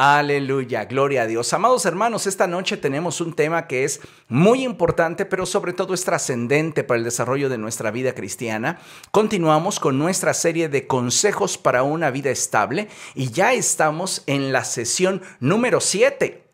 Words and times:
Aleluya, 0.00 0.84
gloria 0.84 1.22
a 1.22 1.26
Dios. 1.26 1.52
Amados 1.52 1.84
hermanos, 1.84 2.28
esta 2.28 2.46
noche 2.46 2.76
tenemos 2.76 3.20
un 3.20 3.34
tema 3.34 3.66
que 3.66 3.82
es 3.82 4.00
muy 4.28 4.62
importante, 4.62 5.26
pero 5.26 5.44
sobre 5.44 5.72
todo 5.72 5.92
es 5.92 6.04
trascendente 6.04 6.84
para 6.84 6.98
el 6.98 7.04
desarrollo 7.04 7.48
de 7.48 7.58
nuestra 7.58 7.90
vida 7.90 8.14
cristiana. 8.14 8.78
Continuamos 9.10 9.80
con 9.80 9.98
nuestra 9.98 10.34
serie 10.34 10.68
de 10.68 10.86
consejos 10.86 11.58
para 11.58 11.82
una 11.82 12.12
vida 12.12 12.30
estable 12.30 12.86
y 13.16 13.32
ya 13.32 13.54
estamos 13.54 14.22
en 14.28 14.52
la 14.52 14.62
sesión 14.62 15.20
número 15.40 15.80
7. 15.80 16.48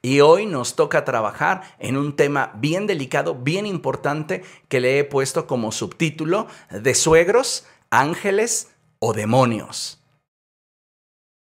Y 0.00 0.20
hoy 0.20 0.46
nos 0.46 0.76
toca 0.76 1.04
trabajar 1.04 1.62
en 1.80 1.96
un 1.96 2.14
tema 2.14 2.52
bien 2.54 2.86
delicado, 2.86 3.34
bien 3.34 3.66
importante, 3.66 4.44
que 4.68 4.78
le 4.78 5.00
he 5.00 5.04
puesto 5.04 5.48
como 5.48 5.72
subtítulo 5.72 6.46
de 6.70 6.94
suegros, 6.94 7.66
ángeles 7.90 8.68
o 9.00 9.14
demonios. 9.14 10.00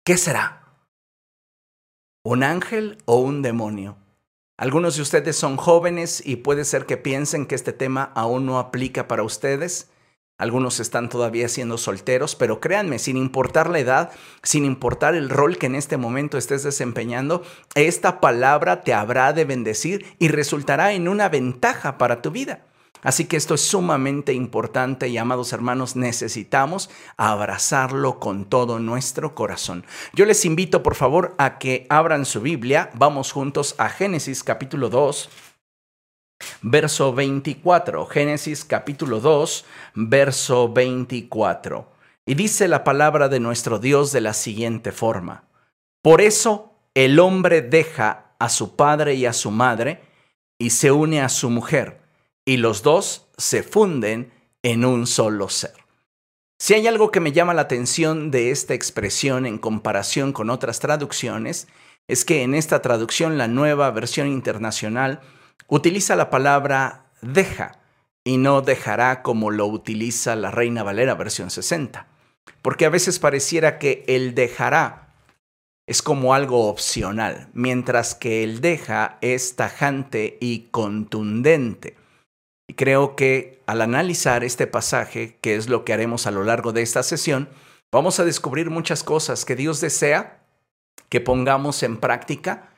¿Qué 0.04 0.18
será? 0.18 0.57
¿Un 2.30 2.44
ángel 2.44 2.98
o 3.06 3.20
un 3.20 3.42
demonio? 3.42 3.96
Algunos 4.58 4.98
de 4.98 5.02
ustedes 5.02 5.38
son 5.38 5.56
jóvenes 5.56 6.22
y 6.26 6.36
puede 6.36 6.66
ser 6.66 6.86
que 6.86 6.98
piensen 6.98 7.46
que 7.46 7.56
este 7.56 7.72
tema 7.72 8.12
aún 8.16 8.46
no 8.46 8.60
aplica 8.60 9.08
para 9.08 9.24
ustedes. 9.24 9.92
Algunos 10.38 10.82
están 10.82 11.08
todavía 11.08 11.48
siendo 11.48 11.78
solteros, 11.78 12.36
pero 12.36 12.60
créanme, 12.60 13.00
sin 13.00 13.16
importar 13.16 13.70
la 13.70 13.80
edad, 13.80 14.12
sin 14.44 14.66
importar 14.66 15.16
el 15.16 15.30
rol 15.30 15.58
que 15.58 15.68
en 15.68 15.76
este 15.76 15.96
momento 15.96 16.38
estés 16.38 16.64
desempeñando, 16.64 17.44
esta 17.76 18.20
palabra 18.20 18.82
te 18.84 18.94
habrá 18.94 19.32
de 19.32 19.46
bendecir 19.46 20.06
y 20.20 20.28
resultará 20.28 20.92
en 20.92 21.08
una 21.08 21.30
ventaja 21.30 21.98
para 21.98 22.22
tu 22.22 22.32
vida. 22.32 22.66
Así 23.04 23.26
que 23.26 23.38
esto 23.38 23.54
es 23.56 23.62
sumamente 23.62 24.34
importante 24.34 25.08
y 25.08 25.18
amados 25.18 25.54
hermanos, 25.54 25.96
necesitamos 25.96 26.90
abrazarlo 27.16 28.20
con 28.20 28.46
todo 28.46 28.80
nuestro 28.80 29.36
corazón. 29.36 29.86
Yo 30.14 30.26
les 30.26 30.46
invito 30.46 30.84
por 30.84 30.96
favor 30.96 31.36
a 31.38 31.58
que 31.60 31.86
abran 31.90 32.26
su 32.26 32.42
Biblia, 32.42 32.90
vamos 32.96 33.32
juntos 33.32 33.76
a 33.78 33.90
Génesis 33.90 34.44
capítulo 34.44 34.90
2. 34.90 35.30
Verso 36.62 37.14
24, 37.14 38.06
Génesis 38.06 38.64
capítulo 38.64 39.20
2, 39.20 39.66
verso 39.96 40.72
24. 40.72 41.92
Y 42.28 42.36
dice 42.36 42.68
la 42.68 42.84
palabra 42.84 43.28
de 43.28 43.40
nuestro 43.40 43.80
Dios 43.80 44.12
de 44.12 44.22
la 44.22 44.34
siguiente 44.34 44.92
forma. 44.92 45.46
Por 46.04 46.22
eso 46.22 46.74
el 46.94 47.20
hombre 47.20 47.62
deja 47.62 48.36
a 48.38 48.50
su 48.50 48.76
padre 48.76 49.16
y 49.16 49.26
a 49.26 49.34
su 49.34 49.50
madre 49.50 50.02
y 50.60 50.72
se 50.72 50.92
une 50.92 51.22
a 51.22 51.30
su 51.30 51.50
mujer 51.50 52.07
y 52.48 52.56
los 52.56 52.82
dos 52.82 53.28
se 53.38 53.62
funden 53.62 54.32
en 54.64 54.86
un 54.86 55.06
solo 55.06 55.50
ser. 55.50 55.74
Si 56.58 56.74
hay 56.74 56.88
algo 56.88 57.12
que 57.12 57.20
me 57.20 57.34
llama 57.34 57.54
la 57.54 57.64
atención 57.64 58.32
de 58.32 58.52
esta 58.52 58.74
expresión 58.74 59.46
en 59.46 59.58
comparación 59.58 60.32
con 60.32 60.50
otras 60.50 60.80
traducciones, 60.80 61.68
es 62.08 62.24
que 62.24 62.44
en 62.44 62.56
esta 62.56 62.82
traducción 62.82 63.38
la 63.38 63.50
nueva 63.50 63.92
versión 63.92 64.30
internacional 64.30 65.20
utiliza 65.68 66.16
la 66.16 66.30
palabra 66.30 67.12
deja 67.22 67.82
y 68.24 68.38
no 68.38 68.62
dejará 68.62 69.24
como 69.24 69.52
lo 69.52 69.66
utiliza 69.68 70.38
la 70.38 70.50
Reina 70.50 70.84
Valera 70.84 71.16
versión 71.16 71.50
60. 71.50 72.08
Porque 72.62 72.86
a 72.86 72.90
veces 72.90 73.20
pareciera 73.20 73.78
que 73.78 74.06
el 74.08 74.36
dejará 74.36 75.16
es 75.86 76.02
como 76.02 76.34
algo 76.34 76.70
opcional, 76.70 77.50
mientras 77.52 78.16
que 78.16 78.46
el 78.46 78.62
deja 78.62 79.18
es 79.20 79.58
tajante 79.58 80.38
y 80.40 80.70
contundente. 80.72 82.07
Creo 82.78 83.16
que 83.16 83.64
al 83.66 83.82
analizar 83.82 84.44
este 84.44 84.68
pasaje, 84.68 85.40
que 85.42 85.56
es 85.56 85.68
lo 85.68 85.84
que 85.84 85.94
haremos 85.94 86.28
a 86.28 86.32
lo 86.32 86.44
largo 86.44 86.74
de 86.74 86.84
esta 86.84 87.02
sesión, 87.02 87.50
vamos 87.92 88.20
a 88.20 88.24
descubrir 88.24 88.70
muchas 88.70 89.04
cosas 89.04 89.46
que 89.46 89.56
Dios 89.56 89.82
desea 89.82 90.44
que 91.10 91.20
pongamos 91.20 91.82
en 91.82 91.98
práctica 91.98 92.70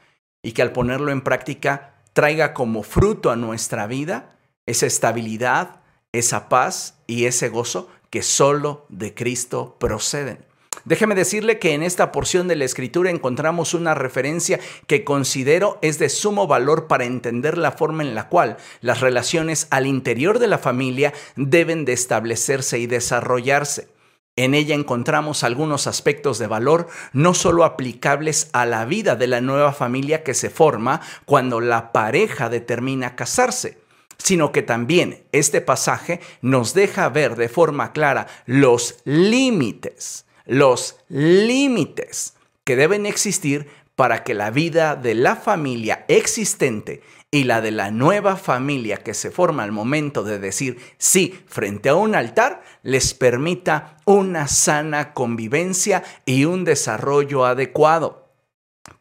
y 0.41 0.53
que 0.53 0.61
al 0.61 0.71
ponerlo 0.71 1.11
en 1.11 1.19
práctica 1.19 1.95
traiga 2.13 2.53
como 2.53 2.83
fruto 2.83 3.29
a 3.29 3.35
nuestra 3.35 3.87
vida 3.87 4.37
esa 4.65 4.85
estabilidad, 4.85 5.81
esa 6.13 6.47
paz 6.47 6.97
y 7.05 7.25
ese 7.25 7.49
gozo 7.49 7.89
que 8.09 8.23
solo 8.23 8.85
de 8.87 9.13
Cristo 9.13 9.75
proceden. 9.81 10.48
Déjeme 10.89 11.13
decirle 11.13 11.59
que 11.59 11.75
en 11.75 11.83
esta 11.83 12.11
porción 12.11 12.47
de 12.47 12.55
la 12.55 12.65
escritura 12.65 13.11
encontramos 13.11 13.75
una 13.75 13.93
referencia 13.93 14.59
que 14.87 15.03
considero 15.03 15.77
es 15.83 15.99
de 15.99 16.09
sumo 16.09 16.47
valor 16.47 16.87
para 16.87 17.05
entender 17.05 17.59
la 17.59 17.71
forma 17.71 18.01
en 18.01 18.15
la 18.15 18.27
cual 18.27 18.57
las 18.81 18.99
relaciones 18.99 19.67
al 19.69 19.85
interior 19.85 20.39
de 20.39 20.47
la 20.47 20.57
familia 20.57 21.13
deben 21.35 21.85
de 21.85 21.93
establecerse 21.93 22.79
y 22.79 22.87
desarrollarse. 22.87 23.89
En 24.35 24.55
ella 24.55 24.73
encontramos 24.73 25.43
algunos 25.43 25.85
aspectos 25.85 26.39
de 26.39 26.47
valor 26.47 26.87
no 27.13 27.35
solo 27.35 27.65
aplicables 27.65 28.49
a 28.53 28.65
la 28.65 28.85
vida 28.85 29.15
de 29.15 29.27
la 29.27 29.41
nueva 29.41 29.73
familia 29.73 30.23
que 30.23 30.33
se 30.33 30.49
forma 30.49 31.01
cuando 31.25 31.61
la 31.61 31.91
pareja 31.91 32.49
determina 32.49 33.15
casarse, 33.15 33.77
sino 34.17 34.51
que 34.51 34.63
también 34.63 35.23
este 35.33 35.61
pasaje 35.61 36.19
nos 36.41 36.73
deja 36.73 37.07
ver 37.09 37.35
de 37.35 37.47
forma 37.47 37.91
clara 37.91 38.25
los 38.47 38.95
límites 39.05 40.25
los 40.49 40.97
límites 41.09 42.33
que 42.63 42.75
deben 42.75 43.05
existir 43.05 43.67
para 43.95 44.23
que 44.23 44.33
la 44.33 44.49
vida 44.49 44.95
de 44.95 45.13
la 45.13 45.35
familia 45.35 46.05
existente 46.07 47.01
y 47.31 47.43
la 47.43 47.61
de 47.61 47.69
la 47.69 47.91
nueva 47.91 48.35
familia 48.35 48.97
que 48.97 49.13
se 49.13 49.29
forma 49.29 49.63
al 49.63 49.71
momento 49.71 50.23
de 50.23 50.39
decir 50.39 50.79
sí 50.97 51.39
frente 51.45 51.89
a 51.89 51.95
un 51.95 52.15
altar 52.15 52.63
les 52.81 53.13
permita 53.13 53.97
una 54.05 54.47
sana 54.47 55.13
convivencia 55.13 56.03
y 56.25 56.45
un 56.45 56.65
desarrollo 56.65 57.45
adecuado, 57.45 58.33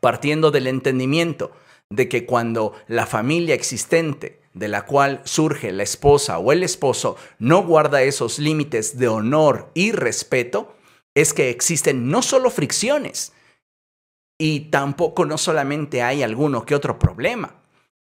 partiendo 0.01 0.51
del 0.51 0.67
entendimiento 0.67 1.53
de 1.89 2.11
que 2.11 2.27
cuando 2.27 2.75
la 2.89 3.07
familia 3.07 3.55
existente 3.55 4.43
de 4.53 4.69
la 4.69 4.85
cual 4.85 5.23
surge 5.25 5.73
la 5.73 5.85
esposa 5.85 6.39
o 6.39 6.53
el 6.53 6.63
esposo 6.63 7.17
no 7.39 7.63
guarda 7.63 8.03
esos 8.03 8.39
límites 8.39 8.99
de 8.99 9.09
honor 9.09 9.71
y 9.73 9.93
respeto, 9.93 10.75
es 11.21 11.35
que 11.35 11.51
existen 11.51 12.11
no 12.11 12.23
solo 12.23 12.51
fricciones, 12.51 13.33
y 14.39 14.61
tampoco 14.71 15.25
no 15.25 15.37
solamente 15.37 16.03
hay 16.03 16.23
alguno 16.23 16.65
que 16.65 16.77
otro 16.77 16.99
problema, 16.99 17.55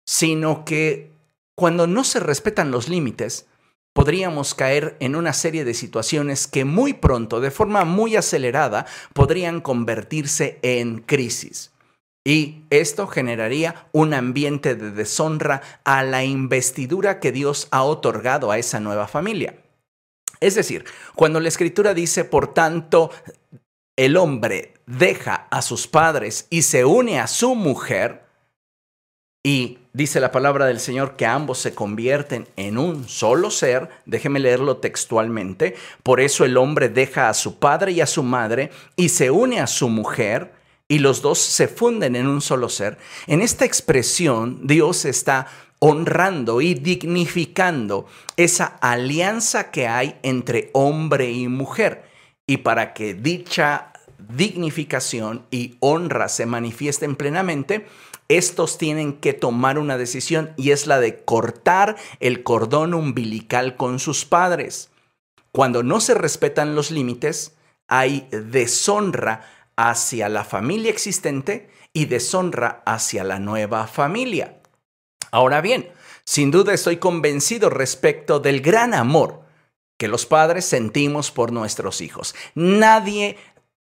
sino 0.06 0.64
que 0.64 1.10
cuando 1.56 1.86
no 1.86 2.04
se 2.04 2.20
respetan 2.20 2.70
los 2.70 2.90
límites, 2.90 3.46
podríamos 3.94 4.54
caer 4.54 4.96
en 5.00 5.16
una 5.16 5.32
serie 5.32 5.64
de 5.64 5.72
situaciones 5.72 6.46
que 6.46 6.66
muy 6.66 6.92
pronto, 6.92 7.40
de 7.40 7.50
forma 7.50 7.86
muy 7.86 8.16
acelerada, 8.16 8.84
podrían 9.14 9.62
convertirse 9.62 10.58
en 10.60 10.98
crisis. 10.98 11.72
Y 12.22 12.64
esto 12.68 13.06
generaría 13.06 13.86
un 13.92 14.12
ambiente 14.12 14.74
de 14.74 14.90
deshonra 14.90 15.62
a 15.84 16.02
la 16.02 16.24
investidura 16.24 17.18
que 17.20 17.32
Dios 17.32 17.68
ha 17.70 17.82
otorgado 17.82 18.50
a 18.50 18.58
esa 18.58 18.80
nueva 18.80 19.08
familia. 19.08 19.54
Es 20.40 20.54
decir, 20.54 20.84
cuando 21.14 21.40
la 21.40 21.48
escritura 21.48 21.94
dice, 21.94 22.24
por 22.24 22.52
tanto, 22.54 23.10
el 23.96 24.16
hombre 24.16 24.74
deja 24.86 25.46
a 25.50 25.62
sus 25.62 25.86
padres 25.86 26.46
y 26.50 26.62
se 26.62 26.84
une 26.84 27.18
a 27.18 27.26
su 27.26 27.54
mujer, 27.54 28.26
y 29.42 29.78
dice 29.92 30.18
la 30.18 30.32
palabra 30.32 30.66
del 30.66 30.80
Señor 30.80 31.14
que 31.14 31.24
ambos 31.24 31.58
se 31.58 31.72
convierten 31.72 32.48
en 32.56 32.78
un 32.78 33.08
solo 33.08 33.52
ser, 33.52 33.88
déjeme 34.04 34.40
leerlo 34.40 34.78
textualmente, 34.78 35.76
por 36.02 36.20
eso 36.20 36.44
el 36.44 36.56
hombre 36.56 36.88
deja 36.88 37.28
a 37.28 37.34
su 37.34 37.60
padre 37.60 37.92
y 37.92 38.00
a 38.00 38.06
su 38.06 38.24
madre 38.24 38.70
y 38.96 39.08
se 39.10 39.30
une 39.30 39.60
a 39.60 39.68
su 39.68 39.88
mujer, 39.88 40.52
y 40.88 40.98
los 40.98 41.22
dos 41.22 41.38
se 41.38 41.68
funden 41.68 42.16
en 42.16 42.26
un 42.26 42.40
solo 42.40 42.68
ser. 42.68 42.98
En 43.26 43.40
esta 43.40 43.64
expresión 43.64 44.66
Dios 44.66 45.04
está 45.04 45.46
honrando 45.78 46.60
y 46.60 46.74
dignificando 46.74 48.06
esa 48.36 48.66
alianza 48.80 49.70
que 49.70 49.86
hay 49.88 50.18
entre 50.22 50.70
hombre 50.72 51.30
y 51.32 51.48
mujer. 51.48 52.04
Y 52.46 52.58
para 52.58 52.94
que 52.94 53.14
dicha 53.14 53.92
dignificación 54.18 55.46
y 55.50 55.76
honra 55.80 56.28
se 56.28 56.46
manifiesten 56.46 57.16
plenamente, 57.16 57.86
estos 58.28 58.78
tienen 58.78 59.14
que 59.14 59.32
tomar 59.32 59.78
una 59.78 59.98
decisión 59.98 60.52
y 60.56 60.70
es 60.70 60.86
la 60.86 60.98
de 60.98 61.22
cortar 61.24 61.96
el 62.20 62.42
cordón 62.42 62.94
umbilical 62.94 63.76
con 63.76 63.98
sus 63.98 64.24
padres. 64.24 64.90
Cuando 65.52 65.82
no 65.82 66.00
se 66.00 66.14
respetan 66.14 66.74
los 66.74 66.90
límites, 66.90 67.54
hay 67.88 68.28
deshonra 68.30 69.48
hacia 69.76 70.28
la 70.28 70.44
familia 70.44 70.90
existente 70.90 71.70
y 71.92 72.06
deshonra 72.06 72.82
hacia 72.84 73.22
la 73.22 73.38
nueva 73.38 73.86
familia. 73.86 74.56
Ahora 75.30 75.60
bien, 75.60 75.90
sin 76.24 76.50
duda 76.50 76.74
estoy 76.74 76.96
convencido 76.96 77.70
respecto 77.70 78.40
del 78.40 78.60
gran 78.60 78.94
amor 78.94 79.42
que 79.96 80.08
los 80.08 80.26
padres 80.26 80.64
sentimos 80.64 81.30
por 81.30 81.52
nuestros 81.52 82.00
hijos. 82.00 82.34
Nadie 82.54 83.38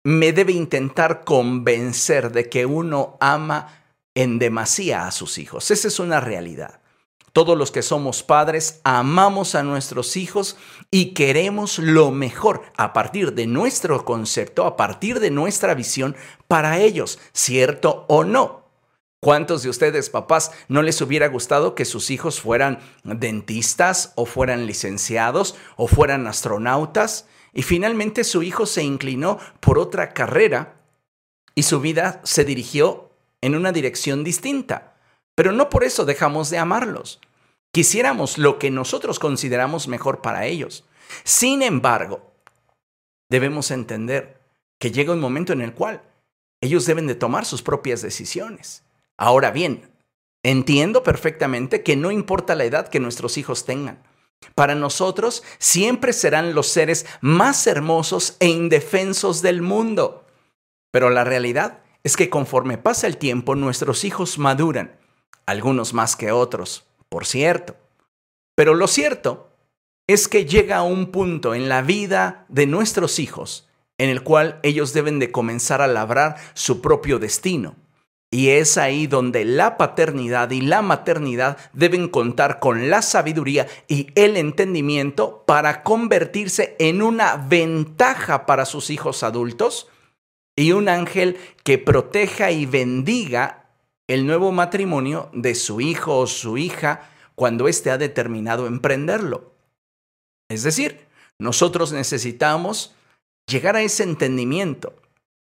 me 0.02 0.32
debe 0.32 0.52
intentar 0.52 1.24
convencer 1.24 2.32
de 2.32 2.48
que 2.48 2.66
uno 2.66 3.16
ama 3.20 3.84
en 4.14 4.38
demasía 4.38 5.06
a 5.06 5.10
sus 5.12 5.38
hijos. 5.38 5.70
Esa 5.70 5.88
es 5.88 5.98
una 5.98 6.20
realidad. 6.20 6.80
todos 7.32 7.56
los 7.56 7.70
que 7.70 7.82
somos 7.82 8.24
padres 8.24 8.80
amamos 8.82 9.54
a 9.54 9.62
nuestros 9.62 10.16
hijos 10.16 10.56
y 10.90 11.14
queremos 11.14 11.78
lo 11.78 12.10
mejor 12.10 12.62
a 12.76 12.92
partir 12.92 13.34
de 13.34 13.46
nuestro 13.46 14.04
concepto, 14.04 14.66
a 14.66 14.76
partir 14.76 15.20
de 15.20 15.30
nuestra 15.30 15.74
visión 15.74 16.16
para 16.48 16.78
ellos, 16.80 17.20
cierto 17.32 18.04
o 18.08 18.24
no. 18.24 18.59
¿Cuántos 19.22 19.62
de 19.62 19.68
ustedes, 19.68 20.08
papás, 20.08 20.50
no 20.68 20.80
les 20.80 21.02
hubiera 21.02 21.28
gustado 21.28 21.74
que 21.74 21.84
sus 21.84 22.10
hijos 22.10 22.40
fueran 22.40 22.78
dentistas 23.04 24.14
o 24.16 24.24
fueran 24.24 24.66
licenciados 24.66 25.56
o 25.76 25.88
fueran 25.88 26.26
astronautas? 26.26 27.26
Y 27.52 27.62
finalmente 27.62 28.24
su 28.24 28.42
hijo 28.42 28.64
se 28.64 28.82
inclinó 28.82 29.38
por 29.60 29.78
otra 29.78 30.14
carrera 30.14 30.80
y 31.54 31.64
su 31.64 31.80
vida 31.80 32.22
se 32.24 32.46
dirigió 32.46 33.10
en 33.42 33.56
una 33.56 33.72
dirección 33.72 34.24
distinta. 34.24 34.94
Pero 35.34 35.52
no 35.52 35.68
por 35.68 35.84
eso 35.84 36.06
dejamos 36.06 36.48
de 36.48 36.56
amarlos. 36.56 37.20
Quisiéramos 37.72 38.38
lo 38.38 38.58
que 38.58 38.70
nosotros 38.70 39.18
consideramos 39.18 39.86
mejor 39.86 40.22
para 40.22 40.46
ellos. 40.46 40.86
Sin 41.24 41.60
embargo, 41.60 42.32
debemos 43.28 43.70
entender 43.70 44.40
que 44.78 44.92
llega 44.92 45.12
un 45.12 45.20
momento 45.20 45.52
en 45.52 45.60
el 45.60 45.74
cual 45.74 46.02
ellos 46.62 46.86
deben 46.86 47.06
de 47.06 47.14
tomar 47.14 47.44
sus 47.44 47.62
propias 47.62 48.00
decisiones. 48.00 48.82
Ahora 49.20 49.50
bien, 49.50 49.82
entiendo 50.42 51.02
perfectamente 51.02 51.82
que 51.82 51.94
no 51.94 52.10
importa 52.10 52.54
la 52.54 52.64
edad 52.64 52.88
que 52.88 53.00
nuestros 53.00 53.36
hijos 53.36 53.66
tengan. 53.66 54.02
Para 54.54 54.74
nosotros 54.74 55.42
siempre 55.58 56.14
serán 56.14 56.54
los 56.54 56.68
seres 56.68 57.04
más 57.20 57.66
hermosos 57.66 58.38
e 58.40 58.46
indefensos 58.46 59.42
del 59.42 59.60
mundo. 59.60 60.24
Pero 60.90 61.10
la 61.10 61.24
realidad 61.24 61.80
es 62.02 62.16
que 62.16 62.30
conforme 62.30 62.78
pasa 62.78 63.06
el 63.06 63.18
tiempo 63.18 63.54
nuestros 63.54 64.04
hijos 64.04 64.38
maduran, 64.38 64.98
algunos 65.44 65.92
más 65.92 66.16
que 66.16 66.32
otros, 66.32 66.86
por 67.10 67.26
cierto. 67.26 67.76
Pero 68.56 68.72
lo 68.72 68.86
cierto 68.86 69.50
es 70.06 70.28
que 70.28 70.46
llega 70.46 70.82
un 70.82 71.10
punto 71.12 71.54
en 71.54 71.68
la 71.68 71.82
vida 71.82 72.46
de 72.48 72.66
nuestros 72.66 73.18
hijos 73.18 73.68
en 73.98 74.08
el 74.08 74.22
cual 74.22 74.60
ellos 74.62 74.94
deben 74.94 75.18
de 75.18 75.30
comenzar 75.30 75.82
a 75.82 75.86
labrar 75.86 76.36
su 76.54 76.80
propio 76.80 77.18
destino. 77.18 77.76
Y 78.32 78.50
es 78.50 78.78
ahí 78.78 79.08
donde 79.08 79.44
la 79.44 79.76
paternidad 79.76 80.50
y 80.52 80.60
la 80.60 80.82
maternidad 80.82 81.58
deben 81.72 82.08
contar 82.08 82.60
con 82.60 82.88
la 82.88 83.02
sabiduría 83.02 83.66
y 83.88 84.06
el 84.14 84.36
entendimiento 84.36 85.42
para 85.46 85.82
convertirse 85.82 86.76
en 86.78 87.02
una 87.02 87.36
ventaja 87.36 88.46
para 88.46 88.66
sus 88.66 88.90
hijos 88.90 89.24
adultos 89.24 89.88
y 90.56 90.72
un 90.72 90.88
ángel 90.88 91.38
que 91.64 91.78
proteja 91.78 92.52
y 92.52 92.66
bendiga 92.66 93.66
el 94.06 94.26
nuevo 94.26 94.52
matrimonio 94.52 95.28
de 95.32 95.56
su 95.56 95.80
hijo 95.80 96.18
o 96.18 96.26
su 96.28 96.56
hija 96.56 97.10
cuando 97.34 97.66
éste 97.66 97.90
ha 97.90 97.98
determinado 97.98 98.66
emprenderlo. 98.66 99.54
Es 100.48 100.62
decir, 100.62 101.06
nosotros 101.38 101.92
necesitamos 101.92 102.94
llegar 103.46 103.74
a 103.74 103.82
ese 103.82 104.02
entendimiento 104.02 104.94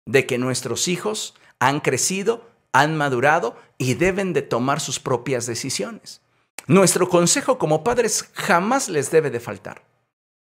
de 0.07 0.25
que 0.25 0.39
nuestros 0.39 0.89
hijos 0.89 1.35
han 1.59 1.81
crecido 1.81 2.50
han 2.73 2.97
madurado 2.97 3.57
y 3.79 3.95
deben 3.95 4.33
de 4.33 4.43
tomar 4.43 4.81
sus 4.81 5.01
propias 5.01 5.47
decisiones. 5.47 6.23
Nuestro 6.67 7.09
consejo 7.09 7.59
como 7.59 7.83
padres 7.83 8.31
jamás 8.35 8.89
les 8.89 9.11
debe 9.11 9.31
de 9.31 9.41
faltar. 9.41 9.83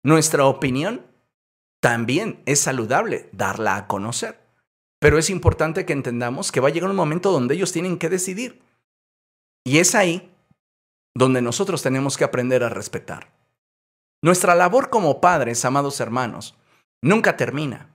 Nuestra 0.03 0.47
opinión 0.47 1.05
también 1.81 2.43
es 2.47 2.61
saludable 2.61 3.29
darla 3.33 3.77
a 3.77 3.87
conocer. 3.87 4.41
Pero 5.01 5.19
es 5.19 5.29
importante 5.29 5.85
que 5.85 5.93
entendamos 5.93 6.51
que 6.51 6.61
va 6.61 6.69
a 6.69 6.73
llegar 6.73 6.89
un 6.89 6.97
momento 6.97 7.31
donde 7.31 7.55
ellos 7.55 7.73
tienen 7.73 7.99
que 7.99 8.09
decidir. 8.09 8.63
Y 9.65 9.79
es 9.79 9.95
ahí 9.95 10.35
donde 11.15 11.43
nosotros 11.43 11.83
tenemos 11.83 12.17
que 12.17 12.25
aprender 12.25 12.65
a 12.65 12.71
respetar. 12.71 13.33
Nuestra 14.23 14.55
labor 14.55 14.89
como 14.89 15.21
padres, 15.21 15.65
amados 15.67 16.01
hermanos, 16.01 16.57
nunca 17.03 17.37
termina 17.37 17.94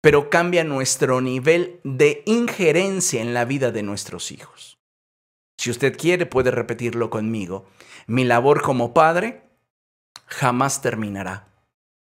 pero 0.00 0.30
cambia 0.30 0.64
nuestro 0.64 1.20
nivel 1.20 1.80
de 1.84 2.22
injerencia 2.26 3.20
en 3.20 3.34
la 3.34 3.44
vida 3.44 3.70
de 3.70 3.82
nuestros 3.82 4.32
hijos. 4.32 4.78
Si 5.58 5.70
usted 5.70 5.96
quiere, 5.96 6.24
puede 6.24 6.50
repetirlo 6.50 7.10
conmigo. 7.10 7.66
Mi 8.06 8.24
labor 8.24 8.62
como 8.62 8.94
padre 8.94 9.42
jamás 10.26 10.80
terminará, 10.80 11.48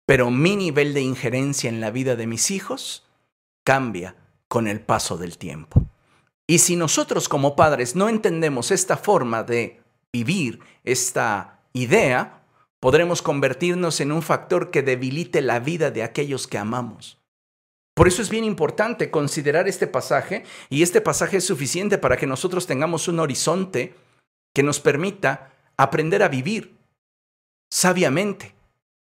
pero 0.07 0.31
mi 0.31 0.57
nivel 0.57 0.93
de 0.93 1.01
injerencia 1.01 1.71
en 1.71 1.81
la 1.81 1.91
vida 1.91 2.15
de 2.17 2.27
mis 2.27 2.51
hijos 2.51 3.07
cambia 3.65 4.17
con 4.49 4.67
el 4.67 4.81
paso 4.81 5.17
del 5.17 5.39
tiempo. 5.39 5.87
Y 6.47 6.59
si 6.59 6.77
nosotros 6.77 7.29
como 7.29 7.57
padres 7.57 7.95
no 7.95 8.09
entendemos 8.09 8.71
esta 8.71 8.97
forma 8.97 9.43
de 9.43 9.83
vivir, 10.13 10.61
esta 10.85 11.61
idea, 11.73 12.43
podremos 12.81 13.23
convertirnos 13.23 14.01
en 14.01 14.13
un 14.13 14.23
factor 14.23 14.71
que 14.71 14.83
debilite 14.83 15.43
la 15.43 15.61
vida 15.61 15.91
de 15.91 16.03
aquellos 16.03 16.47
que 16.47 16.59
amamos. 16.59 17.18
Por 17.99 18.07
eso 18.07 18.23
es 18.23 18.31
bien 18.31 18.45
importante 18.45 19.11
considerar 19.11 19.67
este 19.67 19.89
pasaje 19.89 20.45
y 20.71 20.85
este 20.85 21.01
pasaje 21.01 21.39
es 21.39 21.45
suficiente 21.45 21.99
para 21.99 22.17
que 22.17 22.29
nosotros 22.29 22.65
tengamos 22.65 23.09
un 23.09 23.19
horizonte 23.19 23.93
que 24.55 24.63
nos 24.63 24.79
permita 24.79 25.51
aprender 25.77 26.23
a 26.23 26.29
vivir 26.29 26.79
sabiamente, 27.73 28.55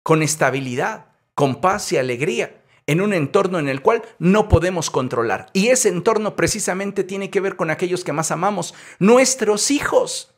con 0.03 0.23
estabilidad, 0.23 1.09
con 1.35 1.61
paz 1.61 1.93
y 1.93 1.99
alegría, 1.99 2.59
en 2.87 3.03
un 3.03 3.13
entorno 3.13 3.59
en 3.59 3.69
el 3.69 3.83
cual 3.83 4.01
no 4.19 4.49
podemos 4.49 4.89
controlar. 4.89 5.51
Y 5.53 5.69
ese 5.69 5.91
entorno 5.91 6.35
precisamente 6.35 7.05
tiene 7.05 7.29
que 7.29 7.41
ver 7.41 7.57
con 7.57 7.69
aquellos 7.69 8.03
que 8.03 8.15
más 8.15 8.31
amamos, 8.31 8.73
nuestros 8.99 9.71
hijos. 9.71 10.35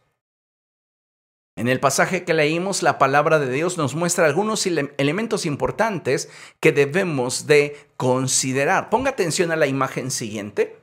En 1.56 1.68
el 1.68 1.80
pasaje 1.80 2.24
que 2.24 2.32
leímos, 2.32 2.82
la 2.82 2.98
palabra 2.98 3.38
de 3.38 3.50
Dios 3.50 3.76
nos 3.76 3.94
muestra 3.94 4.24
algunos 4.24 4.66
elementos 4.66 5.44
importantes 5.44 6.30
que 6.60 6.72
debemos 6.72 7.46
de 7.46 7.76
considerar. 7.98 8.88
Ponga 8.88 9.10
atención 9.10 9.52
a 9.52 9.56
la 9.56 9.66
imagen 9.66 10.10
siguiente. 10.10 10.78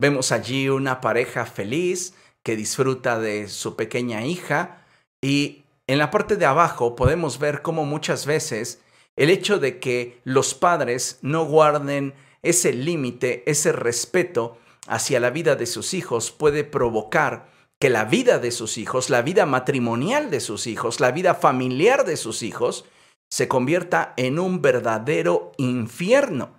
Vemos 0.00 0.32
allí 0.32 0.70
una 0.70 1.00
pareja 1.02 1.44
feliz 1.44 2.14
que 2.42 2.56
disfruta 2.56 3.18
de 3.18 3.48
su 3.48 3.76
pequeña 3.76 4.24
hija 4.24 4.86
y 5.22 5.64
en 5.86 5.98
la 5.98 6.10
parte 6.10 6.36
de 6.36 6.46
abajo 6.46 6.96
podemos 6.96 7.38
ver 7.38 7.60
cómo 7.60 7.84
muchas 7.84 8.24
veces 8.24 8.80
el 9.16 9.30
hecho 9.30 9.58
de 9.58 9.78
que 9.78 10.20
los 10.24 10.54
padres 10.54 11.18
no 11.22 11.44
guarden 11.44 12.14
ese 12.42 12.72
límite, 12.72 13.42
ese 13.50 13.72
respeto 13.72 14.58
hacia 14.86 15.20
la 15.20 15.30
vida 15.30 15.56
de 15.56 15.66
sus 15.66 15.94
hijos 15.94 16.30
puede 16.30 16.64
provocar 16.64 17.55
que 17.78 17.90
la 17.90 18.04
vida 18.04 18.38
de 18.38 18.50
sus 18.50 18.78
hijos, 18.78 19.10
la 19.10 19.22
vida 19.22 19.46
matrimonial 19.46 20.30
de 20.30 20.40
sus 20.40 20.66
hijos, 20.66 21.00
la 21.00 21.10
vida 21.10 21.34
familiar 21.34 22.04
de 22.04 22.16
sus 22.16 22.42
hijos, 22.42 22.84
se 23.30 23.48
convierta 23.48 24.14
en 24.16 24.38
un 24.38 24.62
verdadero 24.62 25.52
infierno. 25.58 26.50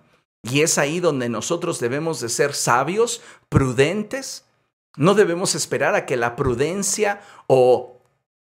Y 0.42 0.62
es 0.62 0.78
ahí 0.78 1.00
donde 1.00 1.28
nosotros 1.28 1.80
debemos 1.80 2.20
de 2.20 2.28
ser 2.28 2.54
sabios, 2.54 3.20
prudentes. 3.48 4.44
No 4.96 5.14
debemos 5.14 5.54
esperar 5.54 5.94
a 5.94 6.06
que 6.06 6.16
la 6.16 6.36
prudencia 6.36 7.20
o 7.48 8.00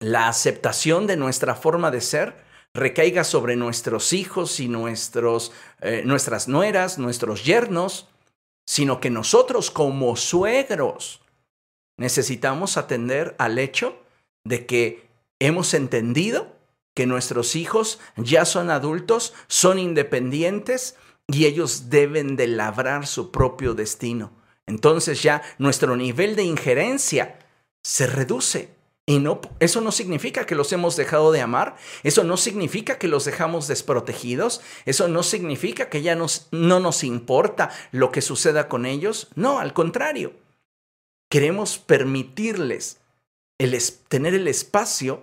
la 0.00 0.28
aceptación 0.28 1.06
de 1.06 1.16
nuestra 1.16 1.54
forma 1.54 1.90
de 1.90 2.00
ser 2.00 2.44
recaiga 2.74 3.24
sobre 3.24 3.56
nuestros 3.56 4.12
hijos 4.12 4.60
y 4.60 4.68
nuestros, 4.68 5.52
eh, 5.80 6.02
nuestras 6.04 6.48
nueras, 6.48 6.98
nuestros 6.98 7.44
yernos, 7.44 8.08
sino 8.66 9.00
que 9.00 9.10
nosotros 9.10 9.70
como 9.70 10.16
suegros, 10.16 11.20
necesitamos 12.00 12.78
atender 12.78 13.36
al 13.38 13.58
hecho 13.58 13.94
de 14.42 14.64
que 14.64 15.06
hemos 15.38 15.74
entendido 15.74 16.56
que 16.94 17.06
nuestros 17.06 17.54
hijos 17.56 18.00
ya 18.16 18.46
son 18.46 18.70
adultos, 18.70 19.34
son 19.48 19.78
independientes 19.78 20.96
y 21.28 21.44
ellos 21.44 21.90
deben 21.90 22.36
de 22.36 22.46
labrar 22.48 23.06
su 23.06 23.30
propio 23.30 23.74
destino. 23.74 24.32
Entonces 24.66 25.22
ya 25.22 25.42
nuestro 25.58 25.94
nivel 25.94 26.36
de 26.36 26.44
injerencia 26.44 27.38
se 27.82 28.06
reduce. 28.06 28.70
Y 29.04 29.18
no, 29.18 29.42
eso 29.58 29.82
no 29.82 29.92
significa 29.92 30.46
que 30.46 30.54
los 30.54 30.72
hemos 30.72 30.96
dejado 30.96 31.32
de 31.32 31.42
amar, 31.42 31.76
eso 32.02 32.24
no 32.24 32.38
significa 32.38 32.96
que 32.96 33.08
los 33.08 33.26
dejamos 33.26 33.68
desprotegidos, 33.68 34.62
eso 34.86 35.08
no 35.08 35.22
significa 35.22 35.90
que 35.90 36.00
ya 36.00 36.14
nos, 36.14 36.48
no 36.50 36.80
nos 36.80 37.04
importa 37.04 37.70
lo 37.92 38.10
que 38.10 38.22
suceda 38.22 38.68
con 38.68 38.86
ellos. 38.86 39.28
No, 39.34 39.58
al 39.58 39.72
contrario, 39.74 40.32
queremos 41.30 41.78
permitirles 41.78 43.00
el 43.58 43.78
tener 44.08 44.34
el 44.34 44.48
espacio 44.48 45.22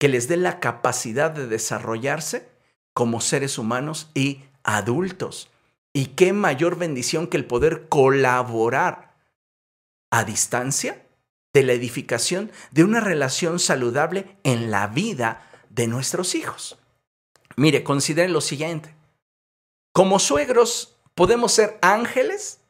que 0.00 0.08
les 0.08 0.26
dé 0.26 0.36
la 0.36 0.58
capacidad 0.58 1.30
de 1.30 1.46
desarrollarse 1.46 2.48
como 2.94 3.20
seres 3.20 3.58
humanos 3.58 4.10
y 4.14 4.42
adultos. 4.64 5.50
Y 5.92 6.06
qué 6.06 6.32
mayor 6.32 6.76
bendición 6.76 7.28
que 7.28 7.36
el 7.36 7.44
poder 7.44 7.88
colaborar 7.88 9.14
a 10.10 10.24
distancia 10.24 11.06
de 11.52 11.62
la 11.62 11.72
edificación 11.72 12.50
de 12.72 12.82
una 12.82 13.00
relación 13.00 13.58
saludable 13.58 14.36
en 14.42 14.70
la 14.70 14.88
vida 14.88 15.48
de 15.70 15.86
nuestros 15.86 16.34
hijos. 16.34 16.78
Mire, 17.56 17.84
consideren 17.84 18.32
lo 18.32 18.40
siguiente. 18.40 18.94
Como 19.92 20.18
suegros 20.18 20.96
podemos 21.14 21.52
ser 21.52 21.78
ángeles 21.82 22.60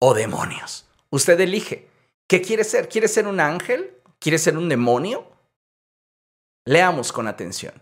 o 0.00 0.14
demonios. 0.14 0.86
Usted 1.10 1.38
elige. 1.40 1.88
¿Qué 2.28 2.42
quiere 2.42 2.64
ser? 2.64 2.88
¿Quiere 2.88 3.08
ser 3.08 3.26
un 3.26 3.40
ángel 3.40 3.96
¿Quiere 4.18 4.38
ser 4.38 4.56
un 4.56 4.68
demonio? 4.68 5.30
Leamos 6.64 7.12
con 7.12 7.28
atención. 7.28 7.74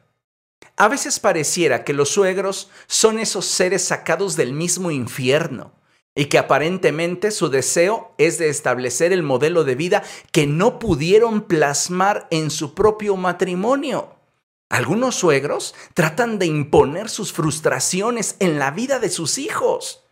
A 0.76 0.88
veces 0.88 1.20
pareciera 1.20 1.84
que 1.84 1.92
los 1.92 2.10
suegros 2.10 2.70
son 2.86 3.18
esos 3.18 3.46
seres 3.46 3.84
sacados 3.84 4.36
del 4.36 4.52
mismo 4.52 4.90
infierno 4.90 5.72
y 6.16 6.26
que 6.26 6.38
aparentemente 6.38 7.30
su 7.30 7.48
deseo 7.48 8.14
es 8.18 8.38
de 8.38 8.48
establecer 8.48 9.12
el 9.12 9.22
modelo 9.22 9.64
de 9.64 9.74
vida 9.74 10.02
que 10.32 10.46
no 10.46 10.78
pudieron 10.78 11.42
plasmar 11.42 12.26
en 12.30 12.50
su 12.50 12.74
propio 12.74 13.16
matrimonio. 13.16 14.16
Algunos 14.68 15.14
suegros 15.14 15.74
tratan 15.94 16.38
de 16.38 16.46
imponer 16.46 17.08
sus 17.08 17.32
frustraciones 17.32 18.36
en 18.40 18.58
la 18.58 18.70
vida 18.70 18.98
de 18.98 19.10
sus 19.10 19.38
hijos. 19.38 20.04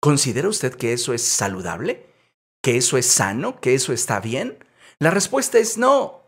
¿Considera 0.00 0.48
usted 0.48 0.74
que 0.74 0.92
eso 0.92 1.14
es 1.14 1.22
saludable? 1.22 2.13
¿Que 2.64 2.78
eso 2.78 2.96
es 2.96 3.04
sano? 3.04 3.60
¿Que 3.60 3.74
eso 3.74 3.92
está 3.92 4.20
bien? 4.20 4.64
La 4.98 5.10
respuesta 5.10 5.58
es 5.58 5.76
no. 5.76 6.22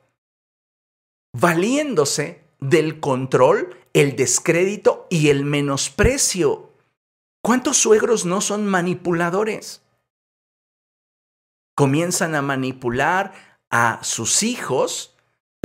Valiéndose 1.33 2.45
del 2.61 3.01
control, 3.01 3.75
el 3.95 4.17
descrédito 4.17 5.07
y 5.09 5.31
el 5.31 5.47
menosprecio. 5.47 6.75
¿Cuántos 7.43 7.79
suegros 7.79 8.27
no 8.27 8.43
son 8.43 8.67
manipuladores? 8.67 9.81
Comienzan 11.75 12.35
a 12.35 12.43
manipular 12.43 13.33
a 13.71 14.01
sus 14.03 14.43
hijos 14.43 15.16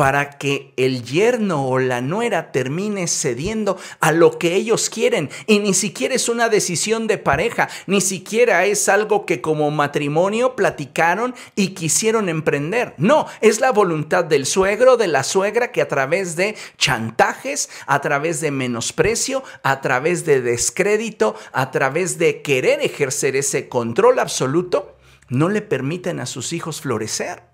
para 0.01 0.31
que 0.31 0.73
el 0.77 1.03
yerno 1.03 1.67
o 1.67 1.77
la 1.77 2.01
nuera 2.01 2.51
termine 2.51 3.07
cediendo 3.07 3.77
a 3.99 4.11
lo 4.11 4.39
que 4.39 4.55
ellos 4.55 4.89
quieren. 4.89 5.29
Y 5.45 5.59
ni 5.59 5.75
siquiera 5.75 6.15
es 6.15 6.27
una 6.27 6.49
decisión 6.49 7.05
de 7.05 7.19
pareja, 7.19 7.69
ni 7.85 8.01
siquiera 8.01 8.65
es 8.65 8.89
algo 8.89 9.27
que 9.27 9.41
como 9.41 9.69
matrimonio 9.69 10.55
platicaron 10.55 11.35
y 11.55 11.75
quisieron 11.75 12.29
emprender. 12.29 12.95
No, 12.97 13.27
es 13.41 13.59
la 13.59 13.71
voluntad 13.71 14.25
del 14.25 14.47
suegro, 14.47 14.97
de 14.97 15.07
la 15.07 15.23
suegra, 15.23 15.71
que 15.71 15.83
a 15.83 15.87
través 15.87 16.35
de 16.35 16.55
chantajes, 16.79 17.69
a 17.85 18.01
través 18.01 18.41
de 18.41 18.49
menosprecio, 18.49 19.43
a 19.61 19.81
través 19.81 20.25
de 20.25 20.41
descrédito, 20.41 21.35
a 21.51 21.69
través 21.69 22.17
de 22.17 22.41
querer 22.41 22.81
ejercer 22.81 23.35
ese 23.35 23.69
control 23.69 24.17
absoluto, 24.17 24.97
no 25.29 25.47
le 25.47 25.61
permiten 25.61 26.19
a 26.19 26.25
sus 26.25 26.53
hijos 26.53 26.81
florecer. 26.81 27.50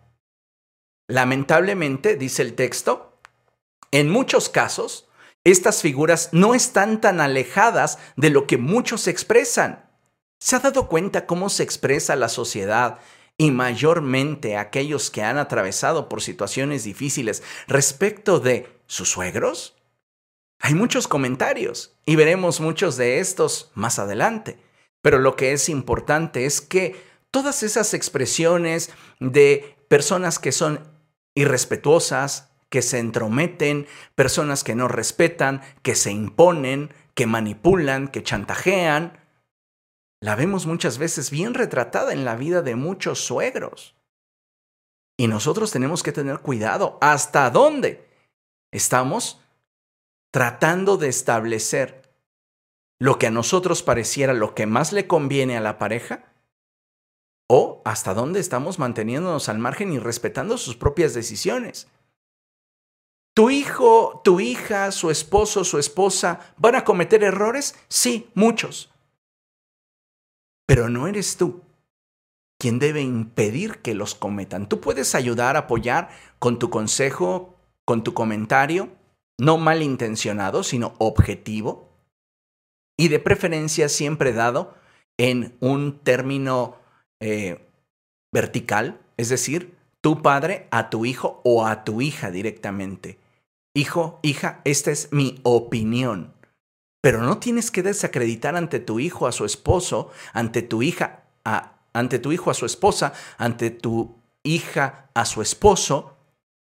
Lamentablemente, 1.08 2.16
dice 2.16 2.42
el 2.42 2.54
texto, 2.54 3.18
en 3.92 4.10
muchos 4.10 4.50
casos, 4.50 5.08
estas 5.46 5.82
figuras 5.82 6.30
no 6.34 6.54
están 6.54 7.00
tan 7.00 7.22
alejadas 7.22 8.00
de 8.18 8.30
lo 8.30 8.48
que 8.48 8.58
muchos 8.58 9.08
expresan. 9.08 9.90
¿Se 10.40 10.58
ha 10.58 10.60
dado 10.60 10.90
cuenta 10.90 11.26
cómo 11.26 11.50
se 11.50 11.64
expresa 11.64 12.16
la 12.18 12.28
sociedad 12.28 13.00
y 13.38 13.52
mayormente 13.52 14.58
aquellos 14.58 15.10
que 15.10 15.24
han 15.24 15.38
atravesado 15.38 16.10
por 16.10 16.22
situaciones 16.22 16.84
difíciles 16.84 17.44
respecto 17.68 18.42
de 18.42 18.68
sus 18.88 19.10
suegros? 19.10 19.76
Hay 20.60 20.74
muchos 20.74 21.08
comentarios 21.08 21.96
y 22.06 22.18
veremos 22.18 22.60
muchos 22.60 22.98
de 22.98 23.20
estos 23.20 23.72
más 23.74 24.00
adelante. 24.00 24.60
Pero 25.02 25.20
lo 25.20 25.38
que 25.38 25.54
es 25.54 25.70
importante 25.70 26.46
es 26.46 26.60
que 26.60 27.02
todas 27.32 27.64
esas 27.64 27.94
expresiones 27.94 28.90
de 29.20 29.78
personas 29.88 30.40
que 30.40 30.52
son 30.52 30.97
irrespetuosas, 31.38 32.50
que 32.70 32.82
se 32.82 32.98
entrometen, 32.98 33.88
personas 34.16 34.64
que 34.64 34.76
no 34.76 34.88
respetan, 34.88 35.62
que 35.84 35.96
se 35.96 36.12
imponen, 36.12 36.92
que 37.14 37.28
manipulan, 37.28 38.08
que 38.08 38.24
chantajean. 38.24 39.20
La 40.20 40.36
vemos 40.36 40.66
muchas 40.66 40.98
veces 40.98 41.30
bien 41.30 41.54
retratada 41.54 42.12
en 42.12 42.26
la 42.26 42.36
vida 42.36 42.64
de 42.64 42.76
muchos 42.76 43.20
suegros. 43.20 43.96
Y 45.16 45.28
nosotros 45.28 45.72
tenemos 45.72 46.02
que 46.02 46.12
tener 46.12 46.40
cuidado 46.40 46.98
hasta 47.02 47.50
dónde 47.52 48.10
estamos 48.72 49.40
tratando 50.32 50.98
de 50.98 51.08
establecer 51.08 52.12
lo 53.00 53.20
que 53.20 53.28
a 53.28 53.32
nosotros 53.32 53.84
pareciera 53.84 54.34
lo 54.34 54.56
que 54.56 54.66
más 54.66 54.92
le 54.92 55.06
conviene 55.06 55.56
a 55.56 55.62
la 55.62 55.78
pareja 55.78 56.26
o 57.48 57.82
hasta 57.86 58.14
dónde 58.14 58.40
estamos 58.40 58.80
manteniéndonos 58.80 59.50
al 59.50 59.60
margen 59.60 59.94
y 59.94 60.00
respetando 60.00 60.58
sus 60.58 60.76
propias 60.76 61.14
decisiones. 61.14 61.88
¿Tu 63.34 63.50
hijo, 63.50 64.22
tu 64.24 64.40
hija, 64.40 64.92
su 64.92 65.12
esposo, 65.12 65.64
su 65.64 65.78
esposa 65.78 66.40
van 66.58 66.76
a 66.76 66.84
cometer 66.84 67.24
errores? 67.24 67.76
Sí, 67.88 68.30
muchos. 68.34 68.92
Pero 70.66 70.90
no 70.90 71.08
eres 71.08 71.38
tú 71.38 71.62
quien 72.60 72.80
debe 72.80 73.02
impedir 73.02 73.80
que 73.80 73.94
los 73.94 74.16
cometan. 74.16 74.68
Tú 74.68 74.82
puedes 74.82 75.14
ayudar, 75.16 75.56
apoyar 75.56 76.10
con 76.40 76.58
tu 76.58 76.70
consejo, 76.70 77.56
con 77.86 78.04
tu 78.04 78.14
comentario, 78.14 78.90
no 79.40 79.58
malintencionado, 79.58 80.64
sino 80.64 80.96
objetivo, 80.98 81.88
y 82.98 83.10
de 83.10 83.20
preferencia 83.20 83.90
siempre 83.90 84.34
dado 84.34 84.74
en 85.18 85.56
un 85.60 86.00
término 86.00 86.78
eh, 87.20 87.68
vertical, 88.34 89.00
es 89.18 89.30
decir, 89.30 89.76
tu 90.02 90.22
padre 90.22 90.68
a 90.72 90.90
tu 90.90 91.06
hijo 91.06 91.42
o 91.44 91.66
a 91.66 91.84
tu 91.84 92.02
hija 92.02 92.32
directamente. 92.32 93.18
Hijo, 93.76 94.20
hija, 94.24 94.62
esta 94.64 94.92
es 94.92 95.12
mi 95.12 95.40
opinión. 95.44 96.34
Pero 97.02 97.22
no 97.22 97.38
tienes 97.38 97.72
que 97.72 97.84
desacreditar 97.84 98.56
ante 98.56 98.80
tu 98.80 99.00
hijo 99.00 99.28
a 99.28 99.32
su 99.32 99.46
esposo, 99.46 100.12
ante 100.34 100.62
tu 100.62 100.82
hija 100.82 101.24
a, 101.46 101.78
ante 101.94 102.20
tu 102.20 102.32
hijo 102.32 102.52
a 102.52 102.54
su 102.54 102.66
esposa, 102.66 103.14
ante 103.38 103.70
tu 103.70 104.16
hija 104.44 105.10
a 105.14 105.26
su 105.26 105.42
esposo, 105.42 106.18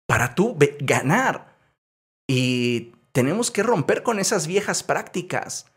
para 0.07 0.35
tú 0.35 0.57
ganar. 0.79 1.55
Y 2.27 2.93
tenemos 3.11 3.51
que 3.51 3.63
romper 3.63 4.03
con 4.03 4.19
esas 4.19 4.47
viejas 4.47 4.83
prácticas. 4.83 5.67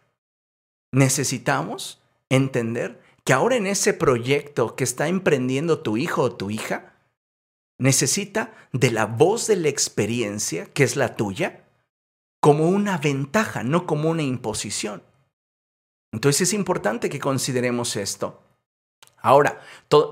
Necesitamos 0.93 2.01
entender 2.31 3.01
que 3.29 3.35
ahora 3.35 3.57
en 3.57 3.67
ese 3.67 3.93
proyecto 3.93 4.75
que 4.75 4.85
está 4.85 5.07
emprendiendo 5.07 5.81
tu 5.81 5.99
hijo 5.99 6.23
o 6.23 6.33
tu 6.33 6.49
hija, 6.49 6.95
necesita 7.79 8.55
de 8.73 8.91
la 8.91 9.05
voz 9.05 9.47
de 9.47 9.57
la 9.57 9.69
experiencia, 9.69 10.65
que 10.73 10.83
es 10.83 10.97
la 10.97 11.15
tuya, 11.15 11.67
como 12.41 12.71
una 12.71 12.97
ventaja, 12.97 13.65
no 13.65 13.87
como 13.87 14.09
una 14.09 14.23
imposición. 14.23 15.03
Entonces 16.11 16.49
es 16.49 16.55
importante 16.55 17.11
que 17.11 17.21
consideremos 17.21 17.97
esto. 17.97 18.41
Ahora, 19.19 19.61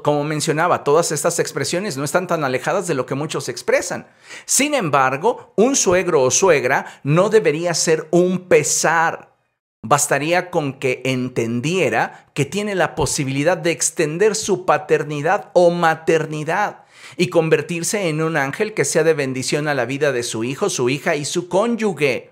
como 0.05 0.23
mencionaba, 0.23 0.85
todas 0.85 1.11
estas 1.11 1.39
expresiones 1.39 1.97
no 1.97 2.05
están 2.05 2.27
tan 2.27 2.45
alejadas 2.45 2.87
de 2.87 2.93
lo 2.93 3.07
que 3.07 3.15
muchos 3.15 3.49
expresan. 3.49 4.09
Sin 4.45 4.75
embargo, 4.75 5.55
un 5.57 5.75
suegro 5.75 6.21
o 6.21 6.31
suegra 6.31 7.01
no 7.03 7.31
debería 7.31 7.73
ser 7.73 8.09
un 8.11 8.47
pesar 8.47 9.36
Bastaría 9.83 10.51
con 10.51 10.79
que 10.79 11.03
entendiera 11.05 12.29
que 12.35 12.45
tiene 12.45 12.75
la 12.75 12.95
posibilidad 12.95 13.57
de 13.57 13.71
extender 13.71 14.35
su 14.35 14.65
paternidad 14.67 15.51
o 15.55 15.71
maternidad 15.71 16.85
y 17.17 17.29
convertirse 17.29 18.09
en 18.09 18.21
un 18.21 18.37
ángel 18.37 18.75
que 18.75 18.85
sea 18.85 19.05
de 19.05 19.15
bendición 19.15 19.69
a 19.69 19.75
la 19.75 19.85
vida 19.85 20.13
de 20.13 20.23
su 20.23 20.45
hijo, 20.45 20.71
su 20.71 20.89
hija 20.91 21.15
y 21.15 21.25
su 21.25 21.49
cónyuge. 21.49 22.31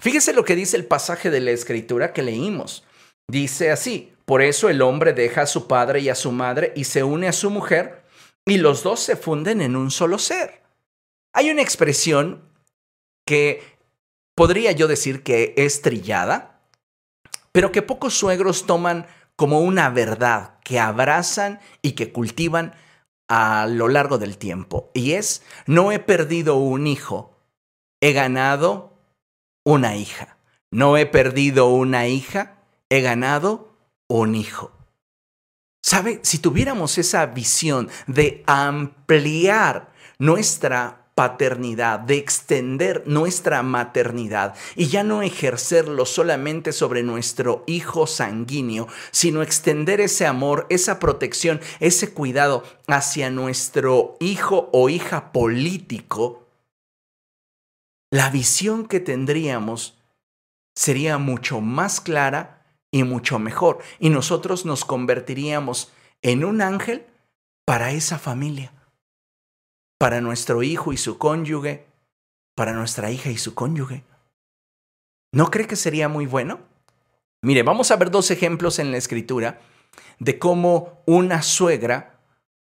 Fíjese 0.00 0.32
lo 0.32 0.44
que 0.44 0.56
dice 0.56 0.76
el 0.76 0.84
pasaje 0.84 1.30
de 1.30 1.40
la 1.40 1.50
escritura 1.50 2.12
que 2.12 2.22
leímos. 2.22 2.84
Dice 3.28 3.70
así, 3.70 4.12
por 4.24 4.42
eso 4.42 4.68
el 4.68 4.82
hombre 4.82 5.12
deja 5.12 5.42
a 5.42 5.46
su 5.46 5.66
padre 5.66 6.00
y 6.00 6.08
a 6.08 6.14
su 6.14 6.32
madre 6.32 6.72
y 6.76 6.84
se 6.84 7.02
une 7.02 7.28
a 7.28 7.32
su 7.32 7.50
mujer 7.50 8.02
y 8.46 8.58
los 8.58 8.82
dos 8.82 9.00
se 9.00 9.16
funden 9.16 9.60
en 9.60 9.76
un 9.76 9.90
solo 9.90 10.18
ser. 10.18 10.62
Hay 11.32 11.50
una 11.50 11.62
expresión 11.62 12.42
que 13.26 13.62
podría 14.34 14.72
yo 14.72 14.88
decir 14.88 15.22
que 15.22 15.54
es 15.56 15.82
trillada, 15.82 16.51
pero 17.52 17.70
que 17.70 17.82
pocos 17.82 18.14
suegros 18.14 18.66
toman 18.66 19.06
como 19.36 19.60
una 19.60 19.90
verdad 19.90 20.58
que 20.64 20.80
abrazan 20.80 21.60
y 21.82 21.92
que 21.92 22.12
cultivan 22.12 22.74
a 23.28 23.66
lo 23.66 23.88
largo 23.88 24.18
del 24.18 24.38
tiempo. 24.38 24.90
Y 24.94 25.12
es, 25.12 25.42
no 25.66 25.92
he 25.92 25.98
perdido 25.98 26.56
un 26.56 26.86
hijo, 26.86 27.36
he 28.00 28.12
ganado 28.12 28.98
una 29.64 29.96
hija. 29.96 30.36
No 30.70 30.96
he 30.96 31.06
perdido 31.06 31.68
una 31.68 32.08
hija, 32.08 32.56
he 32.88 33.02
ganado 33.02 33.76
un 34.08 34.34
hijo. 34.34 34.72
¿Sabe? 35.82 36.20
Si 36.22 36.38
tuviéramos 36.38 36.96
esa 36.96 37.26
visión 37.26 37.90
de 38.06 38.42
ampliar 38.46 39.92
nuestra 40.18 41.01
paternidad, 41.14 42.00
de 42.00 42.16
extender 42.16 43.02
nuestra 43.06 43.62
maternidad 43.62 44.54
y 44.76 44.86
ya 44.86 45.04
no 45.04 45.22
ejercerlo 45.22 46.06
solamente 46.06 46.72
sobre 46.72 47.02
nuestro 47.02 47.64
hijo 47.66 48.06
sanguíneo, 48.06 48.88
sino 49.10 49.42
extender 49.42 50.00
ese 50.00 50.26
amor, 50.26 50.66
esa 50.70 50.98
protección, 50.98 51.60
ese 51.80 52.12
cuidado 52.12 52.64
hacia 52.86 53.30
nuestro 53.30 54.16
hijo 54.20 54.70
o 54.72 54.88
hija 54.88 55.32
político, 55.32 56.48
la 58.10 58.30
visión 58.30 58.86
que 58.86 59.00
tendríamos 59.00 59.98
sería 60.74 61.18
mucho 61.18 61.60
más 61.60 62.00
clara 62.00 62.66
y 62.90 63.04
mucho 63.04 63.38
mejor. 63.38 63.78
Y 63.98 64.10
nosotros 64.10 64.66
nos 64.66 64.84
convertiríamos 64.84 65.92
en 66.20 66.44
un 66.44 66.60
ángel 66.60 67.06
para 67.64 67.92
esa 67.92 68.18
familia 68.18 68.72
para 70.02 70.20
nuestro 70.20 70.64
hijo 70.64 70.92
y 70.92 70.96
su 70.96 71.16
cónyuge, 71.16 71.86
para 72.56 72.72
nuestra 72.72 73.12
hija 73.12 73.30
y 73.30 73.38
su 73.38 73.54
cónyuge. 73.54 74.02
¿No 75.32 75.48
cree 75.48 75.68
que 75.68 75.76
sería 75.76 76.08
muy 76.08 76.26
bueno? 76.26 76.58
Mire, 77.40 77.62
vamos 77.62 77.92
a 77.92 77.96
ver 77.96 78.10
dos 78.10 78.32
ejemplos 78.32 78.80
en 78.80 78.90
la 78.90 78.96
escritura 78.96 79.60
de 80.18 80.40
cómo 80.40 81.04
una 81.06 81.40
suegra 81.42 82.18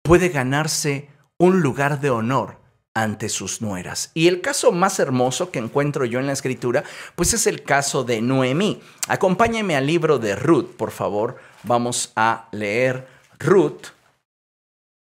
puede 0.02 0.28
ganarse 0.28 1.08
un 1.38 1.62
lugar 1.62 1.98
de 2.02 2.10
honor 2.10 2.58
ante 2.92 3.30
sus 3.30 3.62
nueras. 3.62 4.10
Y 4.12 4.28
el 4.28 4.42
caso 4.42 4.70
más 4.70 4.98
hermoso 4.98 5.50
que 5.50 5.60
encuentro 5.60 6.04
yo 6.04 6.20
en 6.20 6.26
la 6.26 6.34
escritura, 6.34 6.84
pues 7.16 7.32
es 7.32 7.46
el 7.46 7.62
caso 7.62 8.04
de 8.04 8.20
Noemí. 8.20 8.82
Acompáñeme 9.08 9.76
al 9.76 9.86
libro 9.86 10.18
de 10.18 10.36
Ruth, 10.36 10.76
por 10.76 10.90
favor. 10.90 11.38
Vamos 11.62 12.12
a 12.16 12.48
leer 12.52 13.08
Ruth. 13.38 13.94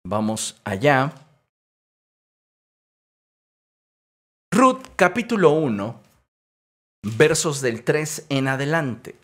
Vamos 0.05 0.61
allá. 0.65 1.13
Ruth 4.53 4.83
capítulo 4.97 5.51
1, 5.51 6.03
versos 7.17 7.61
del 7.61 7.85
3 7.85 8.27
en 8.31 8.49
adelante. 8.49 9.15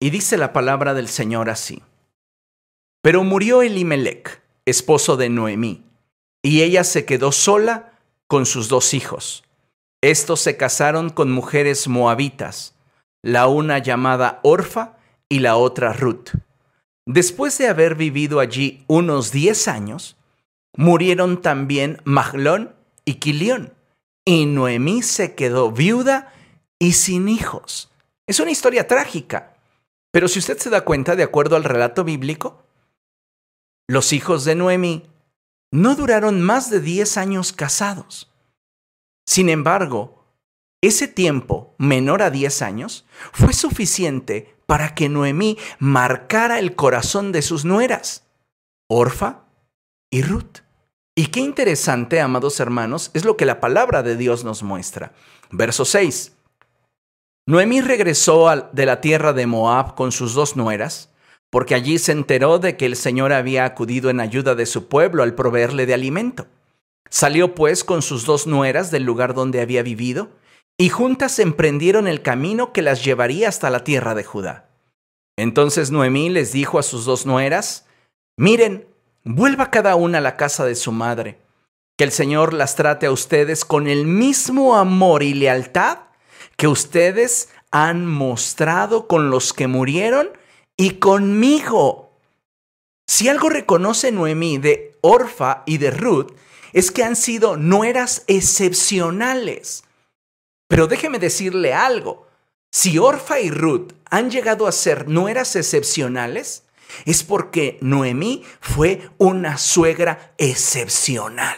Y 0.00 0.08
dice 0.08 0.38
la 0.38 0.54
palabra 0.54 0.94
del 0.94 1.08
Señor 1.08 1.50
así. 1.50 1.82
Pero 3.02 3.24
murió 3.24 3.60
Elimelech, 3.60 4.40
esposo 4.64 5.18
de 5.18 5.28
Noemí 5.28 5.84
y 6.42 6.62
ella 6.62 6.82
se 6.82 7.04
quedó 7.04 7.30
sola 7.30 7.92
con 8.26 8.46
sus 8.46 8.68
dos 8.68 8.94
hijos. 8.94 9.44
Estos 10.00 10.40
se 10.40 10.56
casaron 10.56 11.10
con 11.10 11.30
mujeres 11.30 11.86
moabitas, 11.86 12.74
la 13.22 13.48
una 13.48 13.80
llamada 13.80 14.40
Orfa 14.42 14.96
y 15.28 15.40
la 15.40 15.56
otra 15.56 15.92
Ruth. 15.92 16.30
Después 17.04 17.58
de 17.58 17.68
haber 17.68 17.96
vivido 17.96 18.40
allí 18.40 18.82
unos 18.86 19.30
diez 19.30 19.68
años, 19.68 20.16
murieron 20.74 21.42
también 21.42 22.00
Mahlón 22.04 22.74
y 23.04 23.16
Quilión, 23.16 23.74
y 24.24 24.46
Noemí 24.46 25.02
se 25.02 25.34
quedó 25.34 25.72
viuda 25.72 26.32
y 26.78 26.92
sin 26.92 27.28
hijos. 27.28 27.90
Es 28.26 28.40
una 28.40 28.50
historia 28.50 28.86
trágica, 28.86 29.56
pero 30.10 30.28
si 30.28 30.38
usted 30.38 30.58
se 30.58 30.70
da 30.70 30.84
cuenta, 30.84 31.16
de 31.16 31.22
acuerdo 31.22 31.56
al 31.56 31.64
relato 31.64 32.04
bíblico, 32.04 32.64
los 33.88 34.12
hijos 34.12 34.44
de 34.44 34.54
Noemí 34.54 35.06
no 35.72 35.96
duraron 35.96 36.40
más 36.40 36.70
de 36.70 36.80
10 36.80 37.16
años 37.16 37.52
casados. 37.52 38.30
Sin 39.26 39.48
embargo, 39.48 40.24
ese 40.82 41.08
tiempo, 41.08 41.74
menor 41.78 42.22
a 42.22 42.30
10 42.30 42.62
años, 42.62 43.06
fue 43.32 43.52
suficiente 43.52 44.56
para 44.66 44.94
que 44.94 45.08
Noemí 45.08 45.58
marcara 45.78 46.58
el 46.58 46.74
corazón 46.74 47.32
de 47.32 47.42
sus 47.42 47.64
nueras, 47.64 48.24
Orfa 48.88 49.44
y 50.10 50.22
Ruth. 50.22 50.60
Y 51.14 51.26
qué 51.26 51.40
interesante, 51.40 52.20
amados 52.20 52.58
hermanos, 52.58 53.10
es 53.12 53.24
lo 53.24 53.36
que 53.36 53.44
la 53.44 53.60
palabra 53.60 54.02
de 54.02 54.16
Dios 54.16 54.44
nos 54.44 54.62
muestra. 54.62 55.12
Verso 55.50 55.84
6. 55.84 56.32
Noemí 57.46 57.80
regresó 57.80 58.48
de 58.72 58.86
la 58.86 59.00
tierra 59.00 59.32
de 59.32 59.46
Moab 59.46 59.94
con 59.94 60.12
sus 60.12 60.32
dos 60.32 60.56
nueras, 60.56 61.10
porque 61.50 61.74
allí 61.74 61.98
se 61.98 62.12
enteró 62.12 62.58
de 62.58 62.78
que 62.78 62.86
el 62.86 62.96
Señor 62.96 63.32
había 63.32 63.66
acudido 63.66 64.08
en 64.08 64.20
ayuda 64.20 64.54
de 64.54 64.64
su 64.64 64.88
pueblo 64.88 65.22
al 65.22 65.34
proveerle 65.34 65.84
de 65.84 65.92
alimento. 65.92 66.46
Salió 67.10 67.54
pues 67.54 67.84
con 67.84 68.00
sus 68.00 68.24
dos 68.24 68.46
nueras 68.46 68.90
del 68.90 69.02
lugar 69.02 69.34
donde 69.34 69.60
había 69.60 69.82
vivido, 69.82 70.30
y 70.78 70.88
juntas 70.88 71.38
emprendieron 71.38 72.08
el 72.08 72.22
camino 72.22 72.72
que 72.72 72.80
las 72.80 73.04
llevaría 73.04 73.50
hasta 73.50 73.68
la 73.68 73.84
tierra 73.84 74.14
de 74.14 74.24
Judá. 74.24 74.70
Entonces 75.36 75.90
Noemí 75.90 76.30
les 76.30 76.52
dijo 76.52 76.78
a 76.78 76.82
sus 76.82 77.04
dos 77.04 77.26
nueras, 77.26 77.86
Miren, 78.38 78.86
vuelva 79.24 79.70
cada 79.70 79.96
una 79.96 80.18
a 80.18 80.22
la 80.22 80.36
casa 80.36 80.64
de 80.64 80.74
su 80.74 80.92
madre, 80.92 81.38
que 81.96 82.04
el 82.04 82.12
Señor 82.12 82.52
las 82.52 82.74
trate 82.76 83.06
a 83.06 83.12
ustedes 83.12 83.64
con 83.64 83.86
el 83.86 84.06
mismo 84.06 84.76
amor 84.76 85.22
y 85.22 85.34
lealtad 85.34 85.98
que 86.56 86.68
ustedes 86.68 87.48
han 87.70 88.06
mostrado 88.06 89.06
con 89.08 89.30
los 89.30 89.52
que 89.52 89.66
murieron 89.66 90.30
y 90.76 90.94
conmigo. 90.94 92.18
Si 93.06 93.28
algo 93.28 93.48
reconoce 93.48 94.12
Noemí 94.12 94.58
de 94.58 94.96
Orfa 95.00 95.62
y 95.66 95.78
de 95.78 95.90
Ruth, 95.90 96.32
es 96.72 96.90
que 96.90 97.04
han 97.04 97.16
sido 97.16 97.56
nueras 97.56 98.24
excepcionales. 98.26 99.84
Pero 100.68 100.86
déjeme 100.86 101.18
decirle 101.18 101.74
algo. 101.74 102.26
Si 102.70 102.98
Orfa 102.98 103.40
y 103.40 103.50
Ruth 103.50 103.92
han 104.08 104.30
llegado 104.30 104.66
a 104.66 104.72
ser 104.72 105.08
nueras 105.08 105.56
excepcionales, 105.56 106.64
es 107.04 107.22
porque 107.22 107.78
Noemí 107.80 108.44
fue 108.60 109.10
una 109.18 109.58
suegra 109.58 110.34
excepcional. 110.38 111.56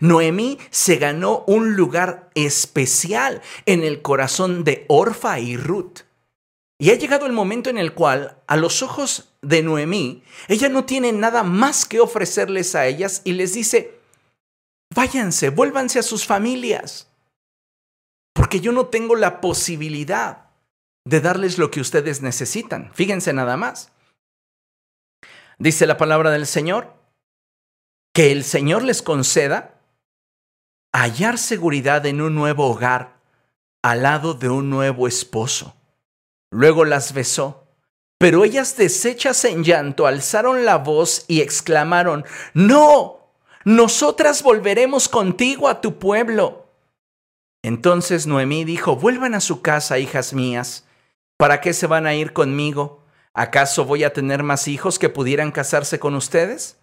Noemí 0.00 0.58
se 0.70 0.96
ganó 0.96 1.44
un 1.46 1.76
lugar 1.76 2.30
especial 2.34 3.42
en 3.66 3.82
el 3.82 4.02
corazón 4.02 4.64
de 4.64 4.84
Orfa 4.88 5.38
y 5.38 5.56
Ruth. 5.56 6.00
Y 6.78 6.90
ha 6.90 6.94
llegado 6.94 7.26
el 7.26 7.32
momento 7.32 7.70
en 7.70 7.78
el 7.78 7.94
cual, 7.94 8.38
a 8.46 8.56
los 8.56 8.82
ojos 8.82 9.32
de 9.40 9.62
Noemí, 9.62 10.22
ella 10.48 10.68
no 10.68 10.84
tiene 10.84 11.12
nada 11.12 11.42
más 11.42 11.86
que 11.86 12.00
ofrecerles 12.00 12.74
a 12.74 12.86
ellas 12.86 13.22
y 13.24 13.32
les 13.32 13.54
dice, 13.54 13.98
váyanse, 14.94 15.48
vuélvanse 15.48 15.98
a 15.98 16.02
sus 16.02 16.26
familias, 16.26 17.08
porque 18.34 18.60
yo 18.60 18.72
no 18.72 18.86
tengo 18.86 19.16
la 19.16 19.40
posibilidad 19.40 20.45
de 21.06 21.22
darles 21.22 21.56
lo 21.56 21.70
que 21.70 21.80
ustedes 21.80 22.20
necesitan. 22.20 22.90
Fíjense 22.92 23.32
nada 23.32 23.56
más. 23.56 23.90
Dice 25.58 25.86
la 25.86 25.96
palabra 25.96 26.30
del 26.30 26.46
Señor, 26.46 26.92
que 28.12 28.32
el 28.32 28.44
Señor 28.44 28.82
les 28.82 29.00
conceda 29.00 29.80
hallar 30.92 31.38
seguridad 31.38 32.04
en 32.04 32.20
un 32.20 32.34
nuevo 32.34 32.66
hogar 32.66 33.16
al 33.82 34.02
lado 34.02 34.34
de 34.34 34.50
un 34.50 34.68
nuevo 34.68 35.08
esposo 35.08 35.76
Luego 36.50 36.84
las 36.84 37.12
besó. 37.12 37.64
Pero 38.18 38.44
ellas 38.44 38.76
deshechas 38.76 39.44
en 39.44 39.62
llanto 39.62 40.06
alzaron 40.06 40.64
la 40.64 40.78
voz 40.78 41.26
y 41.28 41.42
exclamaron, 41.42 42.24
No, 42.54 43.30
nosotras 43.64 44.42
volveremos 44.42 45.08
contigo 45.08 45.68
a 45.68 45.80
tu 45.80 45.98
pueblo. 45.98 46.70
Entonces 47.62 48.26
Noemí 48.26 48.64
dijo, 48.64 48.96
Vuelvan 48.96 49.34
a 49.34 49.40
su 49.40 49.60
casa, 49.60 49.98
hijas 49.98 50.32
mías. 50.32 50.84
¿Para 51.36 51.60
qué 51.60 51.72
se 51.72 51.86
van 51.86 52.06
a 52.06 52.14
ir 52.14 52.32
conmigo? 52.32 53.04
¿Acaso 53.34 53.84
voy 53.84 54.04
a 54.04 54.12
tener 54.12 54.42
más 54.42 54.68
hijos 54.68 54.98
que 54.98 55.08
pudieran 55.08 55.52
casarse 55.52 55.98
con 55.98 56.14
ustedes? 56.14 56.78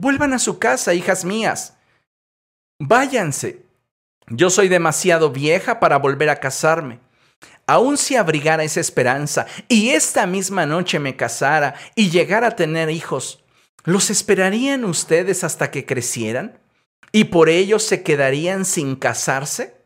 Vuelvan 0.00 0.32
a 0.32 0.38
su 0.38 0.58
casa, 0.58 0.94
hijas 0.94 1.24
mías. 1.24 1.76
Váyanse. 2.78 3.64
Yo 4.28 4.50
soy 4.50 4.68
demasiado 4.68 5.30
vieja 5.30 5.80
para 5.80 5.98
volver 5.98 6.30
a 6.30 6.40
casarme 6.40 7.00
aun 7.66 7.96
si 7.96 8.16
abrigara 8.16 8.64
esa 8.64 8.80
esperanza 8.80 9.46
y 9.68 9.90
esta 9.90 10.26
misma 10.26 10.66
noche 10.66 10.98
me 10.98 11.16
casara 11.16 11.74
y 11.94 12.10
llegara 12.10 12.48
a 12.48 12.56
tener 12.56 12.90
hijos, 12.90 13.42
¿los 13.84 14.10
esperarían 14.10 14.84
ustedes 14.84 15.44
hasta 15.44 15.70
que 15.70 15.86
crecieran? 15.86 16.58
¿Y 17.12 17.24
por 17.24 17.48
ello 17.48 17.78
se 17.78 18.02
quedarían 18.02 18.64
sin 18.64 18.96
casarse? 18.96 19.76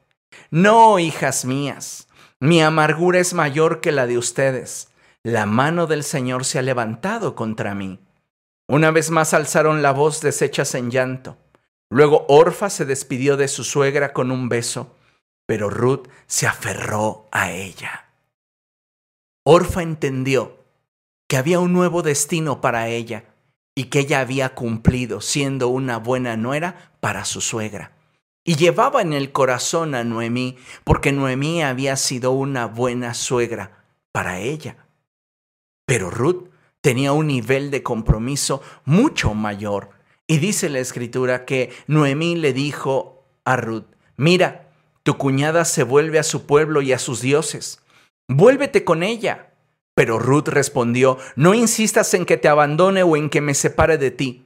No, 0.51 0.99
hijas 0.99 1.45
mías, 1.45 2.06
mi 2.41 2.63
amargura 2.63 3.19
es 3.19 3.35
mayor 3.35 3.81
que 3.81 3.93
la 3.93 4.07
de 4.07 4.19
ustedes. 4.19 4.89
La 5.23 5.47
mano 5.47 5.87
del 5.87 6.05
Señor 6.05 6.45
se 6.45 6.59
ha 6.59 6.63
levantado 6.63 7.35
contra 7.35 7.75
mí. 7.75 7.99
Una 8.69 8.91
vez 8.91 9.11
más 9.11 9.35
alzaron 9.35 9.83
la 9.83 9.93
voz 9.93 10.21
deshechas 10.21 10.75
en 10.75 10.91
llanto. 10.91 11.37
Luego 11.91 12.27
Orfa 12.29 12.71
se 12.71 12.85
despidió 12.85 13.37
de 13.37 13.49
su 13.49 13.65
suegra 13.65 14.13
con 14.13 14.31
un 14.31 14.49
beso 14.49 14.97
pero 15.47 15.71
Ruth 15.71 16.09
se 16.27 16.47
aferró 16.47 17.29
a 17.31 17.53
ella. 17.53 18.11
Orfa 19.45 19.83
entendió 19.83 20.65
que 21.29 21.37
había 21.37 21.61
un 21.61 21.73
nuevo 21.73 22.03
destino 22.03 22.61
para 22.61 22.89
ella 22.89 23.25
y 23.75 23.85
que 23.85 24.01
ella 24.01 24.21
había 24.21 24.55
cumplido 24.55 25.21
siendo 25.21 25.69
una 25.69 25.99
buena 25.99 26.37
nuera 26.37 26.93
para 27.01 27.25
su 27.25 27.41
suegra. 27.41 27.96
Y 28.49 28.55
llevaba 28.55 29.03
en 29.03 29.13
el 29.13 29.33
corazón 29.33 29.97
a 29.97 30.05
Noemí 30.05 30.57
porque 30.85 31.11
Noemí 31.11 31.63
había 31.63 31.97
sido 31.97 32.31
una 32.31 32.67
buena 32.67 33.13
suegra 33.13 33.85
para 34.13 34.39
ella. 34.39 34.87
Pero 35.85 36.11
Ruth 36.11 36.49
tenía 36.81 37.13
un 37.13 37.27
nivel 37.27 37.73
de 37.73 37.83
compromiso 37.83 38.63
mucho 38.85 39.35
mayor. 39.35 39.91
Y 40.29 40.39
dice 40.39 40.69
la 40.69 40.79
escritura 40.79 41.45
que 41.45 41.73
Noemí 41.89 42.37
le 42.37 42.53
dijo 42.53 43.25
a 43.45 43.57
Ruth, 43.57 43.87
mira, 44.17 44.71
tu 45.03 45.19
cuñada 45.19 45.65
se 45.65 45.83
vuelve 45.83 46.21
a 46.21 46.23
su 46.23 46.47
pueblo 46.47 46.83
y 46.83 46.93
a 46.93 47.01
sus 47.01 47.21
dioses. 47.21 47.83
Vuélvete 48.29 48.85
con 48.85 49.03
ella. 49.03 49.55
Pero 49.95 50.21
Ruth 50.21 50.49
respondió, 50.49 51.19
no 51.35 51.55
insistas 51.55 52.15
en 52.15 52.27
que 52.27 52.37
te 52.37 52.47
abandone 52.47 53.03
o 53.03 53.17
en 53.17 53.29
que 53.29 53.41
me 53.41 53.55
separe 53.55 53.99
de 53.99 54.13
ti, 54.13 54.46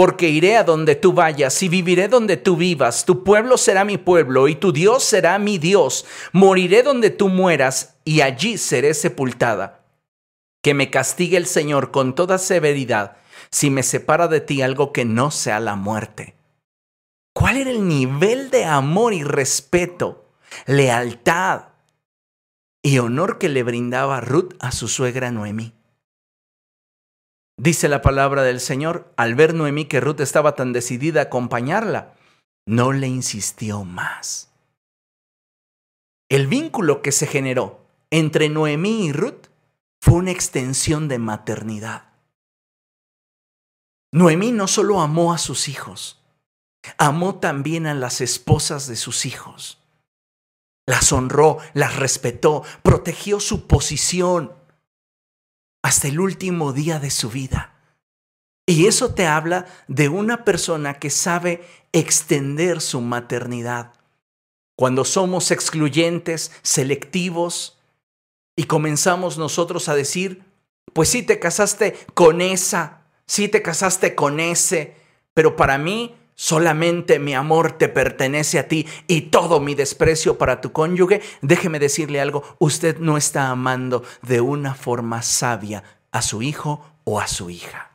porque 0.00 0.30
iré 0.30 0.56
a 0.56 0.64
donde 0.64 0.94
tú 0.94 1.12
vayas 1.12 1.62
y 1.62 1.68
viviré 1.68 2.08
donde 2.08 2.38
tú 2.38 2.56
vivas, 2.56 3.04
tu 3.04 3.22
pueblo 3.22 3.58
será 3.58 3.84
mi 3.84 3.98
pueblo 3.98 4.48
y 4.48 4.54
tu 4.54 4.72
Dios 4.72 5.04
será 5.04 5.38
mi 5.38 5.58
Dios, 5.58 6.06
moriré 6.32 6.82
donde 6.82 7.10
tú 7.10 7.28
mueras 7.28 7.98
y 8.02 8.22
allí 8.22 8.56
seré 8.56 8.94
sepultada. 8.94 9.84
Que 10.62 10.72
me 10.72 10.88
castigue 10.88 11.36
el 11.36 11.44
Señor 11.44 11.90
con 11.90 12.14
toda 12.14 12.38
severidad, 12.38 13.18
si 13.50 13.68
me 13.68 13.82
separa 13.82 14.26
de 14.26 14.40
ti 14.40 14.62
algo 14.62 14.90
que 14.90 15.04
no 15.04 15.30
sea 15.30 15.60
la 15.60 15.76
muerte. 15.76 16.34
¿Cuál 17.34 17.58
era 17.58 17.68
el 17.68 17.86
nivel 17.86 18.48
de 18.48 18.64
amor 18.64 19.12
y 19.12 19.22
respeto, 19.22 20.30
lealtad 20.64 21.64
y 22.82 23.00
honor 23.00 23.36
que 23.36 23.50
le 23.50 23.62
brindaba 23.62 24.22
Ruth 24.22 24.54
a 24.60 24.72
su 24.72 24.88
suegra 24.88 25.30
Noemí? 25.30 25.74
Dice 27.62 27.90
la 27.90 28.00
palabra 28.00 28.42
del 28.42 28.58
Señor, 28.58 29.12
al 29.18 29.34
ver 29.34 29.52
Noemí 29.52 29.84
que 29.84 30.00
Ruth 30.00 30.20
estaba 30.20 30.54
tan 30.54 30.72
decidida 30.72 31.20
a 31.20 31.24
acompañarla, 31.24 32.14
no 32.66 32.92
le 32.92 33.06
insistió 33.06 33.84
más. 33.84 34.50
El 36.30 36.46
vínculo 36.46 37.02
que 37.02 37.12
se 37.12 37.26
generó 37.26 37.84
entre 38.10 38.48
Noemí 38.48 39.04
y 39.04 39.12
Ruth 39.12 39.48
fue 40.00 40.14
una 40.14 40.30
extensión 40.30 41.06
de 41.08 41.18
maternidad. 41.18 42.14
Noemí 44.10 44.52
no 44.52 44.66
solo 44.66 45.02
amó 45.02 45.34
a 45.34 45.36
sus 45.36 45.68
hijos, 45.68 46.24
amó 46.96 47.40
también 47.40 47.86
a 47.86 47.92
las 47.92 48.22
esposas 48.22 48.86
de 48.86 48.96
sus 48.96 49.26
hijos. 49.26 49.82
Las 50.86 51.12
honró, 51.12 51.58
las 51.74 51.96
respetó, 51.96 52.62
protegió 52.82 53.38
su 53.38 53.66
posición 53.66 54.58
hasta 55.82 56.08
el 56.08 56.20
último 56.20 56.72
día 56.72 56.98
de 56.98 57.10
su 57.10 57.30
vida. 57.30 57.74
Y 58.66 58.86
eso 58.86 59.14
te 59.14 59.26
habla 59.26 59.66
de 59.88 60.08
una 60.08 60.44
persona 60.44 60.98
que 60.98 61.10
sabe 61.10 61.66
extender 61.92 62.80
su 62.80 63.00
maternidad. 63.00 63.94
Cuando 64.76 65.04
somos 65.04 65.50
excluyentes, 65.50 66.52
selectivos, 66.62 67.80
y 68.60 68.64
comenzamos 68.64 69.38
nosotros 69.38 69.88
a 69.88 69.94
decir, 69.94 70.44
pues 70.92 71.08
sí 71.08 71.22
te 71.22 71.38
casaste 71.38 71.98
con 72.12 72.42
esa, 72.42 73.06
sí 73.26 73.48
te 73.48 73.62
casaste 73.62 74.14
con 74.14 74.38
ese, 74.38 74.96
pero 75.32 75.56
para 75.56 75.78
mí 75.78 76.14
solamente 76.40 77.18
mi 77.18 77.34
amor 77.34 77.76
te 77.76 77.90
pertenece 77.90 78.58
a 78.58 78.66
ti 78.66 78.86
y 79.06 79.20
todo 79.28 79.60
mi 79.60 79.74
desprecio 79.74 80.38
para 80.38 80.62
tu 80.62 80.72
cónyuge, 80.72 81.20
déjeme 81.42 81.78
decirle 81.78 82.18
algo, 82.18 82.56
usted 82.58 82.96
no 82.98 83.18
está 83.18 83.50
amando 83.50 84.04
de 84.22 84.40
una 84.40 84.74
forma 84.74 85.20
sabia 85.20 85.84
a 86.12 86.22
su 86.22 86.40
hijo 86.40 86.82
o 87.04 87.20
a 87.20 87.26
su 87.26 87.50
hija. 87.50 87.90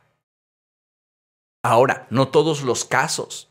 Ahora, 1.64 2.06
no 2.12 2.28
todos 2.28 2.62
los 2.62 2.86
casos 2.86 3.50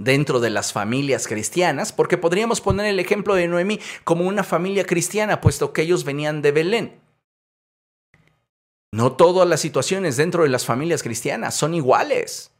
dentro 0.00 0.40
de 0.40 0.50
las 0.50 0.72
familias 0.72 1.28
cristianas, 1.28 1.92
porque 1.92 2.18
podríamos 2.18 2.60
poner 2.60 2.86
el 2.86 2.98
ejemplo 2.98 3.36
de 3.36 3.46
Noemí 3.46 3.78
como 4.02 4.26
una 4.26 4.42
familia 4.42 4.84
cristiana, 4.84 5.40
puesto 5.40 5.72
que 5.72 5.82
ellos 5.82 6.02
venían 6.02 6.42
de 6.42 6.50
Belén. 6.50 7.00
No 8.90 9.12
todas 9.12 9.48
las 9.48 9.60
situaciones 9.60 10.16
dentro 10.16 10.42
de 10.42 10.48
las 10.48 10.66
familias 10.66 11.04
cristianas 11.04 11.54
son 11.54 11.74
iguales. 11.74 12.50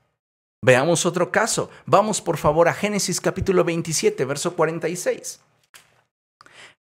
Veamos 0.64 1.06
otro 1.06 1.32
caso. 1.32 1.70
Vamos 1.86 2.20
por 2.20 2.36
favor 2.38 2.68
a 2.68 2.72
Génesis 2.72 3.20
capítulo 3.20 3.64
27, 3.64 4.24
verso 4.24 4.54
46. 4.54 5.40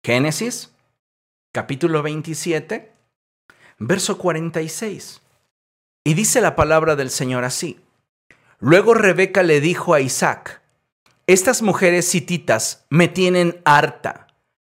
Génesis 0.04 0.70
capítulo 1.50 2.02
27, 2.02 2.92
verso 3.78 4.18
46. 4.18 5.22
Y 6.04 6.12
dice 6.12 6.42
la 6.42 6.56
palabra 6.56 6.94
del 6.94 7.10
Señor 7.10 7.44
así. 7.44 7.80
Luego 8.58 8.92
Rebeca 8.92 9.42
le 9.42 9.62
dijo 9.62 9.94
a 9.94 10.00
Isaac, 10.02 10.60
estas 11.26 11.62
mujeres 11.62 12.14
hititas 12.14 12.84
me 12.90 13.08
tienen 13.08 13.62
harta, 13.64 14.26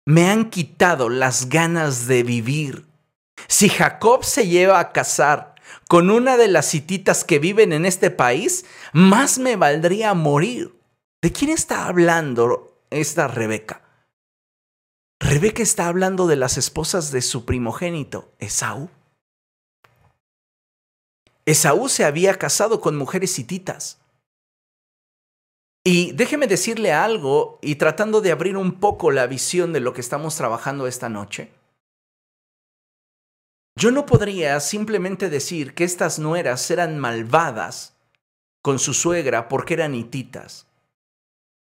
me 0.05 0.29
han 0.29 0.49
quitado 0.49 1.07
las 1.07 1.47
ganas 1.47 2.07
de 2.07 2.23
vivir. 2.23 2.85
Si 3.47 3.69
Jacob 3.69 4.25
se 4.25 4.47
lleva 4.47 4.79
a 4.79 4.91
casar 4.91 5.55
con 5.87 6.09
una 6.09 6.37
de 6.37 6.47
las 6.47 6.73
hititas 6.73 7.23
que 7.23 7.39
viven 7.39 7.71
en 7.73 7.85
este 7.85 8.11
país, 8.11 8.65
más 8.93 9.39
me 9.39 9.55
valdría 9.55 10.13
morir. 10.13 10.75
¿De 11.21 11.31
quién 11.31 11.49
está 11.49 11.87
hablando 11.87 12.81
esta 12.89 13.27
Rebeca? 13.27 13.81
Rebeca 15.19 15.63
está 15.63 15.87
hablando 15.87 16.27
de 16.27 16.35
las 16.35 16.57
esposas 16.57 17.11
de 17.11 17.21
su 17.21 17.45
primogénito, 17.45 18.31
Esaú. 18.39 18.89
Esaú 21.45 21.89
se 21.89 22.03
había 22.03 22.35
casado 22.35 22.81
con 22.81 22.97
mujeres 22.97 23.39
hititas. 23.39 23.99
Y 25.83 26.11
déjeme 26.11 26.47
decirle 26.47 26.91
algo, 26.91 27.59
y 27.61 27.75
tratando 27.75 28.19
de 28.19 28.33
abrir 28.33 28.57
un 28.57 28.79
poco 28.81 29.09
la 29.09 29.25
visión 29.25 29.71
de 29.71 29.79
lo 29.79 29.93
que 29.93 30.01
estamos 30.01 30.35
trabajando 30.35 30.85
esta 30.85 31.07
noche. 31.07 31.49
Yo 33.77 33.91
no 33.91 34.07
podría 34.07 34.59
simplemente 34.59 35.29
decir 35.29 35.75
que 35.75 35.83
estas 35.83 36.17
nueras 36.17 36.71
eran 36.71 36.97
malvadas 36.97 37.95
con 38.63 38.79
su 38.79 38.95
suegra 38.95 39.47
porque 39.47 39.75
eran 39.75 39.93
hititas. 39.93 40.65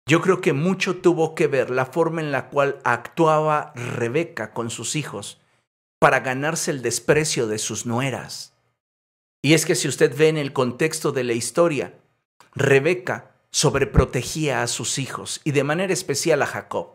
Yo 0.06 0.20
creo 0.20 0.42
que 0.42 0.52
mucho 0.52 0.96
tuvo 0.96 1.34
que 1.34 1.46
ver 1.46 1.70
la 1.70 1.86
forma 1.86 2.20
en 2.20 2.30
la 2.30 2.50
cual 2.50 2.80
actuaba 2.84 3.72
Rebeca 3.74 4.52
con 4.52 4.68
sus 4.68 4.94
hijos 4.94 5.40
para 5.98 6.20
ganarse 6.20 6.70
el 6.70 6.82
desprecio 6.82 7.46
de 7.46 7.56
sus 7.56 7.86
nueras. 7.86 8.52
Y 9.40 9.54
es 9.54 9.64
que 9.64 9.74
si 9.74 9.88
usted 9.88 10.14
ve 10.14 10.28
en 10.28 10.36
el 10.36 10.52
contexto 10.52 11.12
de 11.12 11.24
la 11.24 11.32
historia, 11.32 11.98
Rebeca 12.54 13.30
sobreprotegía 13.50 14.62
a 14.62 14.66
sus 14.66 14.98
hijos 14.98 15.40
y 15.44 15.52
de 15.52 15.64
manera 15.64 15.94
especial 15.94 16.42
a 16.42 16.46
Jacob. 16.46 16.88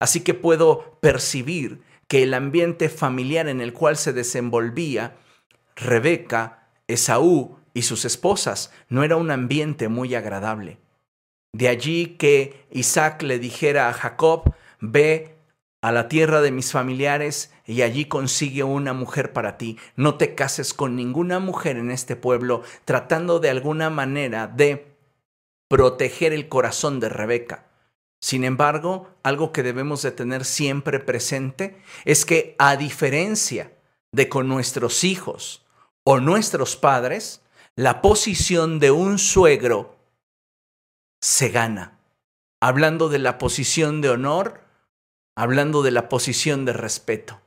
Así 0.00 0.22
que 0.22 0.32
puedo 0.32 0.98
percibir 1.02 1.82
que 2.10 2.24
el 2.24 2.34
ambiente 2.34 2.88
familiar 2.88 3.46
en 3.46 3.60
el 3.60 3.72
cual 3.72 3.96
se 3.96 4.12
desenvolvía 4.12 5.14
Rebeca, 5.76 6.66
Esaú 6.88 7.56
y 7.72 7.82
sus 7.82 8.04
esposas 8.04 8.72
no 8.88 9.04
era 9.04 9.14
un 9.14 9.30
ambiente 9.30 9.88
muy 9.88 10.16
agradable. 10.16 10.78
De 11.52 11.68
allí 11.68 12.16
que 12.18 12.66
Isaac 12.72 13.22
le 13.22 13.38
dijera 13.38 13.88
a 13.88 13.92
Jacob, 13.92 14.52
ve 14.80 15.36
a 15.82 15.92
la 15.92 16.08
tierra 16.08 16.40
de 16.40 16.50
mis 16.50 16.72
familiares 16.72 17.52
y 17.64 17.82
allí 17.82 18.06
consigue 18.06 18.64
una 18.64 18.92
mujer 18.92 19.32
para 19.32 19.56
ti. 19.56 19.78
No 19.94 20.16
te 20.16 20.34
cases 20.34 20.74
con 20.74 20.96
ninguna 20.96 21.38
mujer 21.38 21.76
en 21.76 21.92
este 21.92 22.16
pueblo 22.16 22.64
tratando 22.84 23.38
de 23.38 23.50
alguna 23.50 23.88
manera 23.88 24.48
de 24.48 24.96
proteger 25.68 26.32
el 26.32 26.48
corazón 26.48 26.98
de 26.98 27.08
Rebeca. 27.08 27.69
Sin 28.20 28.44
embargo, 28.44 29.08
algo 29.22 29.50
que 29.50 29.62
debemos 29.62 30.02
de 30.02 30.12
tener 30.12 30.44
siempre 30.44 31.00
presente 31.00 31.82
es 32.04 32.26
que 32.26 32.54
a 32.58 32.76
diferencia 32.76 33.72
de 34.12 34.28
con 34.28 34.46
nuestros 34.46 35.04
hijos 35.04 35.64
o 36.04 36.20
nuestros 36.20 36.76
padres, 36.76 37.42
la 37.76 38.02
posición 38.02 38.78
de 38.78 38.90
un 38.90 39.18
suegro 39.18 39.96
se 41.20 41.48
gana. 41.48 41.98
Hablando 42.60 43.08
de 43.08 43.18
la 43.18 43.38
posición 43.38 44.02
de 44.02 44.10
honor, 44.10 44.60
hablando 45.34 45.82
de 45.82 45.90
la 45.90 46.10
posición 46.10 46.66
de 46.66 46.74
respeto. 46.74 47.40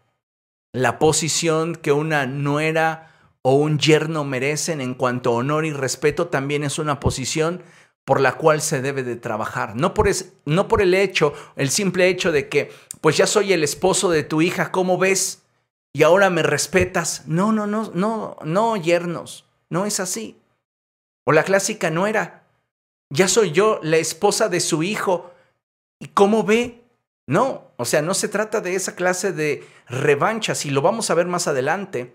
La 0.72 0.98
posición 0.98 1.76
que 1.76 1.92
una 1.92 2.26
nuera 2.26 3.12
o 3.44 3.54
un 3.56 3.78
yerno 3.78 4.24
merecen 4.24 4.82
en 4.82 4.96
cuanto 4.96 5.30
a 5.30 5.34
honor 5.34 5.66
y 5.66 5.72
respeto 5.72 6.30
también 6.30 6.64
es 6.64 6.80
una 6.80 7.00
posición 7.00 7.62
por 8.06 8.20
la 8.20 8.34
cual 8.36 8.62
se 8.62 8.82
debe 8.82 9.04
de 9.04 9.16
trabajar. 9.16 9.76
No 9.76 9.94
por, 9.94 10.10
no 10.46 10.68
por 10.68 10.82
el 10.82 10.94
hecho, 10.94 11.34
el 11.56 11.70
simple 11.70 12.08
hecho 12.08 12.32
de 12.32 12.50
que, 12.50 12.72
pues 13.02 13.18
ya 13.18 13.28
soy 13.28 13.54
el 13.54 13.64
esposo 13.64 14.10
de 14.10 14.24
tu 14.24 14.42
hija, 14.42 14.72
¿cómo 14.72 14.98
ves? 14.98 15.44
Y 15.94 16.04
ahora 16.04 16.30
me 16.30 16.44
respetas. 16.44 17.24
No, 17.28 17.52
no, 17.52 17.68
no, 17.68 17.92
no, 17.94 18.38
no, 18.44 18.76
yernos. 18.78 19.46
No 19.70 19.86
es 19.86 20.00
así. 20.00 20.40
O 21.26 21.32
la 21.32 21.44
clásica 21.44 21.90
nuera. 21.90 22.44
Ya 23.10 23.28
soy 23.28 23.52
yo 23.52 23.80
la 23.84 23.98
esposa 23.98 24.50
de 24.50 24.60
su 24.60 24.84
hijo. 24.84 25.32
¿Y 26.00 26.08
cómo 26.08 26.44
ve? 26.44 26.84
No, 27.26 27.72
o 27.78 27.86
sea, 27.86 28.02
no 28.02 28.14
se 28.14 28.28
trata 28.28 28.60
de 28.60 28.76
esa 28.76 28.96
clase 28.96 29.32
de 29.32 29.66
revanchas 29.88 30.66
y 30.66 30.72
lo 30.72 30.82
vamos 30.82 31.10
a 31.10 31.14
ver 31.14 31.28
más 31.28 31.48
adelante, 31.48 32.14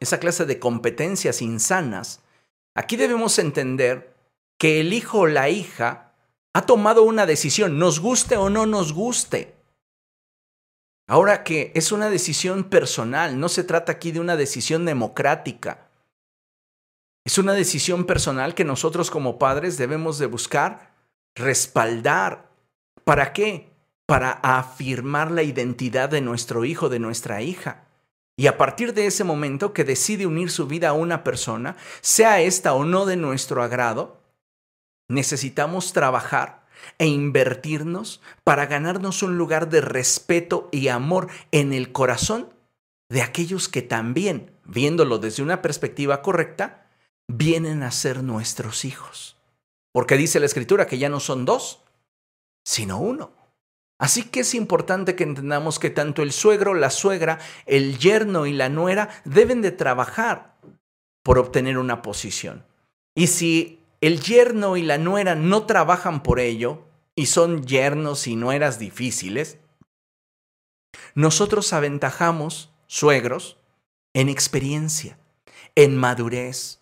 esa 0.00 0.18
clase 0.18 0.46
de 0.46 0.58
competencias 0.58 1.42
insanas. 1.42 2.20
Aquí 2.74 2.96
debemos 2.96 3.38
entender 3.38 4.13
que 4.58 4.80
el 4.80 4.92
hijo 4.92 5.20
o 5.20 5.26
la 5.26 5.48
hija 5.48 6.12
ha 6.52 6.62
tomado 6.62 7.02
una 7.02 7.26
decisión, 7.26 7.78
nos 7.78 8.00
guste 8.00 8.36
o 8.36 8.50
no 8.50 8.66
nos 8.66 8.92
guste. 8.92 9.54
Ahora 11.06 11.44
que 11.44 11.72
es 11.74 11.92
una 11.92 12.08
decisión 12.08 12.64
personal, 12.64 13.38
no 13.38 13.48
se 13.48 13.64
trata 13.64 13.92
aquí 13.92 14.12
de 14.12 14.20
una 14.20 14.36
decisión 14.36 14.84
democrática. 14.84 15.88
Es 17.26 17.38
una 17.38 17.52
decisión 17.52 18.04
personal 18.04 18.54
que 18.54 18.64
nosotros 18.64 19.10
como 19.10 19.38
padres 19.38 19.76
debemos 19.76 20.18
de 20.18 20.26
buscar 20.26 20.94
respaldar. 21.34 22.50
¿Para 23.04 23.32
qué? 23.32 23.74
para 24.06 24.32
afirmar 24.32 25.30
la 25.30 25.42
identidad 25.42 26.08
de 26.08 26.20
nuestro 26.20 26.64
hijo, 26.64 26.88
de 26.88 26.98
nuestra 26.98 27.42
hija. 27.42 27.84
Y 28.36 28.48
a 28.48 28.58
partir 28.58 28.94
de 28.94 29.06
ese 29.06 29.24
momento 29.24 29.72
que 29.72 29.84
decide 29.84 30.26
unir 30.26 30.50
su 30.50 30.66
vida 30.66 30.90
a 30.90 30.94
una 30.94 31.24
persona, 31.24 31.76
sea 32.00 32.40
esta 32.40 32.74
o 32.74 32.84
no 32.84 33.06
de 33.06 33.16
nuestro 33.16 33.62
agrado, 33.62 34.20
necesitamos 35.08 35.92
trabajar 35.92 36.64
e 36.98 37.06
invertirnos 37.06 38.20
para 38.42 38.66
ganarnos 38.66 39.22
un 39.22 39.38
lugar 39.38 39.68
de 39.68 39.80
respeto 39.80 40.68
y 40.72 40.88
amor 40.88 41.28
en 41.50 41.72
el 41.72 41.92
corazón 41.92 42.52
de 43.08 43.22
aquellos 43.22 43.68
que 43.68 43.82
también, 43.82 44.52
viéndolo 44.64 45.18
desde 45.18 45.42
una 45.42 45.62
perspectiva 45.62 46.22
correcta, 46.22 46.86
vienen 47.28 47.82
a 47.82 47.90
ser 47.90 48.22
nuestros 48.22 48.84
hijos. 48.84 49.36
Porque 49.92 50.16
dice 50.16 50.40
la 50.40 50.46
escritura 50.46 50.86
que 50.86 50.98
ya 50.98 51.08
no 51.08 51.20
son 51.20 51.44
dos, 51.44 51.84
sino 52.64 52.98
uno. 52.98 53.32
Así 53.98 54.24
que 54.24 54.40
es 54.40 54.54
importante 54.54 55.14
que 55.14 55.22
entendamos 55.22 55.78
que 55.78 55.90
tanto 55.90 56.22
el 56.22 56.32
suegro, 56.32 56.74
la 56.74 56.90
suegra, 56.90 57.38
el 57.64 57.98
yerno 57.98 58.46
y 58.46 58.52
la 58.52 58.68
nuera 58.68 59.08
deben 59.24 59.62
de 59.62 59.70
trabajar 59.70 60.56
por 61.22 61.38
obtener 61.38 61.78
una 61.78 62.02
posición. 62.02 62.66
Y 63.14 63.28
si 63.28 63.83
el 64.06 64.20
yerno 64.20 64.76
y 64.76 64.82
la 64.82 64.98
nuera 64.98 65.34
no 65.34 65.64
trabajan 65.64 66.22
por 66.22 66.38
ello, 66.38 66.84
y 67.16 67.26
son 67.26 67.64
yernos 67.64 68.26
y 68.26 68.36
nueras 68.36 68.78
difíciles, 68.78 69.58
nosotros 71.14 71.72
aventajamos, 71.72 72.70
suegros, 72.86 73.56
en 74.12 74.28
experiencia, 74.28 75.18
en 75.74 75.96
madurez, 75.96 76.80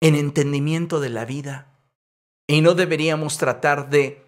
en 0.00 0.14
entendimiento 0.14 1.00
de 1.00 1.08
la 1.08 1.24
vida. 1.24 1.66
Y 2.46 2.60
no 2.60 2.74
deberíamos 2.74 3.36
tratar 3.36 3.90
de 3.90 4.24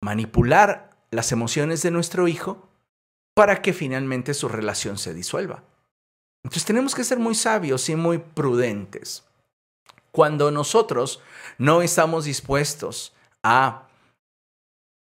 manipular 0.00 0.96
las 1.10 1.30
emociones 1.30 1.82
de 1.82 1.90
nuestro 1.90 2.26
hijo 2.26 2.68
para 3.34 3.60
que 3.60 3.74
finalmente 3.74 4.32
su 4.32 4.48
relación 4.48 4.96
se 4.96 5.12
disuelva. 5.12 5.62
Entonces 6.42 6.64
tenemos 6.64 6.94
que 6.94 7.04
ser 7.04 7.18
muy 7.18 7.34
sabios 7.34 7.88
y 7.90 7.96
muy 7.96 8.18
prudentes. 8.18 9.24
Cuando 10.14 10.52
nosotros 10.52 11.20
no 11.58 11.82
estamos 11.82 12.24
dispuestos 12.24 13.14
a 13.42 13.88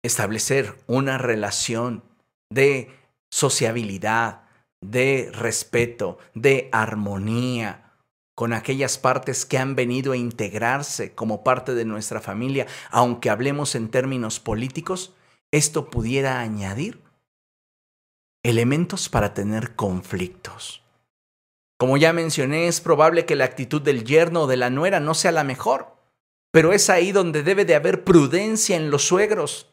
establecer 0.02 0.76
una 0.86 1.16
relación 1.16 2.04
de 2.50 2.94
sociabilidad, 3.30 4.42
de 4.82 5.30
respeto, 5.32 6.18
de 6.34 6.68
armonía 6.72 7.94
con 8.34 8.52
aquellas 8.52 8.98
partes 8.98 9.46
que 9.46 9.56
han 9.56 9.76
venido 9.76 10.12
a 10.12 10.18
integrarse 10.18 11.14
como 11.14 11.42
parte 11.42 11.74
de 11.74 11.86
nuestra 11.86 12.20
familia, 12.20 12.66
aunque 12.90 13.30
hablemos 13.30 13.76
en 13.76 13.88
términos 13.90 14.40
políticos, 14.40 15.14
esto 15.50 15.88
pudiera 15.88 16.40
añadir 16.40 17.02
elementos 18.42 19.08
para 19.08 19.32
tener 19.32 19.74
conflictos. 19.74 20.82
Como 21.78 21.96
ya 21.96 22.12
mencioné, 22.12 22.66
es 22.66 22.80
probable 22.80 23.24
que 23.24 23.36
la 23.36 23.44
actitud 23.44 23.80
del 23.80 24.04
yerno 24.04 24.42
o 24.42 24.46
de 24.48 24.56
la 24.56 24.68
nuera 24.68 24.98
no 24.98 25.14
sea 25.14 25.30
la 25.30 25.44
mejor, 25.44 25.94
pero 26.50 26.72
es 26.72 26.90
ahí 26.90 27.12
donde 27.12 27.44
debe 27.44 27.64
de 27.64 27.76
haber 27.76 28.02
prudencia 28.02 28.76
en 28.76 28.90
los 28.90 29.06
suegros, 29.06 29.70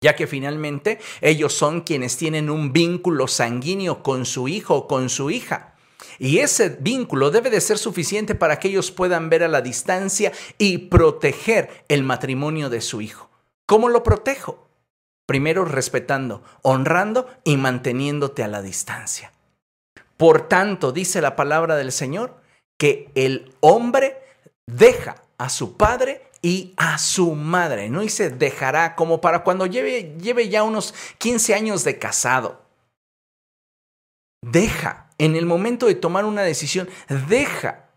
ya 0.00 0.16
que 0.16 0.26
finalmente 0.26 0.98
ellos 1.20 1.52
son 1.52 1.82
quienes 1.82 2.16
tienen 2.16 2.48
un 2.48 2.72
vínculo 2.72 3.28
sanguíneo 3.28 4.02
con 4.02 4.24
su 4.24 4.48
hijo 4.48 4.74
o 4.74 4.88
con 4.88 5.10
su 5.10 5.30
hija. 5.30 5.74
Y 6.18 6.38
ese 6.38 6.70
vínculo 6.80 7.30
debe 7.30 7.50
de 7.50 7.60
ser 7.60 7.76
suficiente 7.76 8.34
para 8.34 8.58
que 8.58 8.68
ellos 8.68 8.90
puedan 8.90 9.28
ver 9.28 9.42
a 9.42 9.48
la 9.48 9.60
distancia 9.60 10.32
y 10.56 10.78
proteger 10.78 11.84
el 11.88 12.02
matrimonio 12.02 12.70
de 12.70 12.80
su 12.80 13.02
hijo. 13.02 13.28
¿Cómo 13.66 13.90
lo 13.90 14.02
protejo? 14.02 14.68
Primero 15.26 15.66
respetando, 15.66 16.42
honrando 16.62 17.28
y 17.44 17.58
manteniéndote 17.58 18.42
a 18.42 18.48
la 18.48 18.62
distancia. 18.62 19.32
Por 20.20 20.48
tanto, 20.48 20.92
dice 20.92 21.22
la 21.22 21.34
palabra 21.34 21.76
del 21.76 21.92
Señor, 21.92 22.42
que 22.78 23.10
el 23.14 23.54
hombre 23.60 24.22
deja 24.66 25.22
a 25.38 25.48
su 25.48 25.78
padre 25.78 26.26
y 26.42 26.74
a 26.76 26.98
su 26.98 27.34
madre, 27.34 27.88
¿no? 27.88 28.06
Se 28.06 28.28
dejará 28.28 28.96
como 28.96 29.22
para 29.22 29.42
cuando 29.44 29.64
lleve, 29.64 30.14
lleve 30.20 30.50
ya 30.50 30.62
unos 30.62 30.92
15 31.16 31.54
años 31.54 31.84
de 31.84 31.98
casado. 31.98 32.60
Deja, 34.42 35.08
en 35.16 35.36
el 35.36 35.46
momento 35.46 35.86
de 35.86 35.94
tomar 35.94 36.26
una 36.26 36.42
decisión, 36.42 36.90
deja, 37.30 37.88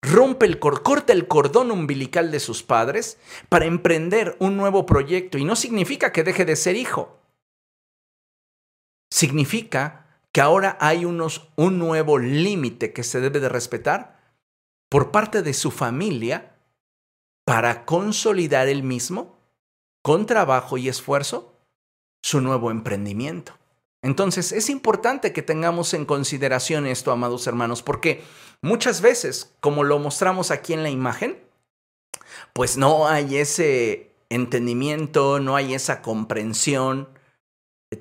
rompe 0.00 0.46
el 0.46 0.60
corta 0.60 1.12
el 1.12 1.26
cordón 1.26 1.72
umbilical 1.72 2.30
de 2.30 2.38
sus 2.38 2.62
padres 2.62 3.18
para 3.48 3.64
emprender 3.64 4.36
un 4.38 4.56
nuevo 4.56 4.86
proyecto. 4.86 5.38
Y 5.38 5.44
no 5.44 5.56
significa 5.56 6.12
que 6.12 6.22
deje 6.22 6.44
de 6.44 6.54
ser 6.54 6.76
hijo. 6.76 7.18
Significa 9.10 10.03
que 10.34 10.40
ahora 10.40 10.76
hay 10.80 11.04
unos, 11.04 11.48
un 11.54 11.78
nuevo 11.78 12.18
límite 12.18 12.92
que 12.92 13.04
se 13.04 13.20
debe 13.20 13.38
de 13.38 13.48
respetar 13.48 14.18
por 14.90 15.12
parte 15.12 15.42
de 15.42 15.54
su 15.54 15.70
familia 15.70 16.56
para 17.46 17.84
consolidar 17.84 18.66
el 18.66 18.82
mismo, 18.82 19.38
con 20.02 20.26
trabajo 20.26 20.76
y 20.76 20.88
esfuerzo, 20.88 21.56
su 22.20 22.40
nuevo 22.40 22.72
emprendimiento. 22.72 23.56
Entonces 24.02 24.50
es 24.50 24.70
importante 24.70 25.32
que 25.32 25.42
tengamos 25.42 25.94
en 25.94 26.04
consideración 26.04 26.88
esto, 26.88 27.12
amados 27.12 27.46
hermanos, 27.46 27.84
porque 27.84 28.24
muchas 28.60 29.02
veces, 29.02 29.54
como 29.60 29.84
lo 29.84 30.00
mostramos 30.00 30.50
aquí 30.50 30.72
en 30.72 30.82
la 30.82 30.90
imagen, 30.90 31.38
pues 32.52 32.76
no 32.76 33.06
hay 33.06 33.36
ese 33.36 34.10
entendimiento, 34.30 35.38
no 35.38 35.54
hay 35.54 35.74
esa 35.74 36.02
comprensión. 36.02 37.08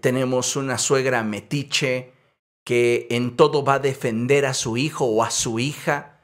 Tenemos 0.01 0.55
una 0.55 0.79
suegra 0.79 1.23
metiche 1.23 2.12
que 2.63 3.07
en 3.11 3.35
todo 3.35 3.63
va 3.63 3.75
a 3.75 3.79
defender 3.79 4.45
a 4.45 4.53
su 4.53 4.77
hijo 4.77 5.05
o 5.05 5.23
a 5.23 5.31
su 5.31 5.59
hija 5.59 6.19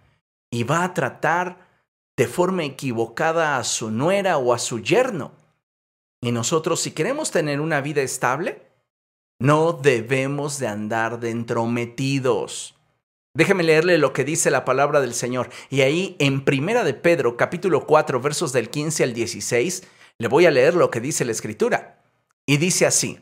y 0.51 0.63
va 0.63 0.83
a 0.83 0.93
tratar 0.93 1.67
de 2.17 2.27
forma 2.27 2.63
equivocada 2.63 3.57
a 3.57 3.63
su 3.63 3.91
nuera 3.91 4.37
o 4.37 4.53
a 4.53 4.59
su 4.59 4.79
yerno. 4.79 5.31
Y 6.21 6.31
nosotros, 6.31 6.81
si 6.81 6.91
queremos 6.91 7.31
tener 7.31 7.61
una 7.61 7.81
vida 7.81 8.01
estable, 8.01 8.61
no 9.39 9.71
debemos 9.73 10.59
de 10.59 10.67
andar 10.67 11.19
de 11.19 11.29
entrometidos. 11.29 12.75
Déjeme 13.33 13.63
leerle 13.63 13.97
lo 13.97 14.11
que 14.11 14.25
dice 14.25 14.51
la 14.51 14.65
palabra 14.65 14.99
del 14.99 15.13
Señor. 15.13 15.49
Y 15.69 15.81
ahí 15.81 16.17
en 16.19 16.43
Primera 16.43 16.83
de 16.83 16.93
Pedro, 16.93 17.37
capítulo 17.37 17.85
4, 17.85 18.19
versos 18.19 18.51
del 18.51 18.69
15 18.69 19.03
al 19.03 19.13
16, 19.13 19.83
le 20.17 20.27
voy 20.27 20.45
a 20.45 20.51
leer 20.51 20.73
lo 20.73 20.91
que 20.91 20.99
dice 20.99 21.23
la 21.23 21.31
Escritura. 21.31 22.01
Y 22.45 22.57
dice 22.57 22.85
así, 22.85 23.19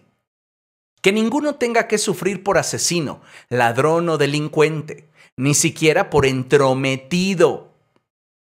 que 1.02 1.12
ninguno 1.12 1.56
tenga 1.56 1.88
que 1.88 1.98
sufrir 1.98 2.44
por 2.44 2.58
asesino, 2.58 3.22
ladrón 3.50 4.10
o 4.10 4.18
delincuente, 4.18 5.10
ni 5.36 5.54
siquiera 5.54 6.10
por 6.10 6.26
entrometido 6.26 7.68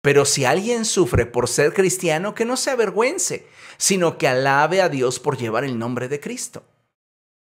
pero 0.05 0.23
si 0.23 0.45
alguien 0.45 0.85
sufre 0.85 1.25
por 1.25 1.49
ser 1.49 1.73
cristiano, 1.73 2.35
que 2.35 2.45
no 2.45 2.57
se 2.57 2.69
avergüence, 2.69 3.47
sino 3.77 4.19
que 4.19 4.27
alabe 4.27 4.79
a 4.79 4.87
Dios 4.87 5.19
por 5.19 5.35
llevar 5.35 5.63
el 5.63 5.79
nombre 5.79 6.07
de 6.07 6.19
Cristo. 6.19 6.63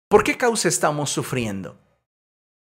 ¿Por 0.08 0.22
qué 0.22 0.36
causa 0.36 0.68
estamos 0.68 1.10
sufriendo? 1.10 1.76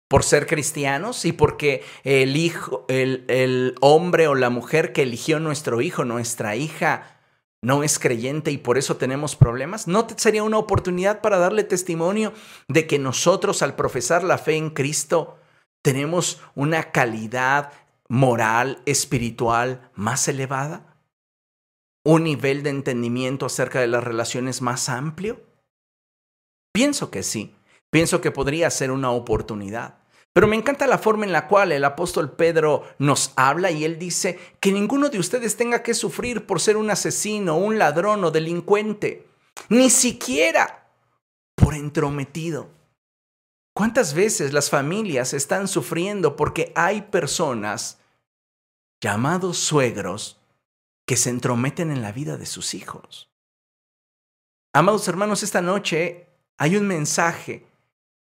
¿Por 0.06 0.22
ser 0.22 0.46
cristianos 0.46 1.24
y 1.24 1.32
porque 1.32 1.82
el 2.04 2.36
hijo, 2.36 2.84
el, 2.86 3.24
el 3.26 3.74
hombre 3.80 4.28
o 4.28 4.36
la 4.36 4.50
mujer 4.50 4.92
que 4.92 5.02
eligió 5.02 5.40
nuestro 5.40 5.80
hijo, 5.80 6.04
nuestra 6.04 6.54
hija, 6.54 7.18
no 7.62 7.84
es 7.84 7.98
creyente 7.98 8.50
y 8.50 8.58
por 8.58 8.76
eso 8.76 8.96
tenemos 8.96 9.36
problemas? 9.36 9.86
¿No 9.86 10.06
sería 10.16 10.42
una 10.42 10.58
oportunidad 10.58 11.20
para 11.20 11.38
darle 11.38 11.64
testimonio 11.64 12.32
de 12.68 12.86
que 12.86 12.98
nosotros 12.98 13.62
al 13.62 13.76
profesar 13.76 14.24
la 14.24 14.36
fe 14.36 14.56
en 14.56 14.70
Cristo 14.70 15.38
tenemos 15.82 16.40
una 16.54 16.90
calidad 16.90 17.72
moral, 18.08 18.82
espiritual 18.84 19.90
más 19.94 20.26
elevada? 20.26 20.98
¿Un 22.04 22.24
nivel 22.24 22.64
de 22.64 22.70
entendimiento 22.70 23.46
acerca 23.46 23.80
de 23.80 23.86
las 23.86 24.02
relaciones 24.02 24.60
más 24.60 24.88
amplio? 24.88 25.40
Pienso 26.72 27.10
que 27.10 27.22
sí. 27.22 27.54
Pienso 27.90 28.20
que 28.20 28.30
podría 28.30 28.70
ser 28.70 28.90
una 28.90 29.10
oportunidad. 29.10 30.01
Pero 30.32 30.46
me 30.46 30.56
encanta 30.56 30.86
la 30.86 30.98
forma 30.98 31.26
en 31.26 31.32
la 31.32 31.46
cual 31.46 31.72
el 31.72 31.84
apóstol 31.84 32.32
Pedro 32.32 32.84
nos 32.98 33.32
habla 33.36 33.70
y 33.70 33.84
él 33.84 33.98
dice 33.98 34.38
que 34.60 34.72
ninguno 34.72 35.08
de 35.10 35.18
ustedes 35.18 35.56
tenga 35.56 35.82
que 35.82 35.94
sufrir 35.94 36.46
por 36.46 36.60
ser 36.60 36.76
un 36.76 36.90
asesino, 36.90 37.56
un 37.56 37.78
ladrón 37.78 38.24
o 38.24 38.30
delincuente, 38.30 39.26
ni 39.68 39.90
siquiera 39.90 40.88
por 41.54 41.74
entrometido. 41.74 42.70
¿Cuántas 43.74 44.14
veces 44.14 44.52
las 44.52 44.70
familias 44.70 45.34
están 45.34 45.68
sufriendo 45.68 46.36
porque 46.36 46.72
hay 46.74 47.02
personas 47.02 47.98
llamados 49.02 49.58
suegros 49.58 50.38
que 51.06 51.16
se 51.16 51.30
entrometen 51.30 51.90
en 51.90 52.02
la 52.02 52.12
vida 52.12 52.36
de 52.36 52.46
sus 52.46 52.74
hijos. 52.74 53.30
Amados 54.72 55.06
hermanos, 55.08 55.42
esta 55.42 55.60
noche 55.60 56.28
hay 56.56 56.76
un 56.76 56.86
mensaje 56.86 57.66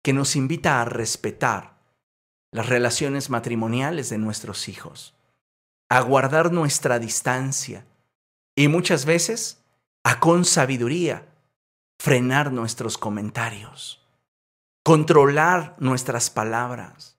que 0.03 0.13
nos 0.13 0.35
invita 0.35 0.81
a 0.81 0.85
respetar 0.85 1.74
las 2.55 2.69
relaciones 2.69 3.29
matrimoniales 3.29 4.09
de 4.09 4.17
nuestros 4.17 4.69
hijos, 4.69 5.13
a 5.89 5.99
guardar 5.99 6.53
nuestra 6.53 6.99
distancia 6.99 7.85
y 8.55 8.69
muchas 8.69 9.03
veces 9.03 9.61
a 10.05 10.21
con 10.21 10.45
sabiduría 10.45 11.27
frenar 11.99 12.53
nuestros 12.53 12.97
comentarios, 12.97 14.07
controlar 14.85 15.75
nuestras 15.79 16.29
palabras. 16.29 17.17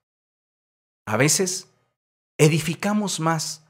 A 1.05 1.17
veces 1.17 1.69
edificamos 2.39 3.19
más 3.19 3.63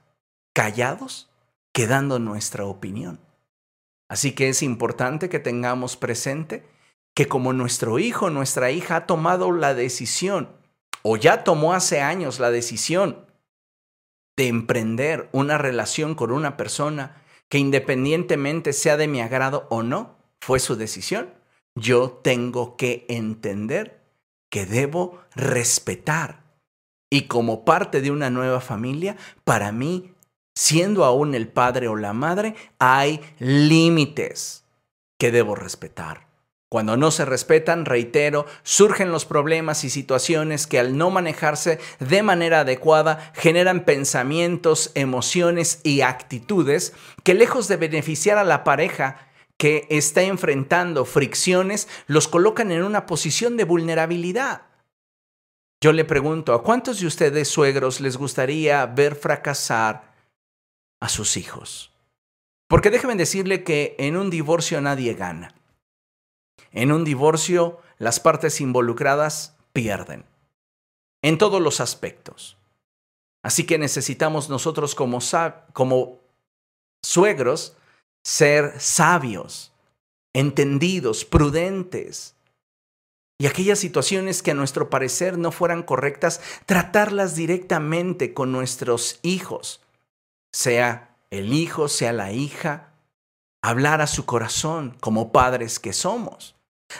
callados 0.53 1.29
que 1.73 1.85
dando 1.85 2.17
nuestra 2.17 2.63
opinión. 2.63 3.19
Así 4.07 4.31
que 4.31 4.47
es 4.47 4.63
importante 4.63 5.27
que 5.27 5.39
tengamos 5.39 5.97
presente 5.97 6.65
que 7.13 7.27
como 7.27 7.51
nuestro 7.51 7.99
hijo, 7.99 8.29
nuestra 8.29 8.71
hija 8.71 8.95
ha 8.95 9.05
tomado 9.05 9.51
la 9.51 9.73
decisión, 9.73 10.56
o 11.09 11.15
ya 11.15 11.45
tomó 11.45 11.73
hace 11.73 12.01
años 12.01 12.41
la 12.41 12.51
decisión 12.51 13.25
de 14.35 14.49
emprender 14.49 15.29
una 15.31 15.57
relación 15.57 16.15
con 16.15 16.31
una 16.33 16.57
persona 16.57 17.23
que 17.47 17.59
independientemente 17.59 18.73
sea 18.73 18.97
de 18.97 19.07
mi 19.07 19.21
agrado 19.21 19.67
o 19.69 19.83
no, 19.83 20.17
fue 20.41 20.59
su 20.59 20.75
decisión, 20.75 21.33
yo 21.75 22.09
tengo 22.09 22.75
que 22.75 23.05
entender 23.07 24.01
que 24.51 24.65
debo 24.65 25.21
respetar. 25.33 26.43
Y 27.09 27.27
como 27.27 27.63
parte 27.63 28.01
de 28.01 28.11
una 28.11 28.29
nueva 28.29 28.59
familia, 28.59 29.15
para 29.45 29.71
mí, 29.71 30.13
siendo 30.57 31.05
aún 31.05 31.35
el 31.35 31.47
padre 31.47 31.87
o 31.87 31.95
la 31.95 32.11
madre, 32.11 32.53
hay 32.79 33.21
límites 33.39 34.65
que 35.17 35.31
debo 35.31 35.55
respetar. 35.55 36.26
Cuando 36.69 36.97
no 36.97 37.11
se 37.11 37.23
respetan, 37.23 37.85
reitero, 37.85 38.45
surgen 38.63 39.09
los 39.09 39.25
problemas 39.25 39.85
y 39.85 39.89
situaciones 39.89 40.67
que 40.67 40.79
al 40.79 40.97
no 40.97 41.09
manejarse 41.09 41.79
de 41.99 42.23
manera 42.23 42.61
adecuada 42.61 43.31
generan 43.33 43.85
pensamientos, 43.85 44.91
emociones 44.93 45.79
y 45.83 46.01
actitudes 46.01 46.93
que 47.23 47.35
lejos 47.35 47.69
de 47.69 47.77
beneficiar 47.77 48.37
a 48.37 48.43
la 48.43 48.65
pareja 48.65 49.27
que 49.57 49.87
está 49.89 50.21
enfrentando 50.23 51.05
fricciones, 51.05 51.87
los 52.05 52.27
colocan 52.27 52.71
en 52.71 52.83
una 52.83 53.05
posición 53.05 53.57
de 53.57 53.63
vulnerabilidad. 53.63 54.63
Yo 55.81 55.93
le 55.93 56.05
pregunto, 56.05 56.53
¿a 56.53 56.63
cuántos 56.63 56.99
de 56.99 57.07
ustedes 57.07 57.47
suegros 57.47 58.01
les 58.01 58.17
gustaría 58.17 58.85
ver 58.85 59.15
fracasar 59.15 60.13
a 60.99 61.07
sus 61.07 61.37
hijos? 61.37 61.93
Porque 62.67 62.89
déjenme 62.89 63.15
decirle 63.15 63.63
que 63.63 63.95
en 63.99 64.17
un 64.17 64.29
divorcio 64.29 64.81
nadie 64.81 65.13
gana. 65.13 65.56
En 66.71 66.91
un 66.91 67.03
divorcio, 67.03 67.81
las 67.97 68.19
partes 68.19 68.61
involucradas 68.61 69.55
pierden. 69.73 70.25
En 71.21 71.37
todos 71.37 71.61
los 71.61 71.79
aspectos. 71.79 72.57
Así 73.43 73.65
que 73.65 73.77
necesitamos 73.77 74.49
nosotros 74.49 74.93
como, 74.95 75.19
como 75.73 76.19
suegros 77.03 77.77
ser 78.23 78.79
sabios, 78.79 79.71
entendidos, 80.33 81.25
prudentes. 81.25 82.35
Y 83.39 83.45
aquellas 83.45 83.79
situaciones 83.79 84.43
que 84.43 84.51
a 84.51 84.55
nuestro 84.55 84.89
parecer 84.89 85.37
no 85.37 85.51
fueran 85.51 85.83
correctas, 85.83 86.41
tratarlas 86.65 87.35
directamente 87.35 88.33
con 88.33 88.51
nuestros 88.51 89.19
hijos, 89.21 89.81
sea 90.51 91.15
el 91.29 91.53
hijo, 91.53 91.87
sea 91.87 92.13
la 92.13 92.31
hija, 92.31 92.91
hablar 93.61 94.01
a 94.01 94.07
su 94.07 94.25
corazón 94.25 94.97
como 94.99 95.31
padres 95.31 95.79
que 95.79 95.93
somos. 95.93 96.55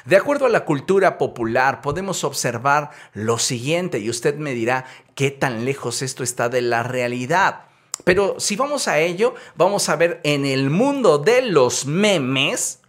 De 0.06 0.18
acuerdo 0.18 0.46
a 0.46 0.50
la 0.50 0.66
cultura 0.66 1.18
popular, 1.18 1.82
podemos 1.82 2.24
observar 2.24 2.92
lo 3.14 3.40
siguiente 3.40 4.00
y 4.00 4.10
usted 4.10 4.36
me 4.36 4.54
dirá 4.54 4.86
qué 5.16 5.32
tan 5.32 5.66
lejos 5.66 6.02
esto 6.02 6.24
está 6.24 6.50
de 6.50 6.62
la 6.62 6.84
realidad. 6.84 7.66
Pero 8.04 8.40
si 8.40 8.56
vamos 8.56 8.88
a 8.88 9.00
ello, 9.00 9.34
vamos 9.56 9.90
a 9.90 9.96
ver 9.96 10.20
en 10.24 10.46
el 10.46 10.70
mundo 10.70 11.18
de 11.18 11.42
los 11.42 11.86
memes, 11.86 12.82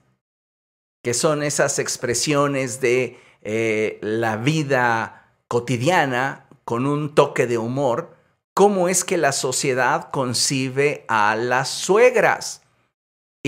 que 1.02 1.14
son 1.14 1.42
esas 1.42 1.78
expresiones 1.78 2.80
de 2.80 3.18
eh, 3.42 3.98
la 4.02 4.36
vida 4.36 5.32
cotidiana 5.46 6.46
con 6.64 6.86
un 6.86 7.14
toque 7.14 7.46
de 7.46 7.58
humor, 7.58 8.16
cómo 8.54 8.88
es 8.88 9.04
que 9.04 9.16
la 9.16 9.32
sociedad 9.32 10.10
concibe 10.10 11.04
a 11.08 11.36
las 11.36 11.68
suegras. 11.68 12.62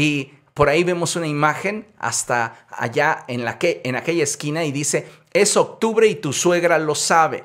Y 0.01 0.33
por 0.55 0.71
ahí 0.71 0.83
vemos 0.83 1.15
una 1.17 1.27
imagen 1.27 1.87
hasta 1.99 2.67
allá 2.71 3.27
en, 3.29 3.45
la 3.45 3.59
que, 3.59 3.83
en 3.85 3.97
aquella 3.97 4.25
esquina 4.25 4.65
y 4.65 4.73
dice, 4.73 5.07
es 5.35 5.59
octubre 5.59 6.07
y 6.07 6.15
tu 6.15 6.33
suegra 6.33 6.79
lo 6.79 6.95
sabe. 6.95 7.45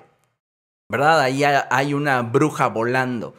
¿Verdad? 0.90 1.20
Ahí 1.20 1.44
hay 1.44 1.94
una 1.94 2.22
bruja 2.22 2.68
volando. 2.68 3.36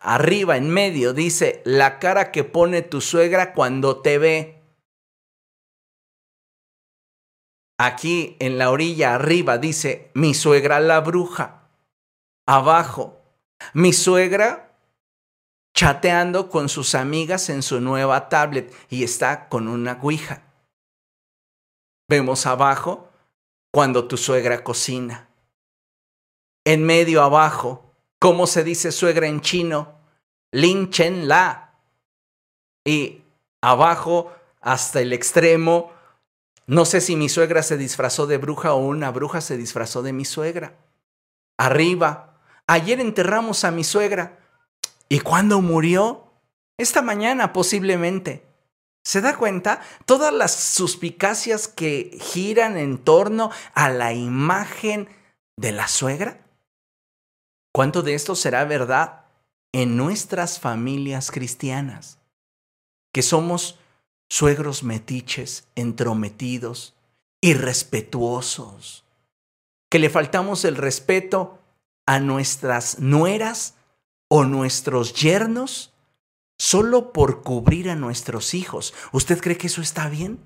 Arriba, 0.00 0.56
en 0.56 0.68
medio, 0.68 1.12
dice, 1.12 1.62
la 1.64 2.00
cara 2.00 2.32
que 2.32 2.42
pone 2.42 2.82
tu 2.82 3.00
suegra 3.00 3.52
cuando 3.52 4.00
te 4.00 4.18
ve. 4.18 4.60
Aquí 7.78 8.36
en 8.40 8.58
la 8.58 8.72
orilla 8.72 9.14
arriba 9.14 9.58
dice, 9.58 10.10
mi 10.14 10.34
suegra 10.34 10.80
la 10.80 10.98
bruja. 10.98 11.68
Abajo, 12.48 13.20
mi 13.74 13.92
suegra 13.92 14.69
chateando 15.80 16.50
con 16.50 16.68
sus 16.68 16.94
amigas 16.94 17.48
en 17.48 17.62
su 17.62 17.80
nueva 17.80 18.28
tablet 18.28 18.70
y 18.90 19.02
está 19.02 19.48
con 19.48 19.66
una 19.66 19.94
guija. 19.94 20.42
Vemos 22.06 22.44
abajo 22.44 23.08
cuando 23.72 24.06
tu 24.06 24.18
suegra 24.18 24.62
cocina. 24.62 25.30
En 26.66 26.84
medio 26.84 27.22
abajo, 27.22 27.94
¿cómo 28.18 28.46
se 28.46 28.62
dice 28.62 28.92
suegra 28.92 29.26
en 29.26 29.40
chino? 29.40 29.94
Lin 30.52 30.90
Chen 30.90 31.28
La. 31.28 31.78
Y 32.84 33.22
abajo, 33.62 34.34
hasta 34.60 35.00
el 35.00 35.14
extremo, 35.14 35.92
no 36.66 36.84
sé 36.84 37.00
si 37.00 37.16
mi 37.16 37.30
suegra 37.30 37.62
se 37.62 37.78
disfrazó 37.78 38.26
de 38.26 38.36
bruja 38.36 38.74
o 38.74 38.84
una 38.84 39.10
bruja 39.12 39.40
se 39.40 39.56
disfrazó 39.56 40.02
de 40.02 40.12
mi 40.12 40.26
suegra. 40.26 40.74
Arriba, 41.56 42.38
ayer 42.66 43.00
enterramos 43.00 43.64
a 43.64 43.70
mi 43.70 43.82
suegra. 43.82 44.39
¿Y 45.12 45.20
cuándo 45.20 45.60
murió? 45.60 46.32
Esta 46.78 47.02
mañana 47.02 47.52
posiblemente. 47.52 48.46
¿Se 49.04 49.20
da 49.20 49.36
cuenta? 49.36 49.80
Todas 50.06 50.32
las 50.32 50.54
suspicacias 50.54 51.66
que 51.66 52.16
giran 52.20 52.76
en 52.76 52.96
torno 52.96 53.50
a 53.74 53.90
la 53.90 54.12
imagen 54.12 55.08
de 55.56 55.72
la 55.72 55.88
suegra. 55.88 56.46
¿Cuánto 57.74 58.02
de 58.02 58.14
esto 58.14 58.36
será 58.36 58.64
verdad 58.64 59.24
en 59.72 59.96
nuestras 59.96 60.60
familias 60.60 61.32
cristianas? 61.32 62.18
Que 63.12 63.22
somos 63.22 63.80
suegros 64.28 64.84
metiches, 64.84 65.66
entrometidos, 65.74 66.94
irrespetuosos, 67.40 69.04
que 69.90 69.98
le 69.98 70.08
faltamos 70.08 70.64
el 70.64 70.76
respeto 70.76 71.58
a 72.06 72.20
nuestras 72.20 73.00
nueras 73.00 73.74
o 74.30 74.44
nuestros 74.44 75.12
yernos 75.14 75.92
solo 76.58 77.12
por 77.12 77.42
cubrir 77.42 77.90
a 77.90 77.96
nuestros 77.96 78.54
hijos. 78.54 78.94
¿Usted 79.12 79.40
cree 79.40 79.58
que 79.58 79.66
eso 79.66 79.82
está 79.82 80.08
bien? 80.08 80.38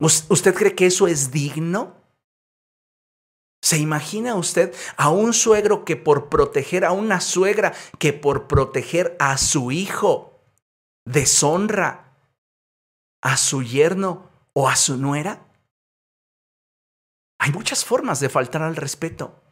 ¿Usted 0.00 0.54
cree 0.54 0.74
que 0.74 0.86
eso 0.86 1.06
es 1.06 1.30
digno? 1.30 1.96
¿Se 3.60 3.76
imagina 3.78 4.36
usted 4.36 4.74
a 4.96 5.10
un 5.10 5.34
suegro 5.34 5.84
que 5.84 5.96
por 5.96 6.28
proteger, 6.28 6.84
a 6.84 6.92
una 6.92 7.20
suegra 7.20 7.74
que 7.98 8.12
por 8.12 8.46
proteger 8.46 9.16
a 9.18 9.36
su 9.36 9.72
hijo 9.72 10.40
deshonra 11.04 12.16
a 13.20 13.36
su 13.36 13.62
yerno 13.62 14.30
o 14.52 14.68
a 14.68 14.76
su 14.76 14.96
nuera? 14.96 15.44
Hay 17.40 17.52
muchas 17.52 17.84
formas 17.84 18.20
de 18.20 18.28
faltar 18.28 18.62
al 18.62 18.76
respeto. 18.76 19.47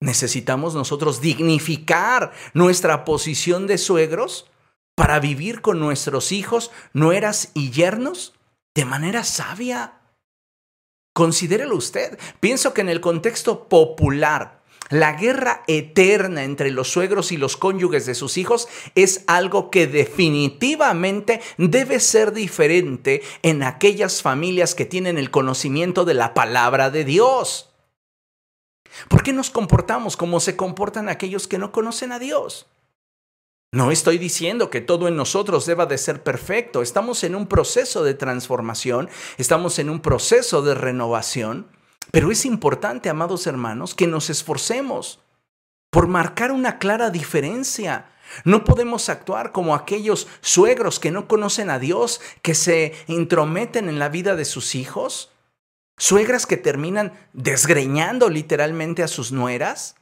Necesitamos 0.00 0.74
nosotros 0.74 1.20
dignificar 1.20 2.32
nuestra 2.54 3.04
posición 3.04 3.66
de 3.66 3.76
suegros 3.76 4.50
para 4.94 5.20
vivir 5.20 5.60
con 5.60 5.78
nuestros 5.78 6.32
hijos, 6.32 6.70
nueras 6.94 7.50
y 7.54 7.70
yernos 7.70 8.34
de 8.74 8.86
manera 8.86 9.24
sabia. 9.24 10.00
Considérelo 11.14 11.76
usted. 11.76 12.18
Pienso 12.40 12.72
que 12.72 12.80
en 12.80 12.88
el 12.88 13.00
contexto 13.00 13.68
popular, 13.68 14.62
la 14.88 15.12
guerra 15.12 15.62
eterna 15.68 16.44
entre 16.44 16.70
los 16.70 16.90
suegros 16.90 17.30
y 17.30 17.36
los 17.36 17.56
cónyuges 17.56 18.06
de 18.06 18.14
sus 18.14 18.38
hijos 18.38 18.68
es 18.94 19.22
algo 19.26 19.70
que 19.70 19.86
definitivamente 19.86 21.40
debe 21.58 22.00
ser 22.00 22.32
diferente 22.32 23.22
en 23.42 23.62
aquellas 23.62 24.22
familias 24.22 24.74
que 24.74 24.86
tienen 24.86 25.18
el 25.18 25.30
conocimiento 25.30 26.04
de 26.04 26.14
la 26.14 26.34
palabra 26.34 26.90
de 26.90 27.04
Dios. 27.04 27.69
¿Por 29.08 29.22
qué 29.22 29.32
nos 29.32 29.50
comportamos 29.50 30.16
como 30.16 30.40
se 30.40 30.56
comportan 30.56 31.08
aquellos 31.08 31.46
que 31.48 31.58
no 31.58 31.72
conocen 31.72 32.12
a 32.12 32.18
Dios? 32.18 32.66
No 33.72 33.92
estoy 33.92 34.18
diciendo 34.18 34.68
que 34.68 34.80
todo 34.80 35.06
en 35.06 35.14
nosotros 35.14 35.64
deba 35.64 35.86
de 35.86 35.96
ser 35.96 36.24
perfecto. 36.24 36.82
Estamos 36.82 37.22
en 37.22 37.36
un 37.36 37.46
proceso 37.46 38.02
de 38.02 38.14
transformación, 38.14 39.08
estamos 39.38 39.78
en 39.78 39.90
un 39.90 40.00
proceso 40.00 40.62
de 40.62 40.74
renovación, 40.74 41.68
pero 42.10 42.32
es 42.32 42.44
importante, 42.44 43.08
amados 43.08 43.46
hermanos, 43.46 43.94
que 43.94 44.08
nos 44.08 44.28
esforcemos 44.28 45.20
por 45.90 46.08
marcar 46.08 46.50
una 46.50 46.78
clara 46.78 47.10
diferencia. 47.10 48.06
No 48.44 48.64
podemos 48.64 49.08
actuar 49.08 49.52
como 49.52 49.76
aquellos 49.76 50.26
suegros 50.40 50.98
que 50.98 51.12
no 51.12 51.28
conocen 51.28 51.70
a 51.70 51.78
Dios, 51.78 52.20
que 52.42 52.56
se 52.56 52.94
intrometen 53.06 53.88
en 53.88 54.00
la 54.00 54.08
vida 54.08 54.34
de 54.34 54.44
sus 54.46 54.74
hijos, 54.74 55.30
suegras 56.00 56.46
que 56.46 56.56
terminan 56.56 57.12
desgreñando 57.34 58.30
literalmente 58.30 59.02
a 59.02 59.08
sus 59.08 59.32
nueras, 59.32 59.96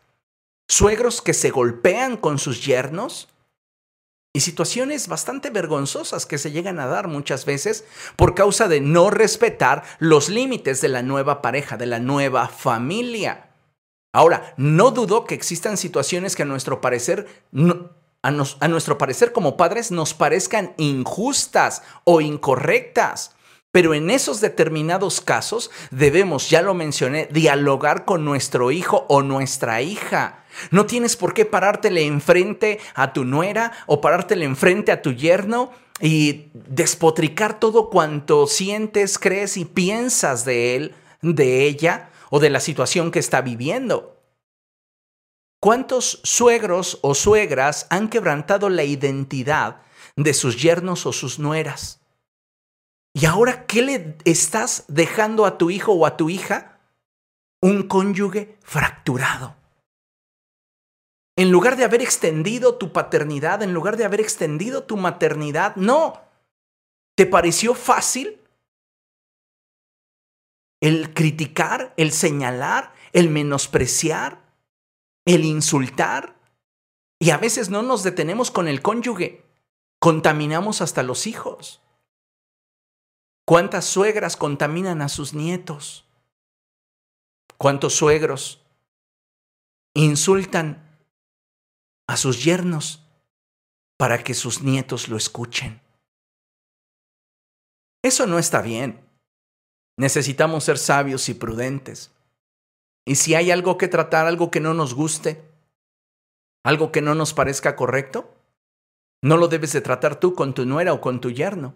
suegros 0.68 1.20
que 1.20 1.34
se 1.34 1.50
golpean 1.50 2.16
con 2.16 2.38
sus 2.38 2.64
yernos 2.64 3.28
y 4.32 4.40
situaciones 4.40 5.08
bastante 5.08 5.50
vergonzosas 5.50 6.24
que 6.24 6.38
se 6.38 6.52
llegan 6.52 6.78
a 6.78 6.86
dar 6.86 7.08
muchas 7.08 7.44
veces 7.44 7.84
por 8.14 8.36
causa 8.36 8.68
de 8.68 8.80
no 8.80 9.10
respetar 9.10 9.82
los 9.98 10.28
límites 10.28 10.80
de 10.80 10.88
la 10.88 11.02
nueva 11.02 11.42
pareja, 11.42 11.76
de 11.76 11.86
la 11.86 11.98
nueva 11.98 12.46
familia. 12.46 13.50
Ahora, 14.12 14.54
no 14.56 14.92
dudo 14.92 15.24
que 15.24 15.34
existan 15.34 15.76
situaciones 15.76 16.36
que 16.36 16.44
a 16.44 16.46
nuestro 16.46 16.80
parecer, 16.80 17.26
a, 18.22 18.30
nuestro 18.68 18.98
parecer 18.98 19.32
como 19.32 19.56
padres 19.56 19.90
nos 19.90 20.14
parezcan 20.14 20.74
injustas 20.76 21.82
o 22.04 22.20
incorrectas. 22.20 23.32
Pero 23.78 23.94
en 23.94 24.10
esos 24.10 24.40
determinados 24.40 25.20
casos 25.20 25.70
debemos, 25.92 26.50
ya 26.50 26.62
lo 26.62 26.74
mencioné, 26.74 27.28
dialogar 27.30 28.04
con 28.04 28.24
nuestro 28.24 28.72
hijo 28.72 29.06
o 29.08 29.22
nuestra 29.22 29.82
hija. 29.82 30.42
No 30.72 30.84
tienes 30.84 31.14
por 31.14 31.32
qué 31.32 31.44
parártele 31.44 32.04
enfrente 32.04 32.80
a 32.96 33.12
tu 33.12 33.24
nuera 33.24 33.70
o 33.86 34.00
parártele 34.00 34.46
enfrente 34.46 34.90
a 34.90 35.00
tu 35.00 35.12
yerno 35.12 35.70
y 36.00 36.50
despotricar 36.54 37.60
todo 37.60 37.88
cuanto 37.88 38.48
sientes, 38.48 39.16
crees 39.16 39.56
y 39.56 39.64
piensas 39.64 40.44
de 40.44 40.74
él, 40.74 40.96
de 41.22 41.62
ella 41.62 42.10
o 42.30 42.40
de 42.40 42.50
la 42.50 42.58
situación 42.58 43.12
que 43.12 43.20
está 43.20 43.42
viviendo. 43.42 44.20
¿Cuántos 45.60 46.20
suegros 46.24 46.98
o 47.02 47.14
suegras 47.14 47.86
han 47.90 48.08
quebrantado 48.08 48.70
la 48.70 48.82
identidad 48.82 49.82
de 50.16 50.34
sus 50.34 50.60
yernos 50.60 51.06
o 51.06 51.12
sus 51.12 51.38
nueras? 51.38 51.97
¿Y 53.18 53.26
ahora 53.26 53.66
qué 53.66 53.82
le 53.82 54.16
estás 54.24 54.84
dejando 54.86 55.44
a 55.44 55.58
tu 55.58 55.70
hijo 55.70 55.92
o 55.92 56.06
a 56.06 56.16
tu 56.16 56.30
hija? 56.30 56.78
Un 57.60 57.88
cónyuge 57.88 58.56
fracturado. 58.62 59.56
En 61.36 61.50
lugar 61.50 61.76
de 61.76 61.84
haber 61.84 62.00
extendido 62.00 62.76
tu 62.76 62.92
paternidad, 62.92 63.62
en 63.62 63.74
lugar 63.74 63.96
de 63.96 64.04
haber 64.04 64.20
extendido 64.20 64.84
tu 64.84 64.96
maternidad, 64.96 65.74
no. 65.74 66.20
¿Te 67.16 67.26
pareció 67.26 67.74
fácil 67.74 68.40
el 70.80 71.12
criticar, 71.12 71.94
el 71.96 72.12
señalar, 72.12 72.92
el 73.12 73.30
menospreciar, 73.30 74.44
el 75.24 75.44
insultar? 75.44 76.36
Y 77.18 77.30
a 77.30 77.36
veces 77.36 77.68
no 77.68 77.82
nos 77.82 78.04
detenemos 78.04 78.52
con 78.52 78.68
el 78.68 78.80
cónyuge, 78.80 79.44
contaminamos 79.98 80.82
hasta 80.82 81.02
los 81.02 81.26
hijos. 81.26 81.82
¿Cuántas 83.48 83.86
suegras 83.86 84.36
contaminan 84.36 85.00
a 85.00 85.08
sus 85.08 85.32
nietos? 85.32 86.04
¿Cuántos 87.56 87.94
suegros 87.94 88.60
insultan 89.94 90.86
a 92.06 92.16
sus 92.16 92.44
yernos 92.44 93.02
para 93.98 94.22
que 94.22 94.34
sus 94.34 94.62
nietos 94.62 95.08
lo 95.08 95.16
escuchen. 95.16 95.80
Eso 98.02 98.26
no 98.26 98.38
está 98.38 98.62
bien. 98.62 99.04
Necesitamos 99.98 100.64
ser 100.64 100.78
sabios 100.78 101.28
y 101.28 101.34
prudentes. 101.34 102.12
Y 103.04 103.16
si 103.16 103.34
hay 103.34 103.50
algo 103.50 103.76
que 103.76 103.88
tratar, 103.88 104.26
algo 104.26 104.50
que 104.50 104.60
no 104.60 104.72
nos 104.72 104.94
guste, 104.94 105.42
algo 106.64 106.92
que 106.92 107.02
no 107.02 107.14
nos 107.14 107.34
parezca 107.34 107.74
correcto, 107.74 108.34
no 109.22 109.36
lo 109.36 109.48
debes 109.48 109.72
de 109.72 109.80
tratar 109.80 110.20
tú 110.20 110.34
con 110.34 110.54
tu 110.54 110.64
nuera 110.64 110.92
o 110.92 111.00
con 111.00 111.20
tu 111.20 111.30
yerno. 111.30 111.74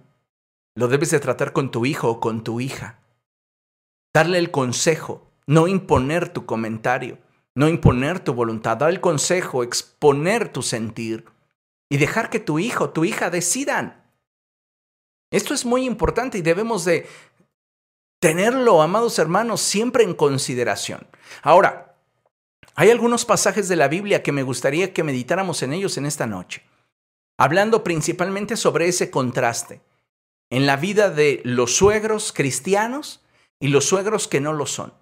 Lo 0.75 0.89
debes 0.89 1.11
de 1.11 1.21
tratar 1.21 1.53
con 1.53 1.71
tu 1.71 1.87
hijo 1.87 2.09
o 2.09 2.21
con 2.21 2.45
tu 2.45 2.61
hija. 2.61 3.01
Darle 4.15 4.39
el 4.39 4.51
consejo, 4.51 5.31
no 5.47 5.69
imponer 5.69 6.29
tu 6.29 6.47
comentario 6.47 7.19
no 7.55 7.69
imponer 7.69 8.21
tu 8.21 8.33
voluntad, 8.33 8.79
dar 8.79 8.91
el 8.91 9.01
consejo, 9.01 9.63
exponer 9.63 10.51
tu 10.51 10.63
sentir 10.63 11.27
y 11.91 11.99
dejar 11.99 12.31
que 12.31 12.41
tu 12.41 12.59
hijo, 12.59 12.91
tu 12.91 13.05
hija 13.05 13.31
decidan. 13.31 14.03
Esto 15.31 15.55
es 15.55 15.65
muy 15.65 15.85
importante 15.85 16.39
y 16.39 16.43
debemos 16.43 16.85
de 16.85 17.07
tenerlo, 18.21 18.81
amados 18.81 19.19
hermanos, 19.19 19.61
siempre 19.61 20.05
en 20.05 20.15
consideración. 20.15 21.07
Ahora, 21.43 21.97
hay 22.75 22.91
algunos 22.91 23.25
pasajes 23.25 23.69
de 23.69 23.77
la 23.77 23.89
Biblia 23.89 24.23
que 24.23 24.33
me 24.33 24.43
gustaría 24.43 24.95
que 24.95 25.03
meditáramos 25.03 25.63
en 25.63 25.75
ellos 25.75 25.99
en 25.99 26.07
esta 26.07 26.27
noche, 26.27 26.63
hablando 27.39 27.85
principalmente 27.85 28.57
sobre 28.57 28.89
ese 28.89 29.11
contraste 29.11 29.81
en 30.53 30.67
la 30.67 30.77
vida 30.77 31.09
de 31.09 31.41
los 31.45 31.75
suegros 31.75 32.33
cristianos 32.33 33.23
y 33.59 33.69
los 33.69 33.87
suegros 33.87 34.29
que 34.29 34.39
no 34.39 34.53
lo 34.53 34.67
son. 34.67 34.93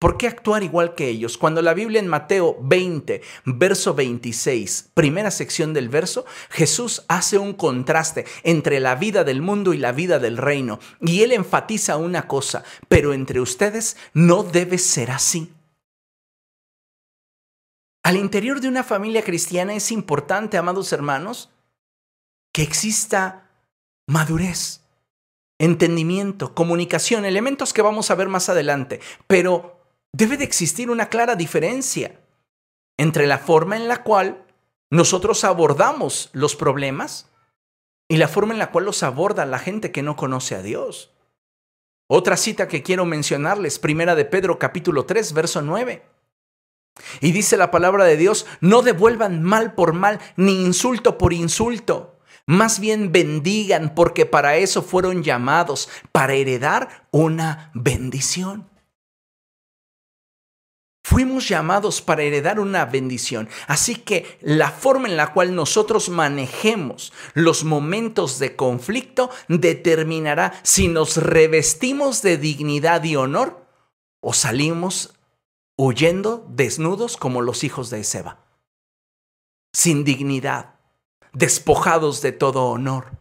¿Por 0.00 0.16
qué 0.16 0.26
actuar 0.26 0.64
igual 0.64 0.96
que 0.96 1.08
ellos? 1.08 1.38
Cuando 1.38 1.62
la 1.62 1.72
Biblia 1.72 2.00
en 2.00 2.08
Mateo 2.08 2.56
20, 2.60 3.22
verso 3.44 3.94
26, 3.94 4.90
primera 4.94 5.30
sección 5.30 5.72
del 5.72 5.88
verso, 5.88 6.26
Jesús 6.50 7.04
hace 7.06 7.38
un 7.38 7.52
contraste 7.52 8.26
entre 8.42 8.80
la 8.80 8.96
vida 8.96 9.22
del 9.22 9.40
mundo 9.40 9.72
y 9.72 9.78
la 9.78 9.92
vida 9.92 10.18
del 10.18 10.36
reino. 10.36 10.80
Y 11.00 11.22
él 11.22 11.30
enfatiza 11.30 11.96
una 11.96 12.26
cosa, 12.26 12.64
pero 12.88 13.12
entre 13.12 13.40
ustedes 13.40 13.96
no 14.14 14.42
debe 14.42 14.78
ser 14.78 15.12
así. 15.12 15.52
Al 18.02 18.16
interior 18.16 18.60
de 18.60 18.68
una 18.68 18.82
familia 18.82 19.22
cristiana 19.22 19.74
es 19.74 19.92
importante, 19.92 20.58
amados 20.58 20.92
hermanos, 20.92 21.50
que 22.52 22.62
exista 22.62 23.48
madurez, 24.08 24.80
entendimiento, 25.58 26.54
comunicación, 26.54 27.24
elementos 27.24 27.72
que 27.72 27.82
vamos 27.82 28.10
a 28.10 28.14
ver 28.14 28.28
más 28.28 28.48
adelante, 28.48 29.00
pero 29.26 29.80
debe 30.12 30.36
de 30.36 30.44
existir 30.44 30.90
una 30.90 31.08
clara 31.08 31.36
diferencia 31.36 32.20
entre 32.96 33.26
la 33.26 33.38
forma 33.38 33.76
en 33.76 33.88
la 33.88 34.02
cual 34.02 34.44
nosotros 34.90 35.44
abordamos 35.44 36.30
los 36.32 36.56
problemas 36.56 37.30
y 38.08 38.16
la 38.16 38.28
forma 38.28 38.54
en 38.54 38.58
la 38.58 38.70
cual 38.70 38.86
los 38.86 39.02
aborda 39.02 39.44
la 39.46 39.58
gente 39.58 39.92
que 39.92 40.02
no 40.02 40.16
conoce 40.16 40.54
a 40.54 40.62
Dios. 40.62 41.12
Otra 42.08 42.38
cita 42.38 42.68
que 42.68 42.82
quiero 42.82 43.04
mencionarles, 43.04 43.78
primera 43.78 44.14
de 44.14 44.24
Pedro 44.24 44.58
capítulo 44.58 45.04
3, 45.04 45.34
verso 45.34 45.60
9. 45.60 46.02
Y 47.20 47.32
dice 47.32 47.56
la 47.56 47.70
palabra 47.70 48.04
de 48.04 48.16
Dios, 48.16 48.46
no 48.60 48.82
devuelvan 48.82 49.42
mal 49.42 49.74
por 49.74 49.92
mal, 49.92 50.18
ni 50.36 50.64
insulto 50.64 51.18
por 51.18 51.32
insulto. 51.32 52.17
Más 52.48 52.80
bien 52.80 53.12
bendigan, 53.12 53.94
porque 53.94 54.24
para 54.24 54.56
eso 54.56 54.80
fueron 54.80 55.22
llamados, 55.22 55.90
para 56.12 56.32
heredar 56.32 57.06
una 57.10 57.70
bendición. 57.74 58.70
Fuimos 61.04 61.46
llamados 61.46 62.00
para 62.00 62.22
heredar 62.22 62.58
una 62.58 62.86
bendición. 62.86 63.50
Así 63.66 63.96
que 63.96 64.38
la 64.40 64.70
forma 64.70 65.08
en 65.08 65.18
la 65.18 65.34
cual 65.34 65.54
nosotros 65.54 66.08
manejemos 66.08 67.12
los 67.34 67.64
momentos 67.64 68.38
de 68.38 68.56
conflicto 68.56 69.28
determinará 69.48 70.58
si 70.62 70.88
nos 70.88 71.18
revestimos 71.18 72.22
de 72.22 72.38
dignidad 72.38 73.04
y 73.04 73.16
honor 73.16 73.66
o 74.20 74.32
salimos 74.32 75.12
huyendo 75.76 76.46
desnudos 76.48 77.18
como 77.18 77.42
los 77.42 77.62
hijos 77.62 77.90
de 77.90 78.04
Seba. 78.04 78.46
Sin 79.74 80.02
dignidad, 80.02 80.77
despojados 81.38 82.20
de 82.20 82.32
todo 82.32 82.66
honor. 82.66 83.12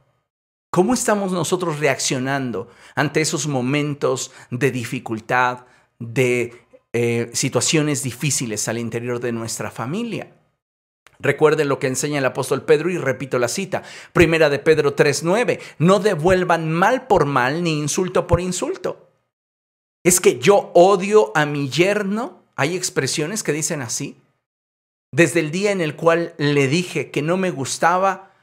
¿Cómo 0.69 0.93
estamos 0.93 1.31
nosotros 1.31 1.79
reaccionando 1.79 2.69
ante 2.95 3.21
esos 3.21 3.47
momentos 3.47 4.31
de 4.51 4.71
dificultad, 4.71 5.65
de 5.99 6.67
eh, 6.99 7.29
situaciones 7.33 8.01
difíciles 8.01 8.67
al 8.67 8.79
interior 8.79 9.19
de 9.19 9.31
nuestra 9.31 9.69
familia. 9.69 10.31
Recuerden 11.19 11.69
lo 11.69 11.77
que 11.77 11.85
enseña 11.85 12.17
el 12.17 12.25
apóstol 12.25 12.63
Pedro 12.63 12.89
y 12.89 12.97
repito 12.97 13.37
la 13.37 13.49
cita. 13.49 13.83
Primera 14.13 14.49
de 14.49 14.57
Pedro 14.57 14.95
3:9. 14.95 15.59
No 15.77 15.99
devuelvan 15.99 16.71
mal 16.71 17.05
por 17.05 17.25
mal 17.25 17.61
ni 17.61 17.77
insulto 17.77 18.25
por 18.25 18.41
insulto. 18.41 19.11
Es 20.03 20.19
que 20.19 20.39
yo 20.39 20.71
odio 20.73 21.31
a 21.35 21.45
mi 21.45 21.69
yerno. 21.69 22.43
Hay 22.55 22.75
expresiones 22.75 23.43
que 23.43 23.53
dicen 23.53 23.83
así. 23.83 24.17
Desde 25.11 25.39
el 25.39 25.51
día 25.51 25.71
en 25.71 25.81
el 25.81 25.95
cual 25.95 26.33
le 26.37 26.67
dije 26.67 27.11
que 27.11 27.21
no 27.21 27.37
me 27.37 27.51
gustaba 27.51 28.33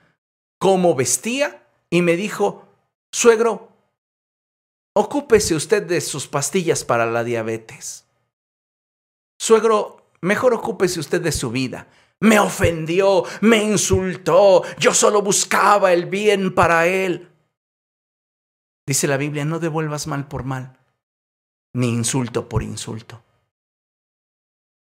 cómo 0.59 0.95
vestía 0.95 1.67
y 1.91 2.03
me 2.03 2.17
dijo, 2.17 2.67
suegro, 3.13 3.69
ocúpese 4.95 5.55
usted 5.55 5.83
de 5.83 6.01
sus 6.01 6.27
pastillas 6.27 6.85
para 6.85 7.07
la 7.07 7.25
diabetes. 7.25 8.07
Suegro, 9.39 10.11
mejor 10.21 10.55
ocúpese 10.55 11.01
usted 11.01 11.21
de 11.21 11.33
su 11.33 11.51
vida. 11.51 11.89
Me 12.21 12.39
ofendió, 12.39 13.25
me 13.41 13.63
insultó, 13.63 14.63
yo 14.79 14.95
solo 14.95 15.21
buscaba 15.21 15.93
el 15.93 16.07
bien 16.07 16.55
para 16.55 16.87
él. 16.87 17.31
Dice 18.87 19.07
la 19.07 19.17
Biblia, 19.17 19.45
no 19.45 19.59
devuelvas 19.59 20.07
mal 20.07 20.29
por 20.29 20.45
mal, 20.45 20.79
ni 21.75 21.89
insulto 21.89 22.49
por 22.49 22.63
insulto. 22.63 23.24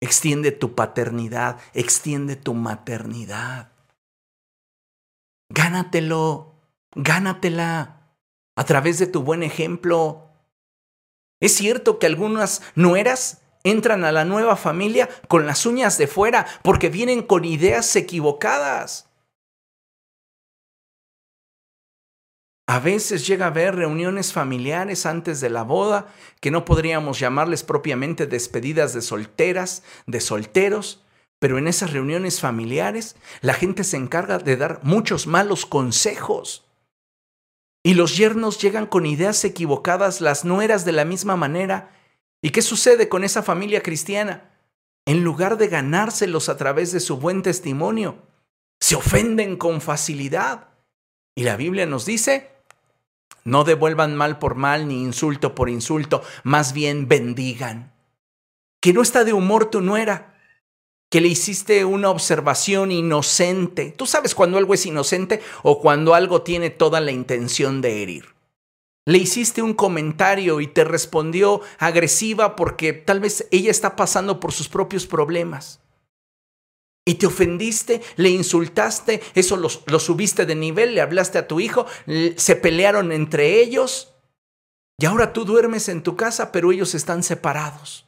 Extiende 0.01 0.51
tu 0.51 0.73
paternidad, 0.73 1.59
extiende 1.75 2.35
tu 2.35 2.55
maternidad. 2.55 3.71
Gánatelo, 5.49 6.55
gánatela 6.95 8.01
a 8.55 8.63
través 8.65 8.97
de 8.97 9.05
tu 9.05 9.21
buen 9.21 9.43
ejemplo. 9.43 10.27
Es 11.39 11.53
cierto 11.53 11.99
que 11.99 12.07
algunas 12.07 12.63
nueras 12.73 13.43
entran 13.63 14.03
a 14.03 14.11
la 14.11 14.25
nueva 14.25 14.55
familia 14.55 15.07
con 15.27 15.45
las 15.45 15.67
uñas 15.67 15.99
de 15.99 16.07
fuera 16.07 16.47
porque 16.63 16.89
vienen 16.89 17.21
con 17.21 17.45
ideas 17.45 17.95
equivocadas. 17.95 19.10
A 22.67 22.79
veces 22.79 23.27
llega 23.27 23.45
a 23.45 23.49
haber 23.49 23.75
reuniones 23.75 24.33
familiares 24.33 25.05
antes 25.05 25.41
de 25.41 25.49
la 25.49 25.63
boda, 25.63 26.13
que 26.39 26.51
no 26.51 26.63
podríamos 26.63 27.19
llamarles 27.19 27.63
propiamente 27.63 28.27
despedidas 28.27 28.93
de 28.93 29.01
solteras, 29.01 29.83
de 30.05 30.21
solteros, 30.21 31.03
pero 31.39 31.57
en 31.57 31.67
esas 31.67 31.91
reuniones 31.91 32.39
familiares 32.39 33.15
la 33.41 33.53
gente 33.55 33.83
se 33.83 33.97
encarga 33.97 34.37
de 34.37 34.57
dar 34.57 34.79
muchos 34.83 35.27
malos 35.27 35.65
consejos. 35.65 36.65
Y 37.83 37.95
los 37.95 38.15
yernos 38.15 38.61
llegan 38.61 38.85
con 38.85 39.07
ideas 39.07 39.43
equivocadas, 39.43 40.21
las 40.21 40.45
nueras 40.45 40.85
de 40.85 40.91
la 40.91 41.03
misma 41.03 41.35
manera. 41.35 41.89
¿Y 42.43 42.51
qué 42.51 42.61
sucede 42.61 43.09
con 43.09 43.23
esa 43.23 43.41
familia 43.41 43.81
cristiana? 43.81 44.51
En 45.05 45.23
lugar 45.23 45.57
de 45.57 45.67
ganárselos 45.67 46.47
a 46.47 46.57
través 46.57 46.91
de 46.91 46.99
su 46.99 47.17
buen 47.17 47.41
testimonio, 47.41 48.21
se 48.79 48.95
ofenden 48.95 49.57
con 49.57 49.81
facilidad. 49.81 50.70
Y 51.41 51.43
la 51.43 51.57
Biblia 51.57 51.87
nos 51.87 52.05
dice, 52.05 52.51
no 53.45 53.63
devuelvan 53.63 54.15
mal 54.15 54.37
por 54.37 54.53
mal 54.53 54.87
ni 54.87 55.01
insulto 55.01 55.55
por 55.55 55.71
insulto, 55.71 56.21
más 56.43 56.71
bien 56.71 57.07
bendigan. 57.07 57.95
Que 58.79 58.93
no 58.93 59.01
está 59.01 59.23
de 59.23 59.33
humor 59.33 59.71
tu 59.71 59.81
nuera, 59.81 60.39
que 61.09 61.19
le 61.19 61.29
hiciste 61.29 61.83
una 61.83 62.11
observación 62.11 62.91
inocente. 62.91 63.89
Tú 63.89 64.05
sabes 64.05 64.35
cuando 64.35 64.59
algo 64.59 64.75
es 64.75 64.85
inocente 64.85 65.41
o 65.63 65.81
cuando 65.81 66.13
algo 66.13 66.43
tiene 66.43 66.69
toda 66.69 67.01
la 67.01 67.09
intención 67.09 67.81
de 67.81 68.03
herir. 68.03 68.35
Le 69.07 69.17
hiciste 69.17 69.63
un 69.63 69.73
comentario 69.73 70.61
y 70.61 70.67
te 70.67 70.83
respondió 70.83 71.61
agresiva 71.79 72.55
porque 72.55 72.93
tal 72.93 73.19
vez 73.19 73.47
ella 73.49 73.71
está 73.71 73.95
pasando 73.95 74.39
por 74.39 74.51
sus 74.51 74.69
propios 74.69 75.07
problemas 75.07 75.79
y 77.05 77.15
te 77.15 77.25
ofendiste, 77.25 78.01
le 78.15 78.29
insultaste, 78.29 79.21
eso 79.33 79.57
lo, 79.57 79.99
subiste 79.99 80.45
de 80.45 80.55
nivel, 80.55 80.95
le 80.95 81.01
hablaste 81.01 81.37
a 81.39 81.47
tu 81.47 81.59
hijo, 81.59 81.85
se 82.35 82.55
pelearon 82.55 83.11
entre 83.11 83.59
ellos 83.61 84.13
y 84.99 85.05
ahora 85.05 85.33
tú 85.33 85.45
duermes 85.45 85.89
en 85.89 86.03
tu 86.03 86.15
casa, 86.15 86.51
pero 86.51 86.71
ellos 86.71 86.93
están 86.93 87.23
separados. 87.23 88.05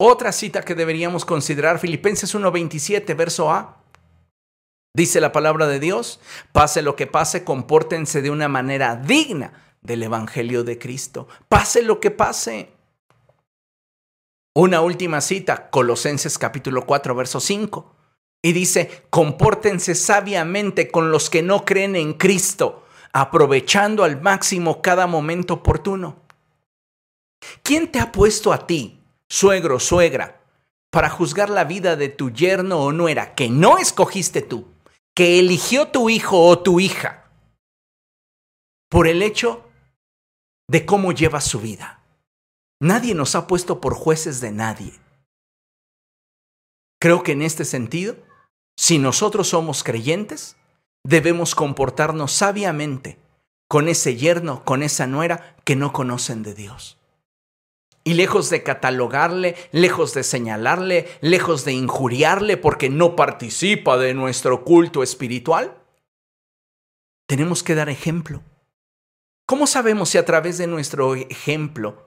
Otra 0.00 0.32
cita 0.32 0.62
que 0.62 0.74
deberíamos 0.74 1.24
considerar, 1.24 1.78
Filipenses 1.78 2.34
1:27, 2.34 3.14
verso 3.14 3.50
A. 3.52 3.84
Dice 4.96 5.20
la 5.20 5.32
palabra 5.32 5.66
de 5.66 5.80
Dios, 5.80 6.20
pase 6.52 6.80
lo 6.80 6.96
que 6.96 7.06
pase, 7.06 7.44
compórtense 7.44 8.22
de 8.22 8.30
una 8.30 8.48
manera 8.48 8.96
digna 8.96 9.76
del 9.82 10.02
Evangelio 10.02 10.64
de 10.64 10.78
Cristo. 10.78 11.28
Pase 11.48 11.82
lo 11.82 12.00
que 12.00 12.10
pase. 12.10 12.73
Una 14.56 14.82
última 14.82 15.20
cita, 15.20 15.68
Colosenses 15.68 16.38
capítulo 16.38 16.86
4, 16.86 17.12
verso 17.16 17.40
5. 17.40 17.96
Y 18.40 18.52
dice, 18.52 19.04
compórtense 19.10 19.96
sabiamente 19.96 20.92
con 20.92 21.10
los 21.10 21.28
que 21.28 21.42
no 21.42 21.64
creen 21.64 21.96
en 21.96 22.12
Cristo, 22.12 22.84
aprovechando 23.12 24.04
al 24.04 24.22
máximo 24.22 24.80
cada 24.80 25.08
momento 25.08 25.54
oportuno. 25.54 26.22
¿Quién 27.64 27.90
te 27.90 27.98
ha 27.98 28.12
puesto 28.12 28.52
a 28.52 28.64
ti, 28.64 29.02
suegro, 29.28 29.80
suegra, 29.80 30.40
para 30.92 31.10
juzgar 31.10 31.50
la 31.50 31.64
vida 31.64 31.96
de 31.96 32.08
tu 32.08 32.30
yerno 32.30 32.78
o 32.78 32.92
nuera 32.92 33.34
que 33.34 33.50
no 33.50 33.78
escogiste 33.78 34.40
tú, 34.40 34.68
que 35.16 35.40
eligió 35.40 35.88
tu 35.88 36.08
hijo 36.10 36.40
o 36.40 36.60
tu 36.60 36.78
hija, 36.78 37.28
por 38.88 39.08
el 39.08 39.20
hecho 39.20 39.68
de 40.68 40.86
cómo 40.86 41.10
lleva 41.10 41.40
su 41.40 41.58
vida? 41.58 42.03
Nadie 42.84 43.14
nos 43.14 43.34
ha 43.34 43.46
puesto 43.46 43.80
por 43.80 43.94
jueces 43.94 44.42
de 44.42 44.52
nadie. 44.52 44.92
Creo 47.00 47.22
que 47.22 47.32
en 47.32 47.40
este 47.40 47.64
sentido, 47.64 48.14
si 48.76 48.98
nosotros 48.98 49.48
somos 49.48 49.82
creyentes, 49.82 50.58
debemos 51.02 51.54
comportarnos 51.54 52.32
sabiamente 52.32 53.18
con 53.70 53.88
ese 53.88 54.16
yerno, 54.16 54.66
con 54.66 54.82
esa 54.82 55.06
nuera 55.06 55.56
que 55.64 55.76
no 55.76 55.94
conocen 55.94 56.42
de 56.42 56.52
Dios. 56.52 56.98
Y 58.04 58.12
lejos 58.12 58.50
de 58.50 58.62
catalogarle, 58.62 59.56
lejos 59.72 60.12
de 60.12 60.22
señalarle, 60.22 61.08
lejos 61.22 61.64
de 61.64 61.72
injuriarle 61.72 62.58
porque 62.58 62.90
no 62.90 63.16
participa 63.16 63.96
de 63.96 64.12
nuestro 64.12 64.62
culto 64.62 65.02
espiritual, 65.02 65.74
tenemos 67.26 67.62
que 67.62 67.76
dar 67.76 67.88
ejemplo. 67.88 68.42
¿Cómo 69.46 69.66
sabemos 69.66 70.10
si 70.10 70.18
a 70.18 70.26
través 70.26 70.58
de 70.58 70.66
nuestro 70.66 71.14
ejemplo 71.14 72.03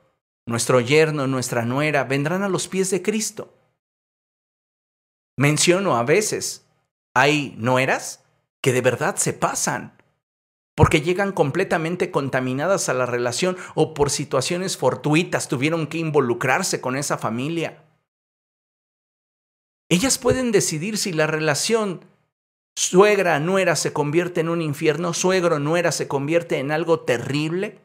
nuestro 0.47 0.79
yerno, 0.79 1.27
nuestra 1.27 1.63
nuera, 1.63 2.05
vendrán 2.05 2.41
a 2.41 2.49
los 2.49 2.67
pies 2.67 2.89
de 2.89 3.03
Cristo. 3.03 3.53
Menciono 5.37 5.97
a 5.97 6.03
veces, 6.03 6.65
hay 7.13 7.53
nueras 7.57 8.23
que 8.61 8.73
de 8.73 8.81
verdad 8.81 9.17
se 9.17 9.33
pasan, 9.33 10.01
porque 10.73 11.01
llegan 11.01 11.31
completamente 11.31 12.11
contaminadas 12.11 12.89
a 12.89 12.93
la 12.93 13.05
relación 13.05 13.57
o 13.75 13.93
por 13.93 14.09
situaciones 14.09 14.77
fortuitas 14.77 15.47
tuvieron 15.47 15.85
que 15.87 15.97
involucrarse 15.97 16.81
con 16.81 16.95
esa 16.95 17.17
familia. 17.17 17.83
Ellas 19.89 20.17
pueden 20.17 20.51
decidir 20.51 20.97
si 20.97 21.13
la 21.13 21.27
relación 21.27 22.05
suegra-nuera 22.75 23.75
se 23.75 23.91
convierte 23.91 24.41
en 24.41 24.49
un 24.49 24.61
infierno, 24.61 25.13
suegro-nuera 25.13 25.91
se 25.91 26.07
convierte 26.07 26.59
en 26.59 26.71
algo 26.71 27.01
terrible 27.01 27.79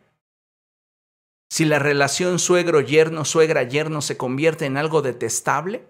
si 1.53 1.67
la 1.67 1.79
relación 1.79 2.39
suegro-yerno, 2.39 3.27
suegra-yerno 3.27 4.01
se 4.01 4.17
convierte 4.17 4.65
en 4.65 4.79
algo 4.79 5.03
detestable? 5.03 5.85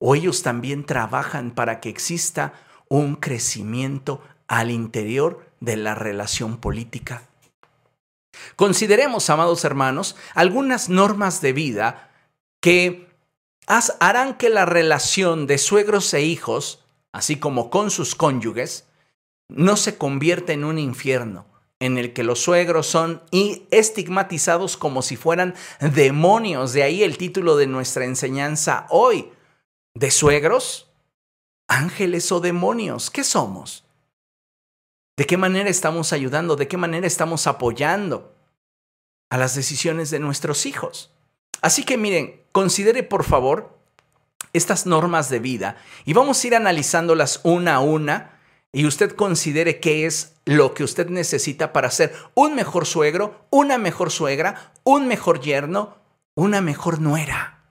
¿O 0.00 0.16
ellos 0.16 0.42
también 0.42 0.84
trabajan 0.84 1.52
para 1.52 1.78
que 1.78 1.88
exista 1.88 2.54
un 2.88 3.14
crecimiento 3.14 4.20
al 4.48 4.72
interior 4.72 5.46
de 5.60 5.76
la 5.76 5.94
relación 5.94 6.56
política? 6.56 7.22
Consideremos, 8.56 9.30
amados 9.30 9.64
hermanos, 9.64 10.16
algunas 10.34 10.88
normas 10.88 11.40
de 11.40 11.52
vida 11.52 12.10
que 12.60 13.06
harán 14.00 14.36
que 14.36 14.50
la 14.50 14.64
relación 14.64 15.46
de 15.46 15.58
suegros 15.58 16.12
e 16.14 16.22
hijos, 16.22 16.84
así 17.12 17.36
como 17.36 17.70
con 17.70 17.92
sus 17.92 18.16
cónyuges, 18.16 18.88
no 19.48 19.76
se 19.76 19.96
convierta 19.96 20.52
en 20.52 20.64
un 20.64 20.80
infierno, 20.80 21.46
en 21.84 21.98
el 21.98 22.14
que 22.14 22.24
los 22.24 22.40
suegros 22.40 22.86
son 22.86 23.22
estigmatizados 23.70 24.78
como 24.78 25.02
si 25.02 25.16
fueran 25.16 25.54
demonios. 25.80 26.72
De 26.72 26.82
ahí 26.82 27.02
el 27.02 27.18
título 27.18 27.56
de 27.56 27.66
nuestra 27.66 28.06
enseñanza 28.06 28.86
hoy. 28.88 29.30
¿De 29.92 30.10
suegros? 30.10 30.90
¿Ángeles 31.68 32.32
o 32.32 32.40
demonios? 32.40 33.10
¿Qué 33.10 33.22
somos? 33.22 33.84
¿De 35.18 35.26
qué 35.26 35.36
manera 35.36 35.68
estamos 35.68 36.14
ayudando? 36.14 36.56
¿De 36.56 36.68
qué 36.68 36.78
manera 36.78 37.06
estamos 37.06 37.46
apoyando 37.46 38.34
a 39.28 39.36
las 39.36 39.54
decisiones 39.54 40.08
de 40.08 40.20
nuestros 40.20 40.64
hijos? 40.64 41.12
Así 41.60 41.84
que 41.84 41.98
miren, 41.98 42.40
considere 42.52 43.02
por 43.02 43.24
favor 43.24 43.78
estas 44.54 44.86
normas 44.86 45.28
de 45.28 45.38
vida 45.38 45.76
y 46.06 46.14
vamos 46.14 46.42
a 46.42 46.46
ir 46.46 46.54
analizándolas 46.54 47.40
una 47.42 47.74
a 47.74 47.80
una 47.80 48.33
y 48.74 48.86
usted 48.86 49.12
considere 49.12 49.78
qué 49.78 50.04
es 50.04 50.34
lo 50.44 50.74
que 50.74 50.82
usted 50.82 51.08
necesita 51.08 51.72
para 51.72 51.90
ser 51.90 52.12
un 52.34 52.56
mejor 52.56 52.86
suegro, 52.86 53.46
una 53.50 53.78
mejor 53.78 54.10
suegra, 54.10 54.72
un 54.82 55.06
mejor 55.06 55.40
yerno, 55.40 55.96
una 56.34 56.60
mejor 56.60 57.00
nuera. 57.00 57.62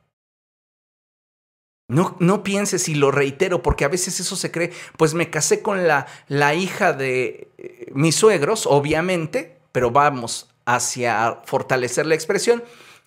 No, 1.90 2.16
no 2.20 2.42
pienses 2.42 2.88
y 2.88 2.96
lo 2.96 3.12
reitero 3.12 3.62
porque 3.62 3.84
a 3.84 3.90
veces 3.90 4.22
eso 4.22 4.38
se 4.38 4.50
cree, 4.50 4.72
pues 4.98 5.14
me 5.14 5.30
casé 5.30 5.62
con 5.62 5.86
la, 5.86 6.08
la 6.30 6.56
hija 6.56 6.94
de 6.94 7.52
eh, 7.58 7.92
mis 7.94 8.16
suegros, 8.16 8.66
obviamente, 8.66 9.60
pero 9.74 9.92
vamos 9.92 10.50
hacia 10.66 11.42
fortalecer 11.44 12.06
la 12.06 12.16
expresión, 12.16 12.64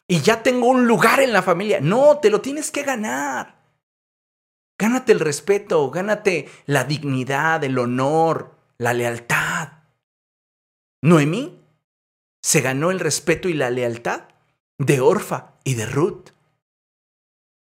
y 0.06 0.20
ya 0.20 0.42
tengo 0.42 0.66
un 0.66 0.86
lugar 0.86 1.20
en 1.20 1.32
la 1.32 1.42
familia. 1.42 1.80
No, 1.80 2.18
te 2.18 2.28
lo 2.28 2.42
tienes 2.42 2.70
que 2.70 2.82
ganar. 2.82 3.55
Gánate 4.78 5.12
el 5.12 5.20
respeto, 5.20 5.90
gánate 5.90 6.48
la 6.66 6.84
dignidad, 6.84 7.64
el 7.64 7.78
honor, 7.78 8.54
la 8.78 8.92
lealtad. 8.92 9.68
Noemí 11.02 11.62
se 12.42 12.60
ganó 12.60 12.90
el 12.90 13.00
respeto 13.00 13.48
y 13.48 13.54
la 13.54 13.70
lealtad 13.70 14.22
de 14.78 15.00
Orfa 15.00 15.54
y 15.64 15.74
de 15.74 15.86
Ruth. 15.86 16.30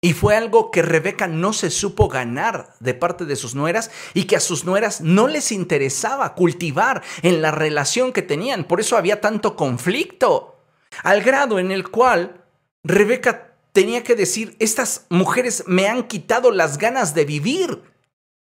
Y 0.05 0.15
fue 0.15 0.37
algo 0.37 0.71
que 0.71 0.83
Rebeca 0.83 1.29
no 1.29 1.53
se 1.53 1.71
supo 1.71 2.09
ganar 2.09 2.75
de 2.81 2.95
parte 2.95 3.25
de 3.25 3.37
sus 3.37 3.55
nueras 3.55 3.91
y 4.15 4.25
que 4.25 4.37
a 4.37 4.41
sus 4.41 4.65
nueras 4.65 5.01
no 5.01 5.29
les 5.29 5.53
interesaba 5.53 6.35
cultivar 6.35 7.03
en 7.23 7.41
la 7.41 7.53
relación 7.53 8.13
que 8.13 8.23
tenían. 8.23 8.65
Por 8.65 8.81
eso 8.81 8.97
había 8.97 9.21
tanto 9.21 9.55
conflicto, 9.55 10.61
al 11.05 11.23
grado 11.23 11.59
en 11.59 11.71
el 11.71 11.89
cual 11.89 12.45
Rebeca 12.83 13.52
tenía 13.73 14.05
que 14.05 14.15
decir, 14.15 14.57
estas 14.59 15.07
mujeres 15.09 15.65
me 15.67 15.89
han 15.89 16.05
quitado 16.05 16.51
las 16.51 16.79
ganas 16.79 17.15
de 17.15 17.25
vivir. 17.25 17.83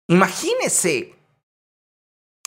Imagínese. 0.07 1.15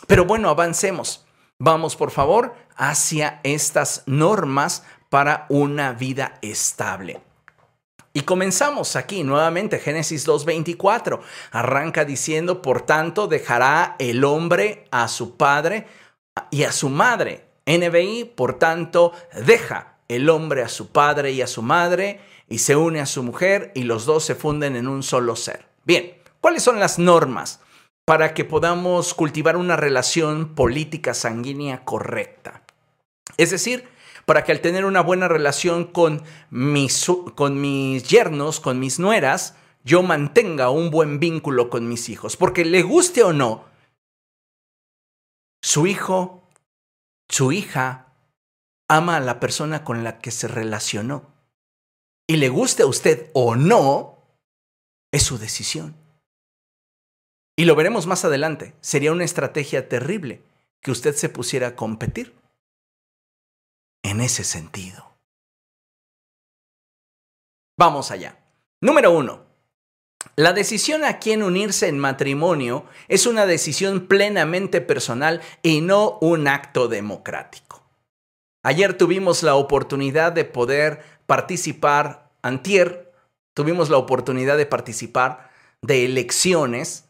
Pero 0.07 0.25
bueno, 0.25 0.51
avancemos. 0.51 1.27
Vamos, 1.59 1.97
por 1.97 2.11
favor, 2.11 2.55
hacia 2.77 3.41
estas 3.43 4.03
normas 4.07 4.85
para 5.09 5.47
una 5.49 5.93
vida 5.93 6.39
estable. 6.43 7.23
Y 8.13 8.21
comenzamos 8.21 8.97
aquí 8.97 9.25
nuevamente, 9.25 9.79
Génesis 9.79 10.27
2.24. 10.27 11.21
Arranca 11.51 12.05
diciendo, 12.05 12.63
por 12.63 12.83
tanto, 12.83 13.27
dejará 13.27 13.97
el 13.99 14.25
hombre 14.25 14.87
a 14.91 15.09
su 15.09 15.37
padre 15.37 15.87
y 16.51 16.65
a 16.65 16.73
su 16.73 16.91
madre. 16.91 17.47
NBI, 17.67 18.33
por 18.37 18.59
tanto, 18.59 19.13
deja 19.47 19.97
el 20.09 20.29
hombre 20.29 20.63
a 20.63 20.69
su 20.69 20.89
padre 20.93 21.33
y 21.33 21.43
a 21.43 21.47
su 21.47 21.63
madre 21.63 22.21
y 22.49 22.59
se 22.59 22.77
une 22.77 23.01
a 23.01 23.07
su 23.07 23.23
mujer 23.23 23.73
y 23.75 23.85
los 23.85 24.07
dos 24.07 24.25
se 24.25 24.35
funden 24.35 24.77
en 24.77 24.89
un 24.89 25.03
solo 25.03 25.37
ser. 25.37 25.67
Bien, 25.85 26.15
¿cuáles 26.41 26.63
son 26.63 26.81
las 26.81 26.99
normas 26.99 27.61
para 28.05 28.35
que 28.35 28.45
podamos 28.45 29.15
cultivar 29.15 29.57
una 29.57 29.77
relación 29.77 30.55
política 30.55 31.15
sanguínea 31.15 31.85
correcta? 31.85 32.63
Es 33.37 33.51
decir, 33.51 33.89
para 34.27 34.45
que 34.45 34.53
al 34.53 34.61
tener 34.61 34.85
una 34.85 35.03
buena 35.03 35.29
relación 35.29 35.85
con 35.85 36.23
mis, 36.51 37.07
con 37.35 37.61
mis 37.61 38.09
yernos, 38.09 38.61
con 38.61 38.79
mis 38.79 38.99
nueras, 38.99 39.57
yo 39.85 40.03
mantenga 40.03 40.71
un 40.71 40.91
buen 40.91 41.21
vínculo 41.21 41.69
con 41.69 41.89
mis 41.89 42.09
hijos. 42.09 42.37
Porque 42.37 42.65
le 42.65 42.83
guste 42.83 43.23
o 43.23 43.33
no, 43.33 43.65
su 45.63 45.87
hijo, 45.87 46.49
su 47.29 47.53
hija, 47.53 48.13
ama 48.89 49.17
a 49.17 49.21
la 49.21 49.41
persona 49.41 49.85
con 49.85 50.05
la 50.05 50.19
que 50.19 50.31
se 50.31 50.49
relacionó. 50.49 51.34
Y 52.27 52.37
le 52.37 52.49
guste 52.49 52.83
a 52.83 52.87
usted 52.87 53.31
o 53.35 53.55
no, 53.55 54.19
es 55.13 55.23
su 55.23 55.39
decisión. 55.39 55.97
Y 57.57 57.67
lo 57.67 57.77
veremos 57.77 58.07
más 58.07 58.25
adelante. 58.25 58.75
Sería 58.81 59.13
una 59.13 59.25
estrategia 59.25 59.89
terrible 59.89 60.43
que 60.81 60.91
usted 60.91 61.15
se 61.15 61.29
pusiera 61.29 61.69
a 61.69 61.77
competir 61.77 62.35
en 64.03 64.21
ese 64.21 64.45
sentido. 64.45 65.15
Vamos 67.77 68.11
allá. 68.11 68.39
Número 68.81 69.11
uno. 69.11 69.45
La 70.37 70.53
decisión 70.53 71.05
a 71.05 71.19
quién 71.19 71.43
unirse 71.43 71.89
en 71.89 71.99
matrimonio 71.99 72.87
es 73.09 73.27
una 73.27 73.47
decisión 73.47 74.07
plenamente 74.07 74.81
personal 74.81 75.43
y 75.63 75.81
no 75.81 76.19
un 76.21 76.49
acto 76.49 76.89
democrático. 76.89 77.85
Ayer 78.63 78.97
tuvimos 78.97 79.43
la 79.43 79.57
oportunidad 79.57 80.33
de 80.33 80.45
poder 80.45 81.05
participar, 81.27 82.31
antier, 82.43 83.13
tuvimos 83.55 83.91
la 83.91 83.99
oportunidad 83.99 84.57
de 84.57 84.67
participar 84.67 85.51
de 85.83 86.05
elecciones 86.05 87.05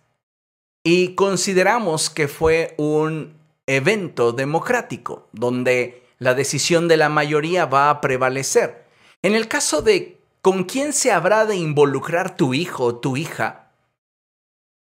y 0.85 1.15
consideramos 1.15 2.11
que 2.11 2.29
fue 2.29 2.75
un 2.77 3.39
evento 3.67 4.33
democrático 4.33 5.29
donde 5.33 6.07
la 6.19 6.35
decisión 6.35 6.89
de 6.89 6.97
la 6.97 7.09
mayoría 7.09 7.67
va 7.67 7.91
a 7.91 8.01
prevalecer. 8.01 8.85
En 9.23 9.35
el 9.35 9.49
caso 9.49 9.83
de 9.83 10.21
con 10.43 10.65
quién 10.65 10.93
se 10.93 11.11
habrá 11.11 11.47
de 11.47 11.57
involucrar 11.57 12.37
tu 12.37 12.53
hijo 12.53 12.85
o 12.85 12.97
tu 12.97 13.17
hija, 13.17 13.73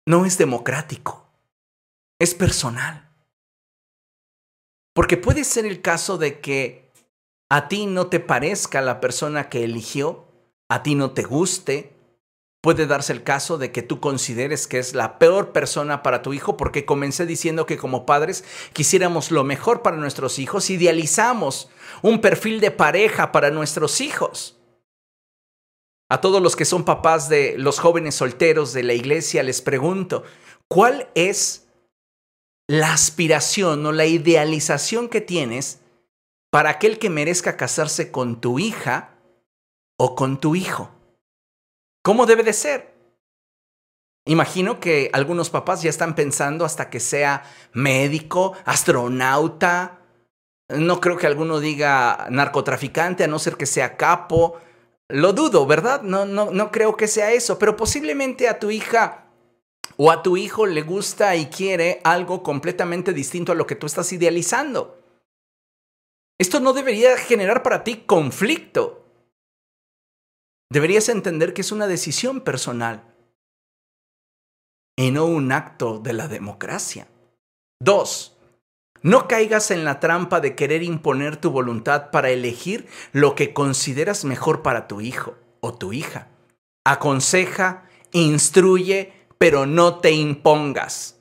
no 0.04 0.24
es 0.24 0.38
democrático, 0.38 1.28
es 2.18 2.34
personal. 2.34 3.08
Porque 4.92 5.16
puede 5.16 5.44
ser 5.44 5.66
el 5.66 5.82
caso 5.82 6.18
de 6.18 6.40
que 6.40 6.85
a 7.48 7.68
ti 7.68 7.86
no 7.86 8.08
te 8.08 8.20
parezca 8.20 8.80
la 8.80 9.00
persona 9.00 9.48
que 9.48 9.64
eligió, 9.64 10.26
a 10.68 10.82
ti 10.82 10.94
no 10.94 11.12
te 11.12 11.22
guste, 11.22 11.96
Puede 12.66 12.88
darse 12.88 13.12
el 13.12 13.22
caso 13.22 13.58
de 13.58 13.70
que 13.70 13.82
tú 13.82 14.00
consideres 14.00 14.66
que 14.66 14.80
es 14.80 14.92
la 14.92 15.20
peor 15.20 15.52
persona 15.52 16.02
para 16.02 16.22
tu 16.22 16.32
hijo 16.32 16.56
porque 16.56 16.84
comencé 16.84 17.24
diciendo 17.24 17.64
que 17.64 17.76
como 17.76 18.04
padres 18.06 18.42
quisiéramos 18.72 19.30
lo 19.30 19.44
mejor 19.44 19.82
para 19.82 19.96
nuestros 19.96 20.40
hijos, 20.40 20.68
idealizamos 20.68 21.70
un 22.02 22.20
perfil 22.20 22.58
de 22.58 22.72
pareja 22.72 23.30
para 23.30 23.52
nuestros 23.52 24.00
hijos. 24.00 24.58
A 26.10 26.20
todos 26.20 26.42
los 26.42 26.56
que 26.56 26.64
son 26.64 26.84
papás 26.84 27.28
de 27.28 27.54
los 27.56 27.78
jóvenes 27.78 28.16
solteros 28.16 28.72
de 28.72 28.82
la 28.82 28.94
iglesia 28.94 29.44
les 29.44 29.62
pregunto, 29.62 30.24
¿cuál 30.66 31.08
es 31.14 31.68
la 32.66 32.92
aspiración 32.92 33.86
o 33.86 33.92
la 33.92 34.06
idealización 34.06 35.08
que 35.08 35.20
tienes 35.20 35.82
para 36.56 36.70
aquel 36.70 36.98
que 36.98 37.10
merezca 37.10 37.58
casarse 37.58 38.10
con 38.10 38.40
tu 38.40 38.58
hija 38.58 39.10
o 39.98 40.14
con 40.14 40.40
tu 40.40 40.54
hijo? 40.56 40.90
¿Cómo 42.02 42.24
debe 42.24 42.44
de 42.44 42.54
ser? 42.54 42.94
Imagino 44.24 44.80
que 44.80 45.10
algunos 45.12 45.50
papás 45.50 45.82
ya 45.82 45.90
están 45.90 46.14
pensando 46.14 46.64
hasta 46.64 46.88
que 46.88 46.98
sea 46.98 47.42
médico, 47.74 48.54
astronauta. 48.64 49.98
No 50.70 50.98
creo 50.98 51.18
que 51.18 51.26
alguno 51.26 51.60
diga 51.60 52.26
narcotraficante, 52.30 53.24
a 53.24 53.28
no 53.28 53.38
ser 53.38 53.58
que 53.58 53.66
sea 53.66 53.98
capo. 53.98 54.58
Lo 55.10 55.34
dudo, 55.34 55.66
¿verdad? 55.66 56.00
No, 56.00 56.24
no, 56.24 56.52
no 56.52 56.70
creo 56.70 56.96
que 56.96 57.06
sea 57.06 57.32
eso, 57.32 57.58
pero 57.58 57.76
posiblemente 57.76 58.48
a 58.48 58.58
tu 58.58 58.70
hija 58.70 59.26
o 59.98 60.10
a 60.10 60.22
tu 60.22 60.38
hijo 60.38 60.64
le 60.64 60.80
gusta 60.80 61.36
y 61.36 61.48
quiere 61.48 62.00
algo 62.02 62.42
completamente 62.42 63.12
distinto 63.12 63.52
a 63.52 63.56
lo 63.56 63.66
que 63.66 63.76
tú 63.76 63.84
estás 63.84 64.10
idealizando. 64.14 65.02
Esto 66.38 66.60
no 66.60 66.72
debería 66.72 67.16
generar 67.16 67.62
para 67.62 67.82
ti 67.82 68.04
conflicto. 68.06 69.04
Deberías 70.70 71.08
entender 71.08 71.54
que 71.54 71.62
es 71.62 71.72
una 71.72 71.86
decisión 71.86 72.40
personal 72.40 73.14
y 74.96 75.10
no 75.10 75.26
un 75.26 75.52
acto 75.52 75.98
de 75.98 76.12
la 76.12 76.28
democracia. 76.28 77.06
Dos, 77.80 78.36
no 79.02 79.28
caigas 79.28 79.70
en 79.70 79.84
la 79.84 80.00
trampa 80.00 80.40
de 80.40 80.56
querer 80.56 80.82
imponer 80.82 81.36
tu 81.36 81.50
voluntad 81.50 82.10
para 82.10 82.30
elegir 82.30 82.88
lo 83.12 83.34
que 83.34 83.52
consideras 83.52 84.24
mejor 84.24 84.62
para 84.62 84.88
tu 84.88 85.00
hijo 85.00 85.36
o 85.60 85.74
tu 85.74 85.92
hija. 85.92 86.28
Aconseja, 86.84 87.88
instruye, 88.12 89.12
pero 89.38 89.66
no 89.66 90.00
te 90.00 90.12
impongas. 90.12 91.15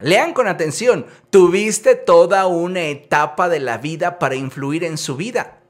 Lean 0.00 0.32
con 0.32 0.48
atención, 0.48 1.06
tuviste 1.30 1.94
toda 1.94 2.46
una 2.46 2.84
etapa 2.84 3.48
de 3.48 3.60
la 3.60 3.78
vida 3.78 4.18
para 4.18 4.34
influir 4.34 4.84
en 4.84 4.96
su 4.96 5.16
vida. 5.16 5.60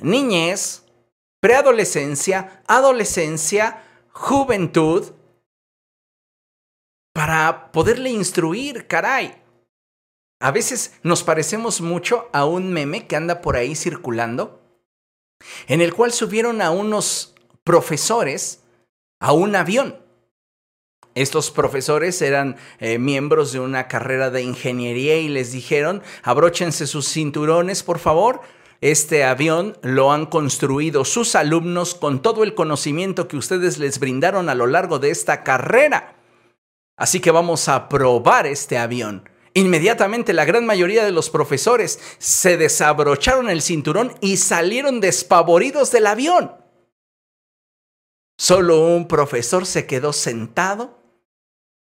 Niñez, 0.00 0.84
preadolescencia, 1.40 2.62
adolescencia, 2.66 3.84
juventud, 4.12 5.12
para 7.12 7.70
poderle 7.72 8.10
instruir, 8.10 8.86
caray. 8.86 9.40
A 10.40 10.50
veces 10.50 10.94
nos 11.02 11.22
parecemos 11.22 11.80
mucho 11.80 12.28
a 12.32 12.44
un 12.46 12.72
meme 12.72 13.06
que 13.06 13.16
anda 13.16 13.40
por 13.40 13.56
ahí 13.56 13.76
circulando, 13.76 14.60
en 15.68 15.80
el 15.80 15.94
cual 15.94 16.12
subieron 16.12 16.62
a 16.62 16.70
unos 16.70 17.34
profesores 17.62 18.62
a 19.20 19.32
un 19.32 19.54
avión. 19.54 19.96
Estos 21.14 21.50
profesores 21.50 22.22
eran 22.22 22.56
eh, 22.78 22.98
miembros 22.98 23.52
de 23.52 23.60
una 23.60 23.88
carrera 23.88 24.30
de 24.30 24.42
ingeniería 24.42 25.18
y 25.18 25.28
les 25.28 25.52
dijeron, 25.52 26.02
abróchense 26.22 26.86
sus 26.86 27.08
cinturones, 27.08 27.82
por 27.82 27.98
favor, 27.98 28.40
este 28.80 29.24
avión 29.24 29.76
lo 29.82 30.12
han 30.12 30.24
construido 30.26 31.04
sus 31.04 31.34
alumnos 31.34 31.94
con 31.94 32.22
todo 32.22 32.44
el 32.44 32.54
conocimiento 32.54 33.28
que 33.28 33.36
ustedes 33.36 33.78
les 33.78 33.98
brindaron 33.98 34.48
a 34.48 34.54
lo 34.54 34.66
largo 34.66 34.98
de 34.98 35.10
esta 35.10 35.42
carrera. 35.42 36.16
Así 36.96 37.20
que 37.20 37.30
vamos 37.30 37.68
a 37.68 37.88
probar 37.88 38.46
este 38.46 38.78
avión. 38.78 39.28
Inmediatamente 39.52 40.32
la 40.32 40.44
gran 40.44 40.64
mayoría 40.64 41.04
de 41.04 41.10
los 41.10 41.28
profesores 41.28 41.98
se 42.18 42.56
desabrocharon 42.56 43.50
el 43.50 43.62
cinturón 43.62 44.12
y 44.20 44.36
salieron 44.36 45.00
despavoridos 45.00 45.90
del 45.90 46.06
avión. 46.06 46.52
Solo 48.38 48.86
un 48.86 49.08
profesor 49.08 49.66
se 49.66 49.86
quedó 49.86 50.14
sentado 50.14 50.99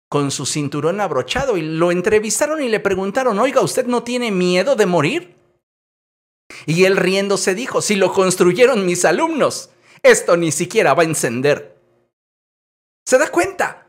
con 0.09 0.31
su 0.31 0.45
cinturón 0.45 1.01
abrochado 1.01 1.57
y 1.57 1.61
lo 1.61 1.91
entrevistaron 1.91 2.61
y 2.61 2.69
le 2.69 2.79
preguntaron, 2.79 3.39
oiga, 3.39 3.61
¿usted 3.61 3.85
no 3.85 4.03
tiene 4.03 4.31
miedo 4.31 4.75
de 4.75 4.85
morir? 4.85 5.35
Y 6.65 6.85
él 6.85 6.97
riéndose 6.97 7.55
dijo, 7.55 7.81
si 7.81 7.95
lo 7.95 8.13
construyeron 8.13 8.85
mis 8.85 9.05
alumnos, 9.05 9.69
esto 10.03 10.37
ni 10.37 10.51
siquiera 10.51 10.93
va 10.93 11.03
a 11.03 11.05
encender. 11.05 11.75
¿Se 13.05 13.17
da 13.17 13.29
cuenta? 13.29 13.87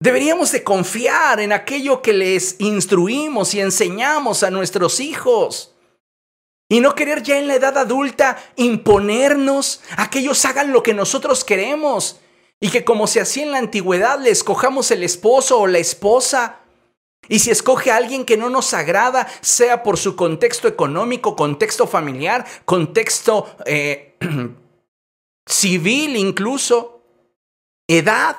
Deberíamos 0.00 0.52
de 0.52 0.64
confiar 0.64 1.40
en 1.40 1.52
aquello 1.52 2.02
que 2.02 2.12
les 2.12 2.60
instruimos 2.60 3.54
y 3.54 3.60
enseñamos 3.60 4.42
a 4.42 4.50
nuestros 4.50 5.00
hijos. 5.00 5.74
Y 6.68 6.80
no 6.80 6.94
querer 6.94 7.22
ya 7.22 7.38
en 7.38 7.48
la 7.48 7.54
edad 7.54 7.76
adulta 7.78 8.42
imponernos 8.56 9.82
a 9.96 10.10
que 10.10 10.18
ellos 10.20 10.44
hagan 10.44 10.72
lo 10.72 10.82
que 10.82 10.94
nosotros 10.94 11.44
queremos. 11.44 12.20
Y 12.64 12.70
que 12.70 12.82
como 12.82 13.06
se 13.06 13.20
hacía 13.20 13.42
en 13.42 13.52
la 13.52 13.58
antigüedad, 13.58 14.18
le 14.18 14.30
escojamos 14.30 14.90
el 14.90 15.02
esposo 15.02 15.60
o 15.60 15.66
la 15.66 15.76
esposa 15.76 16.60
y 17.28 17.40
si 17.40 17.50
escoge 17.50 17.90
a 17.90 17.96
alguien 17.96 18.24
que 18.24 18.38
no 18.38 18.48
nos 18.48 18.72
agrada, 18.72 19.28
sea 19.42 19.82
por 19.82 19.98
su 19.98 20.16
contexto 20.16 20.66
económico, 20.66 21.36
contexto 21.36 21.86
familiar, 21.86 22.46
contexto 22.64 23.54
eh, 23.66 24.16
civil 25.46 26.16
incluso, 26.16 27.02
edad, 27.86 28.38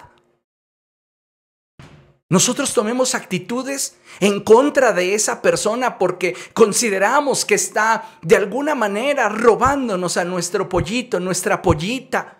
nosotros 2.27 2.73
tomemos 2.73 3.13
actitudes 3.13 3.99
en 4.21 4.39
contra 4.39 4.91
de 4.91 5.13
esa 5.13 5.43
persona 5.43 5.99
porque 5.99 6.35
consideramos 6.55 7.45
que 7.45 7.53
está 7.53 8.17
de 8.23 8.37
alguna 8.37 8.73
manera 8.73 9.29
robándonos 9.29 10.17
a 10.17 10.25
nuestro 10.25 10.67
pollito, 10.67 11.19
nuestra 11.19 11.61
pollita. 11.61 12.39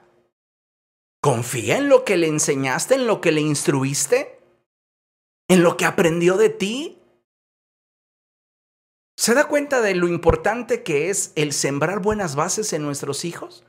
¿Confía 1.26 1.80
en 1.80 1.89
lo 1.89 2.05
que 2.05 2.17
le 2.17 2.28
enseñaste, 2.28 2.93
en 2.93 3.07
lo 3.07 3.19
que 3.19 3.32
le 3.32 3.41
instruiste? 3.41 4.38
¿En 5.49 5.63
lo 5.63 5.76
que 5.76 5.86
aprendió 5.86 6.38
de 6.38 6.49
ti? 6.49 7.01
¿Se 9.17 9.34
da 9.34 9.47
cuenta 9.47 9.82
de 9.82 9.95
lo 9.95 10.07
importante 10.07 10.84
que 10.84 11.09
es 11.09 11.34
el 11.36 11.51
sembrar 11.51 11.99
buenas 11.99 12.36
bases 12.36 12.73
en 12.73 12.84
nuestros 12.84 13.26
hijos? 13.26 13.65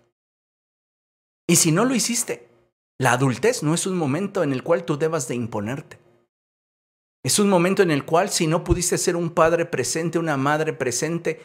Y 1.48 1.56
si 1.56 1.72
no 1.72 1.86
lo 1.86 1.94
hiciste, 1.94 2.46
la 2.98 3.12
adultez 3.12 3.62
no 3.62 3.72
es 3.72 3.86
un 3.86 3.96
momento 3.96 4.42
en 4.42 4.52
el 4.52 4.62
cual 4.62 4.84
tú 4.84 4.98
debas 4.98 5.26
de 5.26 5.36
imponerte. 5.36 5.98
Es 7.24 7.38
un 7.38 7.48
momento 7.48 7.82
en 7.82 7.90
el 7.90 8.04
cual 8.04 8.28
si 8.28 8.46
no 8.46 8.64
pudiste 8.64 8.98
ser 8.98 9.16
un 9.16 9.30
padre 9.30 9.64
presente, 9.64 10.18
una 10.18 10.36
madre 10.36 10.74
presente, 10.74 11.40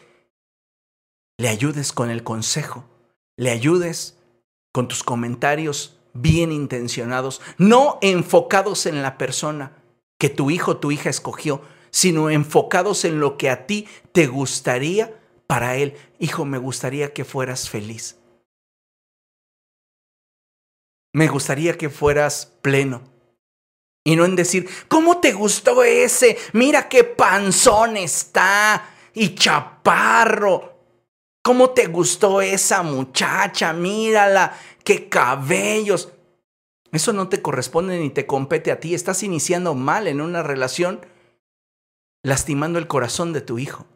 le 1.38 1.48
ayudes 1.48 1.90
con 1.90 2.10
el 2.10 2.22
consejo, 2.22 2.84
le 3.38 3.48
ayudes 3.48 4.18
con 4.74 4.88
tus 4.88 5.04
comentarios 5.04 6.00
bien 6.14 6.52
intencionados, 6.52 7.40
no 7.58 7.98
enfocados 8.02 8.86
en 8.86 9.02
la 9.02 9.18
persona 9.18 9.76
que 10.18 10.28
tu 10.28 10.50
hijo 10.50 10.72
o 10.72 10.76
tu 10.76 10.90
hija 10.92 11.10
escogió, 11.10 11.62
sino 11.90 12.30
enfocados 12.30 13.04
en 13.04 13.20
lo 13.20 13.36
que 13.36 13.50
a 13.50 13.66
ti 13.66 13.88
te 14.12 14.26
gustaría 14.26 15.20
para 15.46 15.76
él. 15.76 15.96
Hijo, 16.18 16.44
me 16.44 16.58
gustaría 16.58 17.12
que 17.12 17.24
fueras 17.24 17.68
feliz. 17.68 18.18
Me 21.12 21.28
gustaría 21.28 21.76
que 21.76 21.90
fueras 21.90 22.46
pleno. 22.62 23.02
Y 24.04 24.16
no 24.16 24.24
en 24.24 24.34
decir, 24.34 24.68
¿cómo 24.88 25.20
te 25.20 25.32
gustó 25.32 25.84
ese? 25.84 26.36
Mira 26.52 26.88
qué 26.88 27.04
panzón 27.04 27.96
está 27.96 28.88
y 29.14 29.34
chaparro. 29.34 30.72
¿Cómo 31.44 31.70
te 31.70 31.86
gustó 31.86 32.40
esa 32.40 32.82
muchacha? 32.82 33.72
Mírala, 33.72 34.56
qué 34.84 35.08
cabellos. 35.08 36.12
Eso 36.92 37.12
no 37.12 37.28
te 37.28 37.40
corresponde 37.40 37.98
ni 37.98 38.10
te 38.10 38.26
compete 38.26 38.70
a 38.70 38.80
ti. 38.80 38.94
Estás 38.94 39.22
iniciando 39.22 39.74
mal 39.74 40.06
en 40.06 40.20
una 40.20 40.42
relación, 40.42 41.00
lastimando 42.22 42.78
el 42.78 42.86
corazón 42.86 43.32
de 43.32 43.40
tu 43.40 43.58
hijo. 43.58 43.86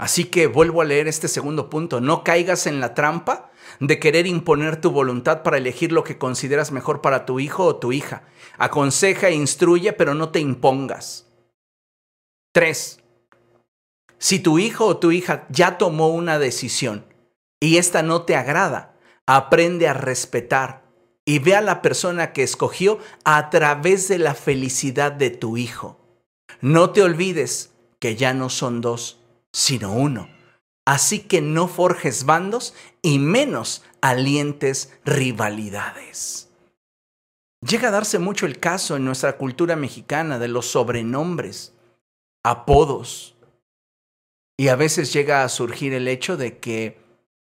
Así 0.00 0.24
que 0.24 0.46
vuelvo 0.46 0.80
a 0.80 0.86
leer 0.86 1.08
este 1.08 1.28
segundo 1.28 1.68
punto. 1.68 2.00
No 2.00 2.24
caigas 2.24 2.66
en 2.66 2.80
la 2.80 2.94
trampa 2.94 3.50
de 3.80 3.98
querer 4.00 4.26
imponer 4.26 4.80
tu 4.80 4.90
voluntad 4.90 5.42
para 5.42 5.58
elegir 5.58 5.92
lo 5.92 6.04
que 6.04 6.16
consideras 6.16 6.72
mejor 6.72 7.02
para 7.02 7.26
tu 7.26 7.38
hijo 7.38 7.66
o 7.66 7.76
tu 7.76 7.92
hija. 7.92 8.22
Aconseja 8.56 9.28
e 9.28 9.34
instruye, 9.34 9.92
pero 9.92 10.14
no 10.14 10.30
te 10.30 10.40
impongas. 10.40 11.26
3. 12.52 12.98
Si 14.16 14.38
tu 14.38 14.58
hijo 14.58 14.86
o 14.86 14.96
tu 14.96 15.12
hija 15.12 15.46
ya 15.50 15.76
tomó 15.76 16.08
una 16.08 16.38
decisión 16.38 17.04
y 17.60 17.76
esta 17.76 18.02
no 18.02 18.22
te 18.22 18.36
agrada, 18.36 18.89
aprende 19.36 19.86
a 19.86 19.94
respetar 19.94 20.82
y 21.24 21.38
ve 21.38 21.54
a 21.54 21.60
la 21.60 21.82
persona 21.82 22.32
que 22.32 22.42
escogió 22.42 22.98
a 23.24 23.48
través 23.48 24.08
de 24.08 24.18
la 24.18 24.34
felicidad 24.34 25.12
de 25.12 25.30
tu 25.30 25.56
hijo. 25.56 26.00
No 26.60 26.90
te 26.90 27.02
olvides 27.02 27.72
que 28.00 28.16
ya 28.16 28.34
no 28.34 28.48
son 28.48 28.80
dos, 28.80 29.20
sino 29.52 29.92
uno. 29.92 30.28
Así 30.84 31.20
que 31.20 31.40
no 31.40 31.68
forjes 31.68 32.24
bandos 32.24 32.74
y 33.02 33.20
menos 33.20 33.84
alientes 34.00 34.98
rivalidades. 35.04 36.48
Llega 37.64 37.88
a 37.88 37.92
darse 37.92 38.18
mucho 38.18 38.46
el 38.46 38.58
caso 38.58 38.96
en 38.96 39.04
nuestra 39.04 39.36
cultura 39.36 39.76
mexicana 39.76 40.40
de 40.40 40.48
los 40.48 40.66
sobrenombres, 40.72 41.74
apodos, 42.42 43.36
y 44.58 44.68
a 44.68 44.74
veces 44.74 45.12
llega 45.12 45.44
a 45.44 45.48
surgir 45.48 45.92
el 45.92 46.08
hecho 46.08 46.36
de 46.36 46.58
que 46.58 46.98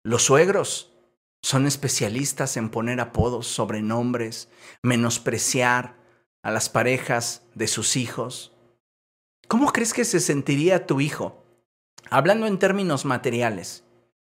los 0.03 0.23
suegros 0.23 0.96
son 1.41 1.65
especialistas 1.65 2.57
en 2.57 2.69
poner 2.69 2.99
apodos, 2.99 3.47
sobrenombres, 3.47 4.49
menospreciar 4.81 5.97
a 6.43 6.51
las 6.51 6.69
parejas 6.69 7.43
de 7.55 7.67
sus 7.67 7.95
hijos. 7.95 8.53
¿Cómo 9.47 9.71
crees 9.71 9.93
que 9.93 10.05
se 10.05 10.19
sentiría 10.19 10.85
tu 10.85 10.99
hijo, 10.99 11.43
hablando 12.09 12.47
en 12.47 12.59
términos 12.59 13.05
materiales, 13.05 13.83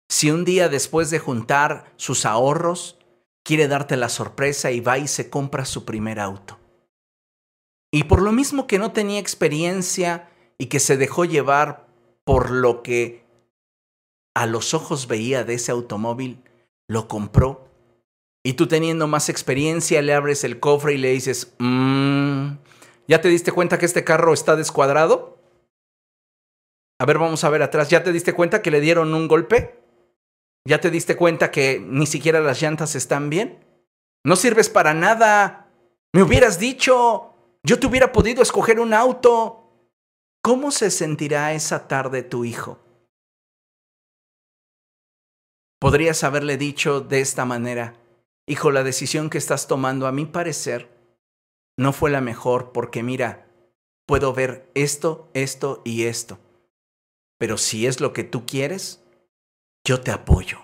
si 0.09 0.31
un 0.31 0.45
día 0.45 0.69
después 0.69 1.09
de 1.09 1.19
juntar 1.19 1.91
sus 1.95 2.25
ahorros, 2.25 2.97
quiere 3.43 3.67
darte 3.67 3.97
la 3.97 4.09
sorpresa 4.09 4.71
y 4.71 4.79
va 4.79 4.97
y 4.97 5.07
se 5.07 5.29
compra 5.29 5.65
su 5.65 5.85
primer 5.85 6.19
auto? 6.19 6.59
Y 7.91 8.03
por 8.03 8.21
lo 8.21 8.31
mismo 8.31 8.67
que 8.67 8.79
no 8.79 8.91
tenía 8.91 9.19
experiencia 9.19 10.29
y 10.57 10.67
que 10.67 10.79
se 10.79 10.97
dejó 10.97 11.25
llevar 11.25 11.87
por 12.23 12.51
lo 12.51 12.83
que 12.83 13.25
a 14.35 14.45
los 14.45 14.73
ojos 14.73 15.07
veía 15.07 15.43
de 15.43 15.55
ese 15.55 15.71
automóvil, 15.71 16.43
lo 16.87 17.07
compró. 17.07 17.67
Y 18.43 18.53
tú 18.53 18.67
teniendo 18.67 19.07
más 19.07 19.29
experiencia, 19.29 20.01
le 20.01 20.13
abres 20.13 20.43
el 20.43 20.59
cofre 20.59 20.93
y 20.93 20.97
le 20.97 21.11
dices, 21.11 21.53
mmm, 21.59 22.51
¿ya 23.07 23.21
te 23.21 23.27
diste 23.27 23.51
cuenta 23.51 23.77
que 23.77 23.85
este 23.85 24.03
carro 24.03 24.33
está 24.33 24.55
descuadrado? 24.55 25.37
A 26.99 27.05
ver, 27.05 27.19
vamos 27.19 27.43
a 27.43 27.49
ver 27.49 27.61
atrás. 27.61 27.89
¿Ya 27.89 28.03
te 28.03 28.11
diste 28.11 28.33
cuenta 28.33 28.61
que 28.61 28.71
le 28.71 28.79
dieron 28.79 29.13
un 29.13 29.27
golpe? 29.27 29.79
¿Ya 30.65 30.79
te 30.81 30.89
diste 30.89 31.15
cuenta 31.15 31.51
que 31.51 31.79
ni 31.79 32.07
siquiera 32.07 32.39
las 32.39 32.61
llantas 32.61 32.95
están 32.95 33.29
bien? 33.29 33.63
No 34.23 34.35
sirves 34.35 34.69
para 34.69 34.93
nada. 34.93 35.67
Me 36.13 36.23
hubieras 36.23 36.59
dicho. 36.59 37.33
Yo 37.63 37.79
te 37.79 37.87
hubiera 37.87 38.11
podido 38.11 38.41
escoger 38.41 38.79
un 38.79 38.93
auto. 38.93 39.71
¿Cómo 40.41 40.71
se 40.71 40.89
sentirá 40.89 41.53
esa 41.53 41.87
tarde 41.87 42.23
tu 42.23 42.45
hijo? 42.45 42.79
Podrías 45.79 46.23
haberle 46.23 46.57
dicho 46.57 47.01
de 47.01 47.21
esta 47.21 47.45
manera, 47.45 47.93
hijo, 48.47 48.71
la 48.71 48.83
decisión 48.83 49.29
que 49.29 49.37
estás 49.37 49.67
tomando 49.67 50.07
a 50.07 50.11
mi 50.11 50.25
parecer 50.25 50.89
no 51.77 51.93
fue 51.93 52.09
la 52.09 52.21
mejor 52.21 52.71
porque 52.71 53.03
mira, 53.03 53.47
puedo 54.07 54.33
ver 54.33 54.71
esto, 54.73 55.29
esto 55.33 55.83
y 55.85 56.05
esto. 56.05 56.39
Pero 57.37 57.57
si 57.57 57.85
es 57.85 58.01
lo 58.01 58.11
que 58.11 58.23
tú 58.23 58.47
quieres, 58.47 59.03
yo 59.85 60.01
te 60.01 60.09
apoyo. 60.09 60.59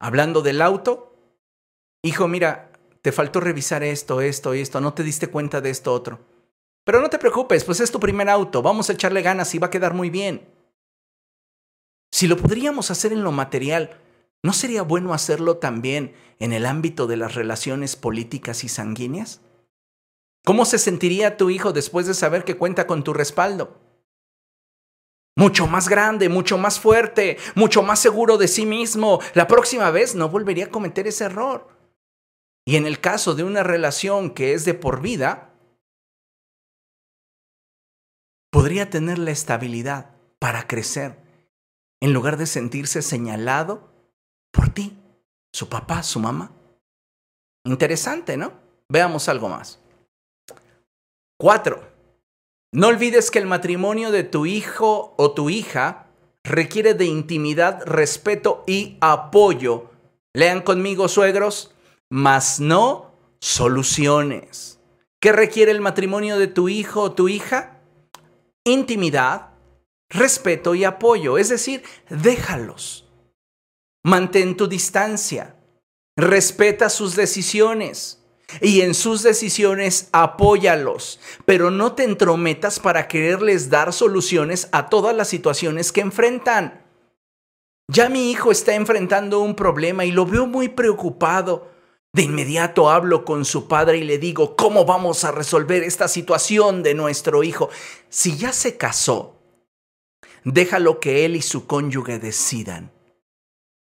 Hablando 0.00 0.40
del 0.40 0.62
auto, 0.62 1.14
hijo, 2.02 2.28
mira, 2.28 2.70
te 3.02 3.10
faltó 3.10 3.40
revisar 3.40 3.82
esto, 3.82 4.20
esto 4.20 4.54
y 4.54 4.60
esto, 4.60 4.80
no 4.80 4.94
te 4.94 5.02
diste 5.02 5.26
cuenta 5.26 5.60
de 5.60 5.70
esto 5.70 5.92
otro. 5.92 6.20
Pero 6.84 7.00
no 7.00 7.10
te 7.10 7.18
preocupes, 7.18 7.64
pues 7.64 7.80
es 7.80 7.90
tu 7.90 7.98
primer 7.98 8.28
auto, 8.28 8.62
vamos 8.62 8.88
a 8.88 8.92
echarle 8.92 9.22
ganas 9.22 9.52
y 9.54 9.58
va 9.58 9.66
a 9.66 9.70
quedar 9.70 9.92
muy 9.92 10.08
bien. 10.08 10.49
Si 12.12 12.26
lo 12.26 12.36
podríamos 12.36 12.90
hacer 12.90 13.12
en 13.12 13.22
lo 13.22 13.32
material, 13.32 13.98
¿no 14.42 14.52
sería 14.52 14.82
bueno 14.82 15.14
hacerlo 15.14 15.58
también 15.58 16.14
en 16.38 16.52
el 16.52 16.66
ámbito 16.66 17.06
de 17.06 17.16
las 17.16 17.34
relaciones 17.34 17.96
políticas 17.96 18.64
y 18.64 18.68
sanguíneas? 18.68 19.40
¿Cómo 20.44 20.64
se 20.64 20.78
sentiría 20.78 21.36
tu 21.36 21.50
hijo 21.50 21.72
después 21.72 22.06
de 22.06 22.14
saber 22.14 22.44
que 22.44 22.56
cuenta 22.56 22.86
con 22.86 23.04
tu 23.04 23.12
respaldo? 23.12 23.78
Mucho 25.36 25.66
más 25.66 25.88
grande, 25.88 26.28
mucho 26.28 26.58
más 26.58 26.80
fuerte, 26.80 27.38
mucho 27.54 27.82
más 27.82 28.00
seguro 28.00 28.36
de 28.36 28.48
sí 28.48 28.66
mismo. 28.66 29.20
La 29.34 29.46
próxima 29.46 29.90
vez 29.90 30.14
no 30.14 30.28
volvería 30.28 30.66
a 30.66 30.70
cometer 30.70 31.06
ese 31.06 31.24
error. 31.24 31.68
Y 32.66 32.76
en 32.76 32.86
el 32.86 33.00
caso 33.00 33.34
de 33.34 33.44
una 33.44 33.62
relación 33.62 34.30
que 34.30 34.52
es 34.52 34.64
de 34.64 34.74
por 34.74 35.00
vida, 35.00 35.54
podría 38.50 38.90
tener 38.90 39.18
la 39.18 39.30
estabilidad 39.30 40.10
para 40.38 40.66
crecer 40.66 41.29
en 42.00 42.12
lugar 42.12 42.36
de 42.36 42.46
sentirse 42.46 43.02
señalado 43.02 43.90
por 44.50 44.70
ti, 44.70 44.98
su 45.52 45.68
papá, 45.68 46.02
su 46.02 46.18
mamá. 46.20 46.52
Interesante, 47.64 48.36
¿no? 48.36 48.52
Veamos 48.88 49.28
algo 49.28 49.48
más. 49.48 49.78
Cuatro. 51.38 51.88
No 52.72 52.88
olvides 52.88 53.30
que 53.30 53.38
el 53.38 53.46
matrimonio 53.46 54.10
de 54.10 54.22
tu 54.24 54.46
hijo 54.46 55.14
o 55.16 55.32
tu 55.32 55.50
hija 55.50 56.06
requiere 56.44 56.94
de 56.94 57.04
intimidad, 57.04 57.84
respeto 57.84 58.64
y 58.66 58.96
apoyo. 59.00 59.90
Lean 60.32 60.62
conmigo, 60.62 61.08
suegros, 61.08 61.74
mas 62.08 62.60
no 62.60 63.12
soluciones. 63.40 64.78
¿Qué 65.20 65.32
requiere 65.32 65.72
el 65.72 65.80
matrimonio 65.80 66.38
de 66.38 66.46
tu 66.46 66.68
hijo 66.68 67.02
o 67.02 67.12
tu 67.12 67.28
hija? 67.28 67.80
intimidad, 68.64 69.49
respeto 70.10 70.74
y 70.74 70.84
apoyo. 70.84 71.38
Es 71.38 71.48
decir, 71.48 71.82
déjalos. 72.08 73.08
Mantén 74.04 74.56
tu 74.56 74.66
distancia. 74.66 75.56
Respeta 76.16 76.90
sus 76.90 77.16
decisiones. 77.16 78.20
Y 78.60 78.80
en 78.80 78.94
sus 78.94 79.22
decisiones 79.22 80.08
apóyalos, 80.10 81.20
pero 81.44 81.70
no 81.70 81.92
te 81.92 82.02
entrometas 82.02 82.80
para 82.80 83.06
quererles 83.06 83.70
dar 83.70 83.92
soluciones 83.92 84.68
a 84.72 84.88
todas 84.88 85.14
las 85.14 85.28
situaciones 85.28 85.92
que 85.92 86.00
enfrentan. 86.00 86.84
Ya 87.88 88.08
mi 88.08 88.30
hijo 88.30 88.50
está 88.50 88.74
enfrentando 88.74 89.40
un 89.40 89.54
problema 89.54 90.04
y 90.04 90.12
lo 90.12 90.26
veo 90.26 90.46
muy 90.46 90.68
preocupado. 90.68 91.70
De 92.12 92.22
inmediato 92.22 92.90
hablo 92.90 93.24
con 93.24 93.44
su 93.44 93.68
padre 93.68 93.98
y 93.98 94.02
le 94.02 94.18
digo, 94.18 94.56
¿cómo 94.56 94.84
vamos 94.84 95.22
a 95.22 95.30
resolver 95.30 95.84
esta 95.84 96.08
situación 96.08 96.82
de 96.82 96.94
nuestro 96.94 97.44
hijo? 97.44 97.70
Si 98.08 98.36
ya 98.36 98.52
se 98.52 98.76
casó, 98.76 99.39
déjalo 100.44 101.00
que 101.00 101.24
él 101.24 101.36
y 101.36 101.42
su 101.42 101.66
cónyuge 101.66 102.18
decidan. 102.18 102.92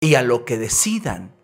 y 0.01 0.17
a 0.17 0.23
lo 0.23 0.45
que 0.45 0.59
decidan, 0.59 1.35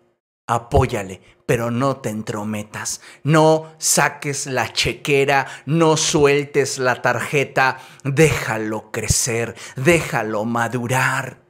apóyale, 0.45 1.21
pero 1.47 1.71
no 1.71 1.97
te 1.97 2.09
entrometas, 2.09 3.01
no 3.23 3.73
saques 3.79 4.45
la 4.45 4.71
chequera, 4.71 5.47
no 5.65 5.97
sueltes 5.97 6.77
la 6.77 7.01
tarjeta, 7.01 7.79
déjalo 8.03 8.91
crecer, 8.91 9.55
déjalo 9.77 10.45
madurar. 10.45 11.41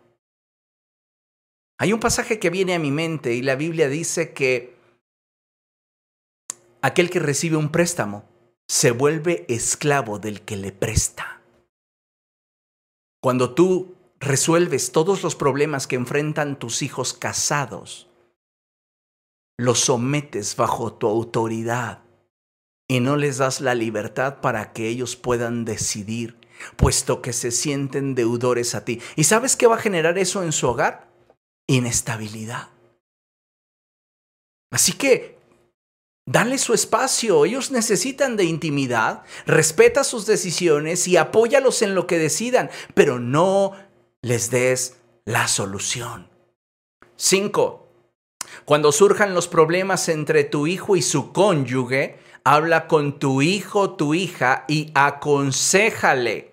Hay 1.77 1.93
un 1.93 1.99
pasaje 1.99 2.39
que 2.39 2.49
viene 2.49 2.75
a 2.75 2.79
mi 2.79 2.91
mente 2.91 3.33
y 3.33 3.41
la 3.41 3.55
Biblia 3.55 3.89
dice 3.89 4.33
que 4.33 4.75
aquel 6.81 7.09
que 7.09 7.19
recibe 7.19 7.57
un 7.57 7.71
préstamo 7.71 8.23
se 8.67 8.91
vuelve 8.91 9.45
esclavo 9.49 10.19
del 10.19 10.41
que 10.41 10.55
le 10.55 10.71
presta. 10.71 11.40
Cuando 13.21 13.53
tú 13.53 13.95
resuelves 14.19 14.91
todos 14.91 15.23
los 15.23 15.35
problemas 15.35 15.87
que 15.87 15.95
enfrentan 15.95 16.59
tus 16.59 16.81
hijos 16.81 17.13
casados, 17.13 18.09
los 19.57 19.79
sometes 19.79 20.55
bajo 20.55 20.93
tu 20.93 21.07
autoridad 21.07 22.03
y 22.87 22.99
no 22.99 23.15
les 23.15 23.37
das 23.37 23.61
la 23.61 23.75
libertad 23.75 24.41
para 24.41 24.73
que 24.73 24.87
ellos 24.87 25.15
puedan 25.15 25.65
decidir, 25.65 26.37
puesto 26.75 27.21
que 27.21 27.31
se 27.31 27.51
sienten 27.51 28.15
deudores 28.15 28.75
a 28.75 28.83
ti. 28.83 28.99
¿Y 29.15 29.23
sabes 29.23 29.55
qué 29.55 29.67
va 29.67 29.75
a 29.75 29.81
generar 29.81 30.17
eso 30.17 30.43
en 30.43 30.51
su 30.51 30.67
hogar? 30.67 31.11
inestabilidad. 31.67 32.69
Así 34.71 34.93
que, 34.93 35.39
dale 36.25 36.57
su 36.57 36.73
espacio, 36.73 37.45
ellos 37.45 37.71
necesitan 37.71 38.37
de 38.37 38.45
intimidad, 38.45 39.23
respeta 39.45 40.03
sus 40.03 40.25
decisiones 40.25 41.07
y 41.07 41.17
apóyalos 41.17 41.81
en 41.81 41.95
lo 41.95 42.07
que 42.07 42.17
decidan, 42.17 42.69
pero 42.93 43.19
no 43.19 43.73
les 44.21 44.51
des 44.51 44.97
la 45.25 45.47
solución. 45.47 46.29
5. 47.15 47.87
Cuando 48.65 48.91
surjan 48.91 49.33
los 49.33 49.47
problemas 49.47 50.09
entre 50.09 50.43
tu 50.43 50.67
hijo 50.67 50.95
y 50.95 51.01
su 51.01 51.31
cónyuge, 51.31 52.19
habla 52.43 52.87
con 52.87 53.19
tu 53.19 53.41
hijo, 53.41 53.91
tu 53.91 54.13
hija 54.13 54.65
y 54.67 54.91
aconsejale, 54.95 56.51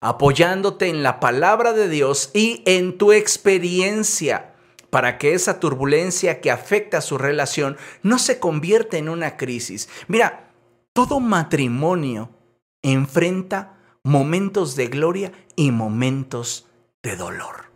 apoyándote 0.00 0.88
en 0.88 1.02
la 1.02 1.20
palabra 1.20 1.72
de 1.72 1.88
Dios 1.88 2.30
y 2.34 2.62
en 2.66 2.98
tu 2.98 3.12
experiencia 3.12 4.47
para 4.90 5.18
que 5.18 5.34
esa 5.34 5.60
turbulencia 5.60 6.40
que 6.40 6.50
afecta 6.50 6.98
a 6.98 7.02
su 7.02 7.18
relación 7.18 7.76
no 8.02 8.18
se 8.18 8.38
convierta 8.38 8.96
en 8.96 9.08
una 9.08 9.36
crisis. 9.36 9.88
Mira, 10.06 10.50
todo 10.92 11.20
matrimonio 11.20 12.30
enfrenta 12.82 13.78
momentos 14.02 14.76
de 14.76 14.86
gloria 14.86 15.32
y 15.56 15.70
momentos 15.70 16.68
de 17.02 17.16
dolor. 17.16 17.68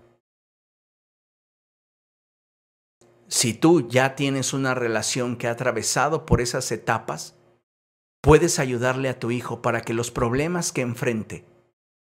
Si 3.28 3.54
tú 3.54 3.88
ya 3.88 4.14
tienes 4.14 4.52
una 4.52 4.74
relación 4.74 5.36
que 5.36 5.48
ha 5.48 5.52
atravesado 5.52 6.26
por 6.26 6.40
esas 6.40 6.70
etapas, 6.70 7.34
puedes 8.20 8.58
ayudarle 8.58 9.08
a 9.08 9.18
tu 9.18 9.30
hijo 9.30 9.62
para 9.62 9.80
que 9.80 9.94
los 9.94 10.10
problemas 10.10 10.70
que 10.70 10.82
enfrente 10.82 11.46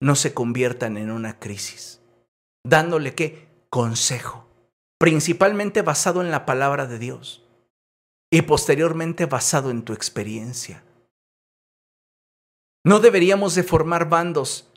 no 0.00 0.16
se 0.16 0.34
conviertan 0.34 0.96
en 0.96 1.10
una 1.10 1.38
crisis, 1.38 2.00
dándole 2.64 3.14
qué 3.14 3.48
consejo 3.70 4.49
principalmente 5.00 5.80
basado 5.80 6.20
en 6.20 6.30
la 6.30 6.44
palabra 6.44 6.86
de 6.86 6.98
Dios 6.98 7.42
y 8.30 8.42
posteriormente 8.42 9.24
basado 9.24 9.70
en 9.70 9.82
tu 9.82 9.94
experiencia. 9.94 10.84
No 12.84 13.00
deberíamos 13.00 13.54
de 13.54 13.62
formar 13.62 14.10
bandos 14.10 14.70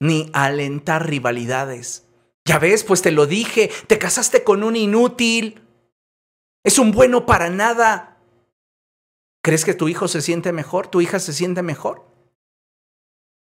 ni 0.00 0.30
alentar 0.32 1.08
rivalidades. 1.08 2.06
Ya 2.46 2.60
ves, 2.60 2.84
pues 2.84 3.02
te 3.02 3.10
lo 3.10 3.26
dije, 3.26 3.70
te 3.88 3.98
casaste 3.98 4.44
con 4.44 4.62
un 4.62 4.76
inútil. 4.76 5.60
Es 6.64 6.78
un 6.78 6.92
bueno 6.92 7.26
para 7.26 7.50
nada. 7.50 8.18
¿Crees 9.42 9.64
que 9.64 9.74
tu 9.74 9.88
hijo 9.88 10.06
se 10.06 10.22
siente 10.22 10.52
mejor? 10.52 10.86
¿Tu 10.86 11.00
hija 11.00 11.18
se 11.18 11.32
siente 11.32 11.62
mejor? 11.62 12.06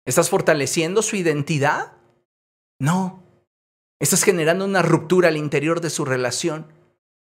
¿Estás 0.06 0.30
fortaleciendo 0.30 1.02
su 1.02 1.18
identidad? 1.18 1.98
No. 2.80 3.22
Estás 4.02 4.24
generando 4.24 4.66
una 4.66 4.82
ruptura 4.82 5.28
al 5.28 5.38
interior 5.38 5.80
de 5.80 5.92
su 5.92 6.06
relación. 6.06 6.66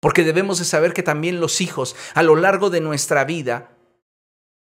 Porque 0.01 0.23
debemos 0.23 0.61
de 0.61 0.65
saber 0.65 0.95
que 0.95 1.03
también 1.03 1.41
los 1.41 1.61
hijos, 1.61 1.95
a 2.15 2.23
lo 2.23 2.37
largo 2.37 2.71
de 2.71 2.81
nuestra 2.81 3.25
vida, 3.25 3.77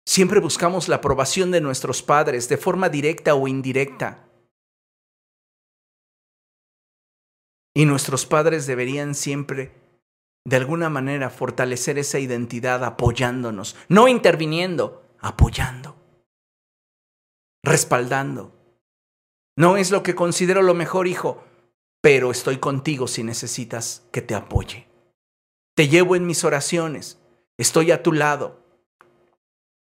siempre 0.04 0.40
buscamos 0.40 0.88
la 0.88 0.96
aprobación 0.96 1.52
de 1.52 1.62
nuestros 1.62 2.02
padres 2.02 2.48
de 2.48 2.58
forma 2.58 2.88
directa 2.88 3.34
o 3.34 3.46
indirecta. 3.46 4.28
Y 7.74 7.86
nuestros 7.86 8.26
padres 8.26 8.66
deberían 8.66 9.14
siempre, 9.14 9.72
de 10.44 10.56
alguna 10.56 10.90
manera, 10.90 11.30
fortalecer 11.30 11.96
esa 11.96 12.18
identidad 12.18 12.84
apoyándonos, 12.84 13.76
no 13.88 14.08
interviniendo, 14.08 15.08
apoyando, 15.20 15.96
respaldando. 17.62 18.52
No 19.56 19.76
es 19.76 19.92
lo 19.92 20.02
que 20.02 20.16
considero 20.16 20.60
lo 20.60 20.74
mejor, 20.74 21.06
hijo 21.06 21.44
pero 22.00 22.30
estoy 22.30 22.58
contigo 22.58 23.06
si 23.06 23.22
necesitas 23.22 24.02
que 24.12 24.22
te 24.22 24.34
apoye. 24.34 24.86
Te 25.74 25.88
llevo 25.88 26.16
en 26.16 26.26
mis 26.26 26.44
oraciones, 26.44 27.18
estoy 27.58 27.90
a 27.90 28.02
tu 28.02 28.12
lado. 28.12 28.60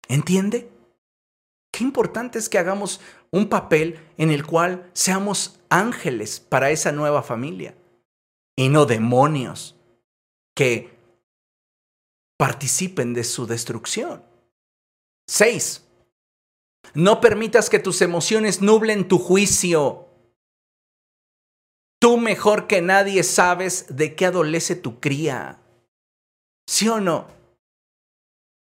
¿Entiende? 0.07 0.69
Qué 1.71 1.83
importante 1.83 2.39
es 2.39 2.49
que 2.49 2.57
hagamos 2.57 3.01
un 3.31 3.49
papel 3.49 3.99
en 4.17 4.31
el 4.31 4.45
cual 4.45 4.89
seamos 4.93 5.59
ángeles 5.69 6.39
para 6.39 6.71
esa 6.71 6.91
nueva 6.91 7.23
familia 7.23 7.75
y 8.55 8.69
no 8.69 8.85
demonios 8.85 9.75
que 10.55 10.97
participen 12.37 13.13
de 13.13 13.23
su 13.23 13.45
destrucción. 13.45 14.23
6. 15.27 15.83
No 16.93 17.21
permitas 17.21 17.69
que 17.69 17.79
tus 17.79 18.01
emociones 18.01 18.61
nublen 18.61 19.07
tu 19.07 19.19
juicio. 19.19 20.06
Tú 21.99 22.17
mejor 22.17 22.67
que 22.67 22.81
nadie 22.81 23.23
sabes 23.23 23.85
de 23.89 24.15
qué 24.15 24.27
adolece 24.27 24.75
tu 24.75 24.99
cría. 24.99 25.59
¿Sí 26.67 26.87
o 26.89 26.99
no? 26.99 27.27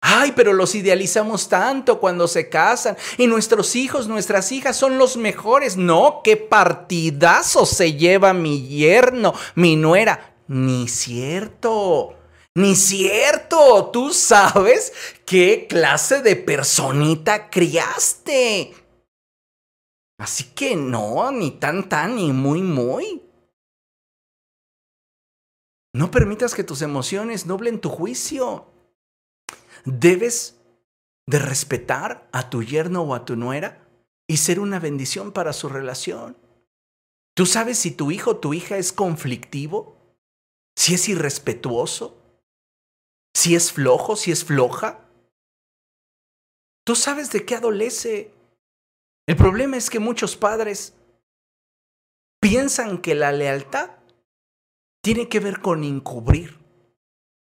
Ay, 0.00 0.32
pero 0.36 0.52
los 0.52 0.74
idealizamos 0.74 1.48
tanto 1.48 1.98
cuando 1.98 2.28
se 2.28 2.48
casan 2.48 2.96
y 3.18 3.26
nuestros 3.26 3.74
hijos, 3.74 4.06
nuestras 4.06 4.52
hijas 4.52 4.76
son 4.76 4.98
los 4.98 5.16
mejores. 5.16 5.76
No, 5.76 6.20
qué 6.22 6.36
partidazo 6.36 7.66
se 7.66 7.94
lleva 7.94 8.32
mi 8.32 8.68
yerno, 8.68 9.34
mi 9.56 9.74
nuera. 9.76 10.36
Ni 10.48 10.86
cierto. 10.86 12.14
Ni 12.54 12.76
cierto. 12.76 13.90
Tú 13.92 14.12
sabes 14.12 14.92
qué 15.26 15.66
clase 15.68 16.22
de 16.22 16.36
personita 16.36 17.50
criaste. 17.50 18.74
Así 20.18 20.44
que 20.54 20.76
no, 20.76 21.30
ni 21.32 21.50
tan 21.50 21.88
tan, 21.88 22.16
ni 22.16 22.32
muy 22.32 22.62
muy. 22.62 23.25
No 25.96 26.10
permitas 26.10 26.54
que 26.54 26.62
tus 26.62 26.82
emociones 26.82 27.46
nublen 27.46 27.80
tu 27.80 27.88
juicio. 27.88 28.66
Debes 29.86 30.60
de 31.26 31.38
respetar 31.38 32.28
a 32.32 32.50
tu 32.50 32.62
yerno 32.62 33.00
o 33.00 33.14
a 33.14 33.24
tu 33.24 33.34
nuera 33.34 33.88
y 34.26 34.36
ser 34.36 34.60
una 34.60 34.78
bendición 34.78 35.32
para 35.32 35.54
su 35.54 35.70
relación. 35.70 36.36
¿Tú 37.34 37.46
sabes 37.46 37.78
si 37.78 37.92
tu 37.92 38.10
hijo 38.10 38.32
o 38.32 38.36
tu 38.36 38.52
hija 38.52 38.76
es 38.76 38.92
conflictivo? 38.92 39.96
¿Si 40.76 40.92
es 40.92 41.08
irrespetuoso? 41.08 42.22
¿Si 43.34 43.54
es 43.54 43.72
flojo? 43.72 44.16
¿Si 44.16 44.30
es 44.30 44.44
floja? 44.44 45.00
Tú 46.84 46.94
sabes 46.94 47.30
de 47.30 47.46
qué 47.46 47.54
adolece. 47.54 48.34
El 49.26 49.36
problema 49.36 49.78
es 49.78 49.88
que 49.88 49.98
muchos 49.98 50.36
padres 50.36 50.92
piensan 52.38 52.98
que 52.98 53.14
la 53.14 53.32
lealtad 53.32 53.92
tiene 55.06 55.28
que 55.28 55.38
ver 55.38 55.60
con 55.60 55.84
encubrir 55.84 56.58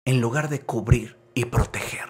en 0.05 0.21
lugar 0.21 0.51
de 0.51 0.61
cubrir 0.61 1.19
y 1.35 1.47
proteger. 1.47 2.09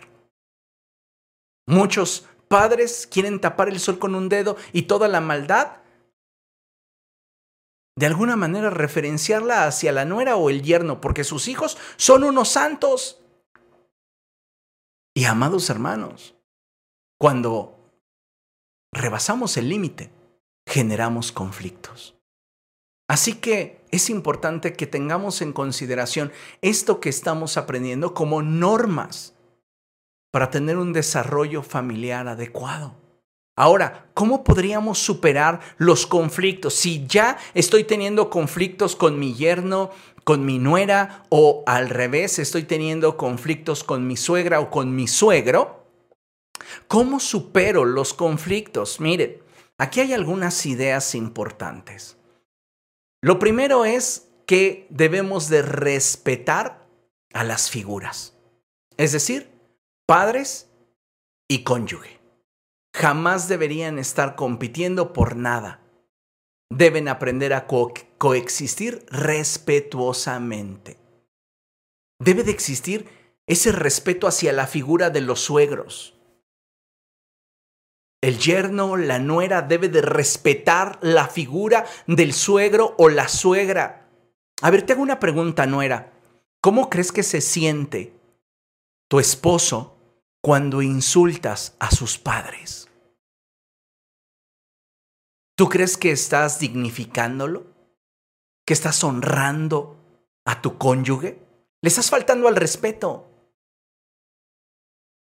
Muchos 1.67 2.29
padres 2.47 3.09
quieren 3.11 3.41
tapar 3.41 3.71
el 3.71 3.81
sol 3.81 3.99
con 3.99 4.15
un 4.15 4.29
dedo 4.29 4.59
y 4.75 4.83
toda 4.83 5.09
la 5.09 5.23
maldad, 5.23 5.79
de 7.97 8.05
alguna 8.05 8.37
manera 8.37 8.69
referenciarla 8.69 9.67
hacia 9.67 9.93
la 9.93 10.05
nuera 10.05 10.37
o 10.37 10.51
el 10.51 10.61
yerno, 10.61 11.01
porque 11.01 11.25
sus 11.25 11.49
hijos 11.49 11.79
son 11.97 12.25
unos 12.25 12.51
santos. 12.51 13.23
Y 15.15 15.25
amados 15.25 15.71
hermanos, 15.71 16.35
cuando 17.19 17.79
rebasamos 18.93 19.57
el 19.57 19.71
límite, 19.71 20.13
generamos 20.67 21.33
conflictos. 21.33 22.20
Así 23.11 23.33
que 23.33 23.81
es 23.91 24.09
importante 24.09 24.75
que 24.75 24.87
tengamos 24.87 25.43
en 25.43 25.53
consideración 25.53 26.31
esto 26.63 27.01
que 27.01 27.09
estamos 27.09 27.57
aprendiendo 27.57 28.15
como 28.15 28.41
normas 28.41 29.35
para 30.31 30.49
tener 30.53 30.79
un 30.79 30.93
desarrollo 30.93 31.65
familiar 31.65 32.29
adecuado. 32.29 32.95
Ahora, 33.57 34.07
¿cómo 34.15 34.45
podríamos 34.45 35.01
superar 35.01 35.59
los 35.77 36.07
conflictos? 36.07 36.75
Si 36.75 37.05
ya 37.09 37.37
estoy 37.53 37.83
teniendo 37.83 38.31
conflictos 38.31 38.95
con 38.95 39.19
mi 39.19 39.35
yerno, 39.35 39.91
con 40.23 40.47
mi 40.47 40.61
nuera 40.61 41.25
o 41.31 41.65
al 41.67 41.89
revés, 41.89 42.39
estoy 42.39 42.63
teniendo 42.63 43.17
conflictos 43.17 43.83
con 43.83 44.07
mi 44.07 44.17
suegra 44.17 44.61
o 44.61 44.71
con 44.71 44.95
mi 44.95 45.09
suegro, 45.09 45.85
¿cómo 46.87 47.19
supero 47.19 47.85
los 47.85 48.15
conflictos? 48.15 49.01
Miren, 49.01 49.43
aquí 49.79 49.99
hay 49.99 50.13
algunas 50.13 50.65
ideas 50.65 51.17
importantes. 51.17 52.20
Lo 53.23 53.39
primero 53.39 53.85
es 53.85 54.29
que 54.47 54.87
debemos 54.91 55.49
de 55.49 55.63
respetar 55.63 56.87
a 57.33 57.45
las 57.45 57.71
figuras, 57.71 58.37
es 58.97 59.13
decir, 59.13 59.51
padres 60.07 60.69
y 61.49 61.63
cónyuge 61.63 62.21
jamás 62.95 63.49
deberían 63.49 63.99
estar 63.99 64.37
compitiendo 64.37 65.13
por 65.13 65.37
nada. 65.37 65.81
Deben 66.71 67.09
aprender 67.09 67.53
a 67.53 67.67
coexistir 67.67 69.05
respetuosamente. 69.11 70.99
Debe 72.21 72.45
de 72.45 72.53
existir 72.53 73.09
ese 73.47 73.73
respeto 73.73 74.29
hacia 74.29 74.53
la 74.53 74.67
figura 74.67 75.11
de 75.11 75.21
los 75.23 75.41
suegros. 75.41 76.20
El 78.21 78.39
yerno, 78.39 78.97
la 78.97 79.19
nuera 79.19 79.63
debe 79.63 79.89
de 79.89 80.03
respetar 80.03 80.99
la 81.01 81.27
figura 81.27 81.87
del 82.07 82.35
suegro 82.35 82.95
o 82.99 83.09
la 83.09 83.29
suegra. 83.29 84.09
A 84.61 84.71
ver, 84.71 84.85
te 84.85 84.93
hago 84.93 85.03
una 85.03 85.19
pregunta, 85.19 85.67
nuera. 85.67 86.13
¿Cómo 86.61 86.91
crees 86.91 87.13
que 87.13 87.23
se 87.23 87.41
siente 87.41 88.13
tu 89.09 89.21
esposo 89.21 89.97
cuando 90.43 90.83
insultas 90.83 91.75
a 91.79 91.91
sus 91.91 92.19
padres? 92.19 92.91
¿Tú 95.57 95.69
crees 95.69 95.97
que 95.97 96.11
estás 96.11 96.59
dignificándolo? 96.59 97.67
¿Que 98.67 98.75
estás 98.75 99.03
honrando 99.03 99.97
a 100.45 100.61
tu 100.61 100.77
cónyuge? 100.77 101.39
Le 101.83 101.89
estás 101.89 102.11
faltando 102.11 102.49
al 102.49 102.57
respeto. 102.57 103.27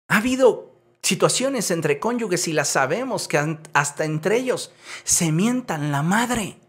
Ha 0.09 0.17
habido 0.17 0.76
situaciones 1.07 1.71
entre 1.71 1.99
cónyuges 1.99 2.49
y 2.49 2.53
las 2.53 2.67
sabemos 2.67 3.29
que 3.29 3.57
hasta 3.73 4.03
entre 4.03 4.35
ellos 4.35 4.73
se 5.05 5.31
mientan 5.31 5.91
la 5.91 6.03
madre. 6.03 6.59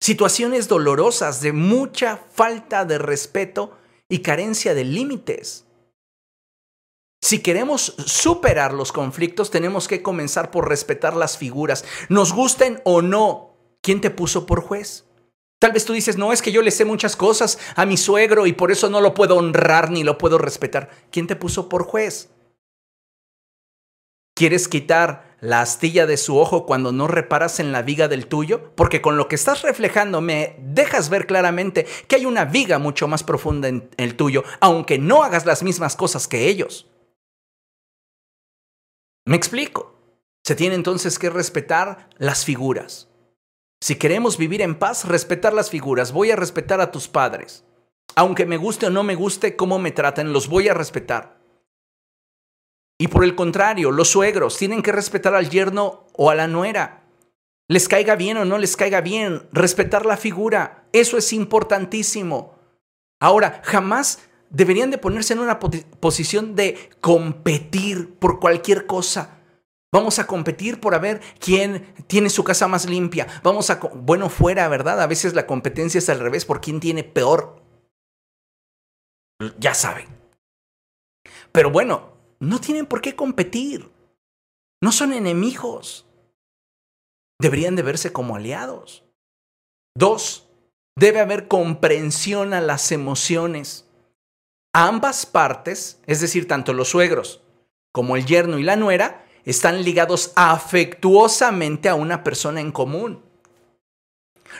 Situaciones 0.00 0.68
dolorosas 0.68 1.40
de 1.40 1.52
mucha 1.52 2.18
falta 2.18 2.84
de 2.84 2.98
respeto 2.98 3.78
y 4.08 4.18
carencia 4.18 4.74
de 4.74 4.84
límites. 4.84 5.64
Si 7.22 7.38
queremos 7.38 7.94
superar 8.04 8.74
los 8.74 8.92
conflictos, 8.92 9.50
tenemos 9.50 9.88
que 9.88 10.02
comenzar 10.02 10.50
por 10.50 10.68
respetar 10.68 11.16
las 11.16 11.38
figuras, 11.38 11.84
nos 12.10 12.34
gusten 12.34 12.82
o 12.84 13.00
no. 13.00 13.56
¿Quién 13.80 14.00
te 14.00 14.10
puso 14.10 14.44
por 14.44 14.60
juez? 14.60 15.06
Tal 15.62 15.70
vez 15.70 15.84
tú 15.84 15.92
dices, 15.92 16.16
no, 16.16 16.32
es 16.32 16.42
que 16.42 16.50
yo 16.50 16.60
le 16.60 16.72
sé 16.72 16.84
muchas 16.84 17.14
cosas 17.14 17.56
a 17.76 17.86
mi 17.86 17.96
suegro 17.96 18.48
y 18.48 18.52
por 18.52 18.72
eso 18.72 18.90
no 18.90 19.00
lo 19.00 19.14
puedo 19.14 19.36
honrar 19.36 19.92
ni 19.92 20.02
lo 20.02 20.18
puedo 20.18 20.36
respetar. 20.36 20.90
¿Quién 21.12 21.28
te 21.28 21.36
puso 21.36 21.68
por 21.68 21.84
juez? 21.84 22.30
¿Quieres 24.34 24.66
quitar 24.66 25.36
la 25.40 25.60
astilla 25.60 26.04
de 26.04 26.16
su 26.16 26.36
ojo 26.36 26.66
cuando 26.66 26.90
no 26.90 27.06
reparas 27.06 27.60
en 27.60 27.70
la 27.70 27.82
viga 27.82 28.08
del 28.08 28.26
tuyo? 28.26 28.74
Porque 28.74 29.00
con 29.00 29.16
lo 29.16 29.28
que 29.28 29.36
estás 29.36 29.62
reflejando 29.62 30.20
me 30.20 30.56
dejas 30.58 31.10
ver 31.10 31.28
claramente 31.28 31.86
que 32.08 32.16
hay 32.16 32.26
una 32.26 32.44
viga 32.44 32.80
mucho 32.80 33.06
más 33.06 33.22
profunda 33.22 33.68
en 33.68 33.88
el 33.98 34.16
tuyo, 34.16 34.42
aunque 34.58 34.98
no 34.98 35.22
hagas 35.22 35.46
las 35.46 35.62
mismas 35.62 35.94
cosas 35.94 36.26
que 36.26 36.48
ellos. 36.48 36.90
Me 39.26 39.36
explico. 39.36 39.94
Se 40.42 40.56
tiene 40.56 40.74
entonces 40.74 41.20
que 41.20 41.30
respetar 41.30 42.10
las 42.18 42.44
figuras. 42.44 43.11
Si 43.82 43.96
queremos 43.96 44.38
vivir 44.38 44.62
en 44.62 44.76
paz, 44.78 45.06
respetar 45.06 45.52
las 45.52 45.68
figuras. 45.68 46.12
Voy 46.12 46.30
a 46.30 46.36
respetar 46.36 46.80
a 46.80 46.92
tus 46.92 47.08
padres. 47.08 47.64
Aunque 48.14 48.46
me 48.46 48.56
guste 48.56 48.86
o 48.86 48.90
no 48.90 49.02
me 49.02 49.16
guste 49.16 49.56
cómo 49.56 49.80
me 49.80 49.90
tratan, 49.90 50.32
los 50.32 50.46
voy 50.46 50.68
a 50.68 50.74
respetar. 50.74 51.40
Y 52.96 53.08
por 53.08 53.24
el 53.24 53.34
contrario, 53.34 53.90
los 53.90 54.06
suegros 54.06 54.56
tienen 54.56 54.82
que 54.82 54.92
respetar 54.92 55.34
al 55.34 55.50
yerno 55.50 56.06
o 56.12 56.30
a 56.30 56.36
la 56.36 56.46
nuera. 56.46 57.02
Les 57.66 57.88
caiga 57.88 58.14
bien 58.14 58.36
o 58.36 58.44
no 58.44 58.56
les 58.56 58.76
caiga 58.76 59.00
bien, 59.00 59.48
respetar 59.50 60.06
la 60.06 60.16
figura. 60.16 60.84
Eso 60.92 61.18
es 61.18 61.32
importantísimo. 61.32 62.54
Ahora, 63.18 63.62
jamás 63.64 64.20
deberían 64.50 64.92
de 64.92 64.98
ponerse 64.98 65.32
en 65.32 65.40
una 65.40 65.58
posición 65.58 66.54
de 66.54 66.88
competir 67.00 68.14
por 68.20 68.38
cualquier 68.38 68.86
cosa. 68.86 69.41
Vamos 69.92 70.18
a 70.18 70.26
competir 70.26 70.80
por 70.80 70.94
a 70.94 70.98
ver 70.98 71.20
quién 71.38 71.94
tiene 72.06 72.30
su 72.30 72.42
casa 72.44 72.66
más 72.66 72.88
limpia. 72.88 73.26
Vamos 73.42 73.68
a, 73.68 73.74
bueno, 73.76 74.30
fuera, 74.30 74.66
¿verdad? 74.68 75.02
A 75.02 75.06
veces 75.06 75.34
la 75.34 75.46
competencia 75.46 75.98
es 75.98 76.08
al 76.08 76.18
revés 76.18 76.46
por 76.46 76.62
quién 76.62 76.80
tiene 76.80 77.04
peor. 77.04 77.62
Ya 79.58 79.74
saben. 79.74 80.08
Pero 81.52 81.70
bueno, 81.70 82.12
no 82.40 82.58
tienen 82.58 82.86
por 82.86 83.02
qué 83.02 83.14
competir. 83.14 83.90
No 84.82 84.92
son 84.92 85.12
enemigos. 85.12 86.06
Deberían 87.38 87.76
de 87.76 87.82
verse 87.82 88.12
como 88.12 88.36
aliados. 88.36 89.04
Dos, 89.94 90.48
debe 90.96 91.20
haber 91.20 91.48
comprensión 91.48 92.54
a 92.54 92.62
las 92.62 92.92
emociones. 92.92 93.88
Ambas 94.74 95.26
partes, 95.26 96.00
es 96.06 96.22
decir, 96.22 96.48
tanto 96.48 96.72
los 96.72 96.88
suegros 96.88 97.42
como 97.92 98.16
el 98.16 98.24
yerno 98.24 98.58
y 98.58 98.62
la 98.62 98.76
nuera, 98.76 99.26
están 99.44 99.82
ligados 99.82 100.32
afectuosamente 100.36 101.88
a 101.88 101.94
una 101.94 102.22
persona 102.22 102.60
en 102.60 102.72
común. 102.72 103.22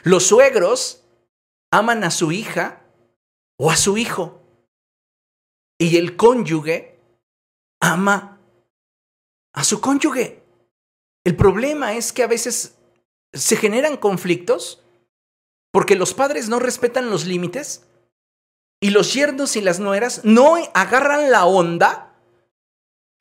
Los 0.03 0.26
suegros 0.26 1.05
aman 1.70 2.05
a 2.05 2.11
su 2.11 2.33
hija 2.33 2.83
o 3.59 3.70
a 3.70 3.76
su 3.76 3.97
hijo 3.97 4.43
y 5.78 5.97
el 5.97 6.16
cónyuge 6.16 6.99
ama 7.80 8.41
a 9.55 9.64
su 9.64 9.80
cónyuge. 9.80 10.43
El 11.24 11.37
problema 11.37 11.95
es 11.95 12.12
que 12.12 12.22
a 12.22 12.26
veces 12.28 12.76
se 13.33 13.57
generan 13.57 13.97
conflictos 13.97 14.83
porque 15.72 15.97
los 15.97 16.14
padres 16.14 16.49
no 16.49 16.59
respetan 16.59 17.11
los 17.11 17.26
límites 17.26 17.87
y 18.80 18.91
los 18.91 19.14
yernos 19.14 19.57
y 19.57 19.61
las 19.61 19.80
nueras 19.80 20.24
no 20.24 20.57
agarran 20.74 21.30
la 21.30 21.47
onda 21.47 22.11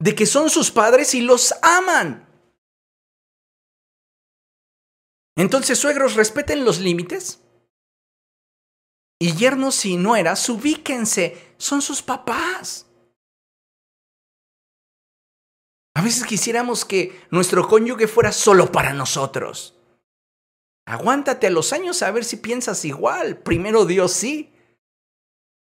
de 0.02 0.16
que 0.16 0.26
son 0.26 0.50
sus 0.50 0.72
padres 0.72 1.14
y 1.14 1.22
los 1.22 1.54
aman. 1.62 2.28
Entonces, 5.36 5.78
suegros, 5.78 6.16
respeten 6.16 6.66
los 6.66 6.80
límites. 6.80 7.40
Y 9.20 9.36
yernos 9.36 9.86
y 9.86 9.98
nueras, 9.98 10.50
ubíquense, 10.50 11.54
son 11.58 11.84
sus 11.84 12.02
papás. 12.02 12.88
A 15.94 16.02
veces 16.02 16.24
quisiéramos 16.24 16.84
que 16.84 17.28
nuestro 17.30 17.68
cónyuge 17.68 18.08
fuera 18.08 18.32
solo 18.32 18.72
para 18.72 18.94
nosotros. 18.94 19.78
Aguántate 20.88 21.46
a 21.46 21.52
los 21.52 21.74
años 21.74 22.02
a 22.02 22.10
ver 22.10 22.26
si 22.26 22.38
piensas 22.38 22.86
igual. 22.86 23.38
Primero 23.38 23.86
Dios 23.86 24.14
sí. 24.14 24.52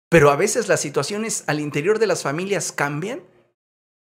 Pero 0.08 0.30
a 0.30 0.36
veces 0.36 0.68
las 0.68 0.82
situaciones 0.82 1.46
al 1.48 1.60
interior 1.60 1.98
de 1.98 2.06
las 2.08 2.22
familias 2.22 2.72
cambian 2.72 3.24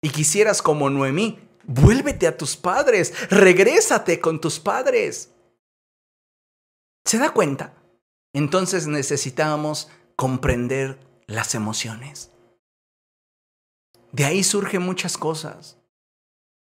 y 0.03 0.11
quisieras 0.11 0.62
como 0.62 0.90
Noemí, 0.90 1.38
vuélvete 1.64 2.26
a 2.26 2.36
tus 2.36 2.57
padres, 2.57 3.12
regrésate 3.30 4.20
con 4.20 4.40
tus 4.40 4.61
padres. 4.61 5.30
¿Se 7.05 7.18
da 7.18 7.30
cuenta? 7.30 7.74
Entonces 8.32 8.86
necesitábamos 8.86 9.90
comprender 10.16 10.99
las 11.26 11.55
emociones. 11.55 12.30
De 14.12 14.24
ahí 14.24 14.42
surgen 14.42 14.82
muchas 14.82 15.18
cosas. 15.18 15.78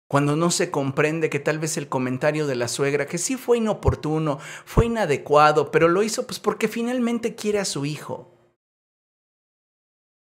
Cuando 0.08 0.36
no 0.36 0.50
se 0.50 0.70
comprende 0.70 1.28
que 1.28 1.38
tal 1.38 1.58
vez 1.58 1.76
el 1.76 1.88
comentario 1.88 2.46
de 2.46 2.56
la 2.56 2.68
suegra, 2.68 3.06
que 3.06 3.18
sí 3.18 3.36
fue 3.36 3.58
inoportuno, 3.58 4.38
fue 4.64 4.86
inadecuado, 4.86 5.70
pero 5.70 5.88
lo 5.88 6.02
hizo 6.02 6.26
pues 6.26 6.40
porque 6.40 6.66
finalmente 6.66 7.34
quiere 7.34 7.58
a 7.58 7.66
su 7.66 7.84
hijo. 7.84 8.34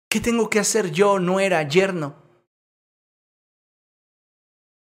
¿Qué 0.10 0.20
tengo 0.20 0.50
que 0.50 0.60
hacer 0.60 0.92
yo, 0.92 1.20
no 1.20 1.40
era 1.40 1.64
yerno? 1.64 2.29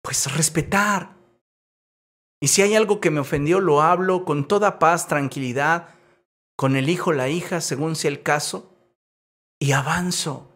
Pues 0.07 0.33
respetar. 0.33 1.17
Y 2.39 2.47
si 2.47 2.61
hay 2.61 2.75
algo 2.75 3.01
que 3.01 3.11
me 3.11 3.19
ofendió, 3.19 3.59
lo 3.59 3.81
hablo 3.81 4.23
con 4.23 4.47
toda 4.47 4.79
paz, 4.79 5.09
tranquilidad, 5.09 5.89
con 6.55 6.77
el 6.77 6.87
hijo, 6.87 7.11
la 7.11 7.27
hija, 7.27 7.59
según 7.59 7.97
sea 7.97 8.11
el 8.11 8.23
caso, 8.23 8.73
y 9.59 9.73
avanzo. 9.73 10.49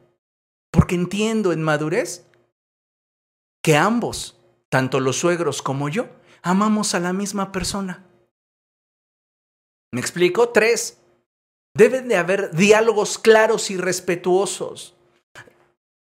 Porque 0.72 0.95
entiendo 0.95 1.52
en 1.52 1.64
madurez 1.64 2.26
que 3.62 3.76
ambos, 3.76 4.39
tanto 4.70 5.02
los 5.02 5.18
suegros 5.18 5.62
como 5.62 5.89
yo, 5.89 6.08
amamos 6.43 6.95
a 6.95 7.02
la 7.02 7.12
misma 7.12 7.52
persona. 7.52 8.06
¿Me 9.91 9.99
explico? 9.99 10.47
Tres, 10.47 10.97
Deben 11.74 12.08
de 12.08 12.16
haber 12.16 12.56
diálogos 12.56 13.18
claros 13.18 13.70
y 13.70 13.76
respetuosos. 13.76 14.95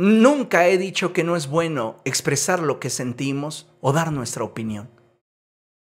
Nunca 0.03 0.67
he 0.67 0.77
dicho 0.77 1.13
que 1.13 1.23
no 1.23 1.37
es 1.37 1.47
bueno 1.47 2.01
expresar 2.03 2.59
lo 2.59 2.79
que 2.79 2.89
sentimos 2.89 3.69
o 3.79 3.93
dar 3.93 4.11
nuestra 4.11 4.43
opinión. 4.43 4.89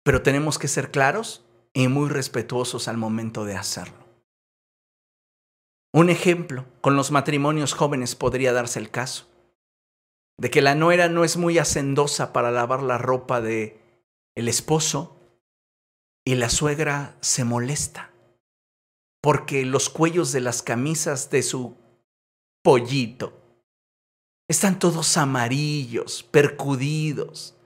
Pero 0.04 0.20
tenemos 0.20 0.58
que 0.58 0.68
ser 0.68 0.90
claros 0.90 1.42
y 1.72 1.88
muy 1.88 2.10
respetuosos 2.10 2.86
al 2.86 2.98
momento 2.98 3.46
de 3.46 3.56
hacerlo. 3.56 4.04
Un 5.94 6.10
ejemplo, 6.10 6.66
con 6.82 6.96
los 6.96 7.12
matrimonios 7.12 7.72
jóvenes 7.72 8.14
podría 8.14 8.52
darse 8.52 8.78
el 8.78 8.90
caso 8.90 9.26
de 10.36 10.50
que 10.50 10.60
la 10.60 10.74
nuera 10.74 11.08
no 11.08 11.24
es 11.24 11.36
muy 11.36 11.58
hacendosa 11.58 12.32
para 12.32 12.50
lavar 12.50 12.82
la 12.82 12.98
ropa 12.98 13.40
de 13.40 13.80
el 14.34 14.48
esposo 14.48 15.16
y 16.26 16.34
la 16.34 16.50
suegra 16.50 17.16
se 17.20 17.44
molesta 17.44 18.10
porque 19.22 19.64
los 19.64 19.88
cuellos 19.88 20.32
de 20.32 20.40
las 20.40 20.62
camisas 20.62 21.30
de 21.30 21.42
su 21.42 21.76
pollito 22.62 23.43
están 24.48 24.78
todos 24.78 25.16
amarillos, 25.16 26.22
percudidos. 26.22 27.56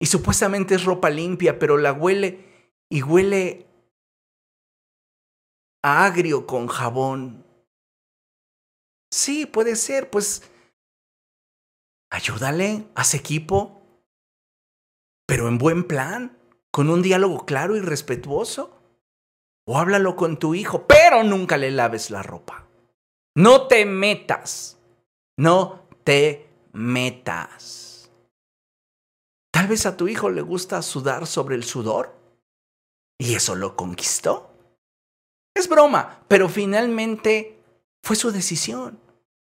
Y 0.00 0.06
supuestamente 0.06 0.74
es 0.74 0.84
ropa 0.84 1.08
limpia, 1.10 1.58
pero 1.58 1.78
la 1.78 1.92
huele 1.92 2.44
y 2.90 3.02
huele 3.02 3.66
a 5.82 6.04
agrio 6.04 6.46
con 6.46 6.66
jabón. 6.66 7.44
Sí, 9.10 9.46
puede 9.46 9.76
ser, 9.76 10.10
pues 10.10 10.50
ayúdale, 12.10 12.86
haz 12.94 13.14
equipo, 13.14 13.80
pero 15.26 15.48
en 15.48 15.58
buen 15.58 15.84
plan, 15.84 16.38
con 16.70 16.90
un 16.90 17.02
diálogo 17.02 17.46
claro 17.46 17.76
y 17.76 17.80
respetuoso. 17.80 18.72
O 19.68 19.78
háblalo 19.78 20.14
con 20.14 20.38
tu 20.38 20.54
hijo, 20.54 20.86
pero 20.86 21.24
nunca 21.24 21.56
le 21.56 21.72
laves 21.72 22.10
la 22.10 22.22
ropa. 22.22 22.68
No 23.34 23.66
te 23.66 23.84
metas. 23.84 24.78
No 25.36 25.85
te 26.06 26.48
metas. 26.72 28.12
Tal 29.52 29.66
vez 29.66 29.86
a 29.86 29.96
tu 29.96 30.06
hijo 30.06 30.30
le 30.30 30.40
gusta 30.40 30.80
sudar 30.80 31.26
sobre 31.26 31.56
el 31.56 31.64
sudor 31.64 32.14
y 33.18 33.34
eso 33.34 33.56
lo 33.56 33.74
conquistó. 33.74 34.52
Es 35.52 35.68
broma, 35.68 36.22
pero 36.28 36.48
finalmente 36.48 37.58
fue 38.04 38.14
su 38.14 38.30
decisión. 38.30 39.00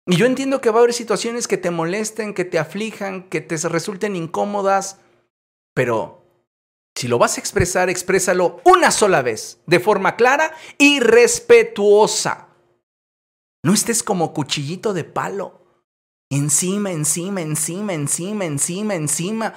Y 0.06 0.18
yo 0.18 0.26
entiendo 0.26 0.60
que 0.60 0.70
va 0.72 0.80
a 0.80 0.82
haber 0.82 0.94
situaciones 0.94 1.48
que 1.48 1.58
te 1.58 1.72
molesten, 1.72 2.34
que 2.34 2.44
te 2.44 2.60
aflijan, 2.60 3.30
que 3.30 3.40
te 3.40 3.56
resulten 3.70 4.18
incómodas, 4.18 4.98
pero 5.74 6.26
si 6.98 7.08
lo 7.08 7.18
vas 7.18 7.38
a 7.38 7.40
expresar, 7.40 7.90
exprésalo 7.90 8.60
una 8.66 8.92
sola 8.92 9.22
vez, 9.22 9.62
de 9.68 9.80
forma 9.80 10.18
clara 10.18 10.54
y 10.78 11.00
respetuosa. 11.00 12.50
No 13.64 13.74
estés 13.74 14.04
como 14.04 14.34
cuchillito 14.34 14.94
de 14.94 15.06
palo. 15.06 15.61
Encima, 16.32 16.92
encima, 16.92 17.42
encima, 17.42 17.94
encima, 17.94 18.46
encima, 18.46 18.96
encima. 18.96 19.54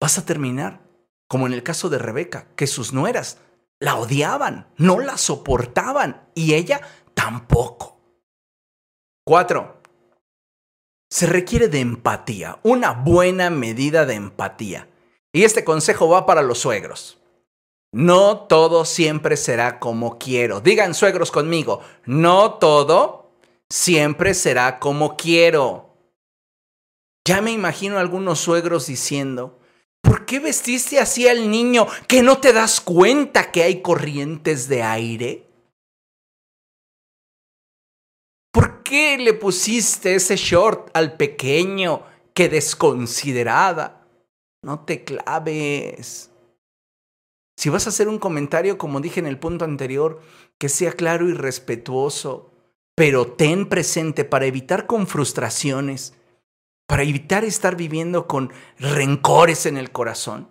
Vas 0.00 0.18
a 0.18 0.24
terminar 0.24 0.88
como 1.30 1.46
en 1.46 1.52
el 1.52 1.62
caso 1.62 1.88
de 1.88 1.98
Rebeca, 1.98 2.48
que 2.56 2.66
sus 2.66 2.92
nueras 2.92 3.38
la 3.78 3.94
odiaban, 3.96 4.66
no 4.76 4.98
la 4.98 5.16
soportaban 5.16 6.28
y 6.34 6.54
ella 6.54 6.80
tampoco. 7.14 8.00
Cuatro, 9.24 9.80
se 11.08 11.26
requiere 11.26 11.68
de 11.68 11.78
empatía, 11.78 12.58
una 12.64 12.90
buena 12.92 13.48
medida 13.48 14.06
de 14.06 14.14
empatía. 14.14 14.88
Y 15.32 15.44
este 15.44 15.62
consejo 15.62 16.08
va 16.08 16.26
para 16.26 16.42
los 16.42 16.58
suegros. 16.58 17.20
No 17.92 18.40
todo 18.48 18.84
siempre 18.84 19.36
será 19.36 19.78
como 19.78 20.18
quiero. 20.18 20.60
Digan 20.60 20.94
suegros 20.94 21.30
conmigo, 21.30 21.80
no 22.06 22.54
todo 22.54 23.29
siempre 23.70 24.34
será 24.34 24.78
como 24.78 25.16
quiero. 25.16 25.96
Ya 27.26 27.40
me 27.40 27.52
imagino 27.52 27.98
algunos 27.98 28.40
suegros 28.40 28.86
diciendo, 28.86 29.60
¿por 30.02 30.26
qué 30.26 30.40
vestiste 30.40 30.98
así 30.98 31.28
al 31.28 31.50
niño 31.50 31.86
que 32.08 32.22
no 32.22 32.38
te 32.38 32.52
das 32.52 32.80
cuenta 32.80 33.52
que 33.52 33.62
hay 33.62 33.82
corrientes 33.82 34.68
de 34.68 34.82
aire? 34.82 35.46
¿Por 38.52 38.82
qué 38.82 39.16
le 39.16 39.34
pusiste 39.34 40.16
ese 40.16 40.36
short 40.36 40.90
al 40.94 41.16
pequeño? 41.16 42.02
¡Qué 42.34 42.48
desconsiderada! 42.48 44.08
No 44.62 44.84
te 44.84 45.04
claves. 45.04 46.30
Si 47.56 47.68
vas 47.68 47.86
a 47.86 47.90
hacer 47.90 48.08
un 48.08 48.18
comentario, 48.18 48.78
como 48.78 49.00
dije 49.00 49.20
en 49.20 49.26
el 49.26 49.38
punto 49.38 49.64
anterior, 49.64 50.20
que 50.58 50.68
sea 50.68 50.92
claro 50.92 51.28
y 51.28 51.34
respetuoso, 51.34 52.49
pero 52.94 53.26
ten 53.32 53.68
presente 53.68 54.24
para 54.24 54.46
evitar 54.46 54.86
con 54.86 55.06
frustraciones, 55.06 56.14
para 56.86 57.02
evitar 57.02 57.44
estar 57.44 57.76
viviendo 57.76 58.26
con 58.26 58.52
rencores 58.78 59.66
en 59.66 59.76
el 59.76 59.90
corazón. 59.90 60.48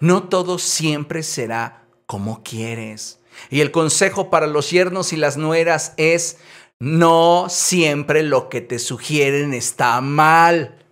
No 0.00 0.28
todo 0.28 0.58
siempre 0.58 1.22
será 1.22 1.86
como 2.06 2.42
quieres. 2.42 3.20
Y 3.50 3.60
el 3.60 3.70
consejo 3.70 4.30
para 4.30 4.46
los 4.46 4.70
yernos 4.70 5.12
y 5.12 5.16
las 5.16 5.36
nueras 5.36 5.92
es 5.96 6.38
no 6.78 7.46
siempre 7.48 8.22
lo 8.22 8.48
que 8.48 8.60
te 8.60 8.78
sugieren 8.78 9.54
está 9.54 10.00
mal. 10.00 10.82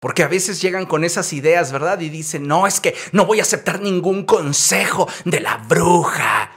Porque 0.00 0.22
a 0.22 0.28
veces 0.28 0.60
llegan 0.60 0.84
con 0.84 1.02
esas 1.02 1.32
ideas, 1.32 1.72
¿verdad? 1.72 2.00
Y 2.00 2.10
dicen, 2.10 2.46
no, 2.46 2.66
es 2.66 2.78
que 2.78 2.94
no 3.12 3.24
voy 3.24 3.40
a 3.40 3.42
aceptar 3.42 3.80
ningún 3.80 4.24
consejo 4.24 5.08
de 5.24 5.40
la 5.40 5.56
bruja. 5.56 6.53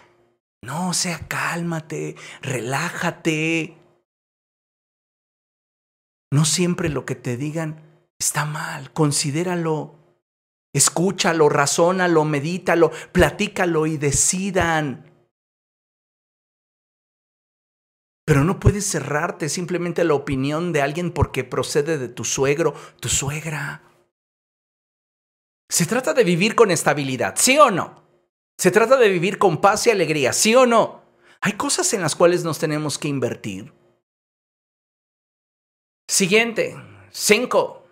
No, 0.68 0.89
o 0.89 0.93
sea, 0.93 1.30
cálmate, 1.30 2.18
relájate. 2.41 3.78
No 6.30 6.43
siempre 6.43 6.89
lo 6.89 7.05
que 7.05 7.15
te 7.15 7.38
digan 7.38 8.03
está 8.20 8.43
mal, 8.43 8.91
considéralo. 8.91 9.95
Escúchalo, 10.74 11.47
razónalo, 11.47 12.26
medítalo, 12.26 12.91
platícalo 13.13 13.88
y 13.88 13.95
decidan. 13.95 15.09
Pero 18.26 18.43
no 18.43 18.59
puedes 18.59 18.86
cerrarte 18.86 19.47
simplemente 19.47 20.01
a 20.01 20.03
la 20.03 20.15
opinión 20.15 20.74
de 20.74 20.82
alguien 20.82 21.13
porque 21.13 21.45
procede 21.45 21.97
de 21.97 22.09
tu 22.09 22.26
suegro, 22.26 22.74
tu 22.99 23.07
suegra. 23.07 23.84
Se 25.70 25.86
trata 25.86 26.13
de 26.13 26.26
vivir 26.26 26.55
con 26.55 26.72
estabilidad, 26.72 27.36
¿sí 27.38 27.57
o 27.57 27.72
no? 27.72 28.07
Se 28.60 28.72
trata 28.72 28.97
de 28.97 29.10
vivir 29.10 29.38
con 29.38 29.62
paz 29.62 29.86
y 29.86 29.91
alegría, 29.91 30.34
¿sí 30.34 30.55
o 30.55 30.66
no? 30.66 31.03
Hay 31.41 31.53
cosas 31.53 31.93
en 31.93 32.01
las 32.01 32.16
cuales 32.16 32.43
nos 32.43 32.58
tenemos 32.58 32.97
que 32.97 33.08
invertir. 33.08 33.72
Siguiente, 36.10 36.76
cinco. 37.12 37.86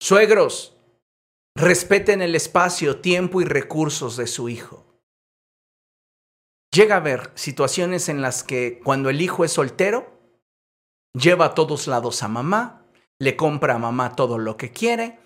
Suegros, 0.00 0.76
respeten 1.54 2.22
el 2.22 2.34
espacio, 2.34 3.00
tiempo 3.00 3.40
y 3.40 3.44
recursos 3.44 4.16
de 4.16 4.26
su 4.26 4.48
hijo. 4.48 4.84
Llega 6.72 6.96
a 6.96 6.98
haber 6.98 7.30
situaciones 7.36 8.08
en 8.08 8.20
las 8.20 8.42
que 8.42 8.80
cuando 8.82 9.10
el 9.10 9.20
hijo 9.20 9.44
es 9.44 9.52
soltero, 9.52 10.18
lleva 11.14 11.44
a 11.44 11.54
todos 11.54 11.86
lados 11.86 12.24
a 12.24 12.28
mamá, 12.28 12.86
le 13.20 13.36
compra 13.36 13.74
a 13.74 13.78
mamá 13.78 14.16
todo 14.16 14.38
lo 14.38 14.56
que 14.56 14.72
quiere, 14.72 15.20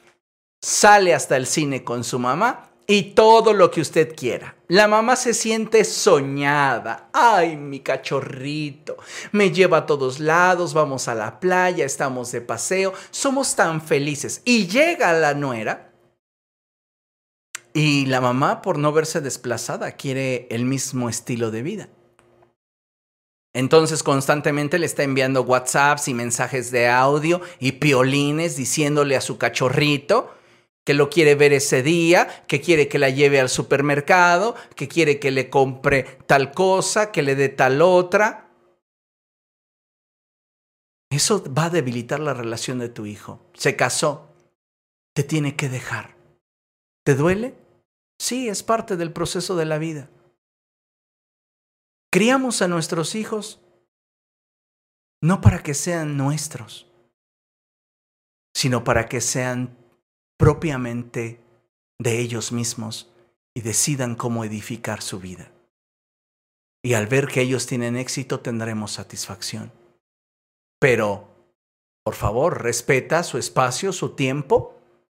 sale 0.61 1.15
hasta 1.15 1.37
el 1.37 1.47
cine 1.47 1.85
con 1.85 2.05
su 2.05 2.19
mamá 2.19 2.76
y 2.87 3.15
todo 3.15 3.53
lo 3.53 3.71
que 3.71 3.81
usted 3.81 4.15
quiera. 4.15 4.57
La 4.69 4.89
mamá 4.89 5.17
se 5.17 5.35
siente 5.35 5.85
soñada. 5.85 7.09
Ay, 7.13 7.57
mi 7.57 7.81
cachorrito. 7.81 8.97
Me 9.33 9.51
lleva 9.51 9.79
a 9.79 9.87
todos 9.87 10.21
lados, 10.21 10.75
vamos 10.75 11.09
a 11.09 11.15
la 11.15 11.41
playa, 11.41 11.85
estamos 11.85 12.33
de 12.33 12.41
paseo, 12.41 12.93
somos 13.11 13.57
tan 13.57 13.81
felices. 13.81 14.43
Y 14.45 14.67
llega 14.67 15.13
la 15.13 15.35
nuera 15.35 15.93
y 17.73 18.07
la 18.07 18.21
mamá, 18.21 18.63
por 18.63 18.79
no 18.79 18.93
verse 18.93 19.21
desplazada, 19.21 19.93
quiere 19.93 20.47
el 20.51 20.65
mismo 20.65 21.09
estilo 21.09 21.51
de 21.51 21.63
vida. 21.63 21.89
Entonces 23.53 24.03
constantemente 24.03 24.79
le 24.79 24.85
está 24.85 25.03
enviando 25.03 25.43
WhatsApps 25.43 26.09
y 26.09 26.15
mensajes 26.15 26.71
de 26.71 26.89
audio 26.89 27.41
y 27.59 27.73
piolines 27.73 28.57
diciéndole 28.57 29.17
a 29.17 29.23
su 29.23 29.39
cachorrito 29.39 30.36
que 30.87 30.95
lo 30.95 31.11
quiere 31.11 31.35
ver 31.35 31.53
ese 31.53 31.83
día, 31.83 32.47
que 32.47 32.61
quiere 32.61 32.87
que 32.87 33.01
la 33.01 33.11
lleve 33.11 33.41
al 33.41 33.49
supermercado, 33.49 34.55
que 34.77 34.87
quiere 34.87 35.19
que 35.19 35.33
le 35.33 35.51
compre 35.51 36.05
tal 36.29 36.53
cosa, 36.53 37.11
que 37.11 37.23
le 37.23 37.35
dé 37.35 37.49
tal 37.49 37.83
otra. 37.83 38.53
Eso 41.11 41.43
va 41.53 41.65
a 41.65 41.71
debilitar 41.71 42.21
la 42.21 42.35
relación 42.35 42.79
de 42.79 42.89
tu 42.89 43.05
hijo. 43.05 43.51
Se 43.55 43.75
casó, 43.75 44.33
te 45.13 45.25
tiene 45.25 45.57
que 45.57 45.69
dejar. 45.69 46.15
¿Te 47.05 47.17
duele? 47.17 47.57
Sí, 48.21 48.49
es 48.49 48.63
parte 48.63 48.97
del 48.97 49.13
proceso 49.13 49.57
de 49.57 49.65
la 49.65 49.79
vida. 49.79 50.09
Criamos 52.13 52.63
a 52.63 52.69
nuestros 52.69 53.17
hijos 53.17 53.61
no 55.21 55.41
para 55.41 55.65
que 55.65 55.75
sean 55.75 56.17
nuestros, 56.17 56.87
sino 58.55 58.85
para 58.85 59.09
que 59.09 59.21
sean 59.21 59.77
propiamente 60.37 61.41
de 61.99 62.19
ellos 62.19 62.53
mismos 62.53 63.11
y 63.55 63.63
decidan 63.63 64.15
cómo 64.15 64.45
edificar 64.45 65.03
su 65.03 65.19
vida. 65.19 65.51
Y 66.85 66.95
al 66.95 67.07
ver 67.07 67.27
que 67.27 67.41
ellos 67.41 67.67
tienen 67.67 67.97
éxito 67.97 68.41
tendremos 68.41 68.93
satisfacción. 68.93 69.73
Pero, 70.79 71.29
por 72.05 72.15
favor, 72.15 72.63
respeta 72.63 73.23
su 73.23 73.39
espacio, 73.39 73.93
su 73.93 74.11
tiempo 74.11 74.77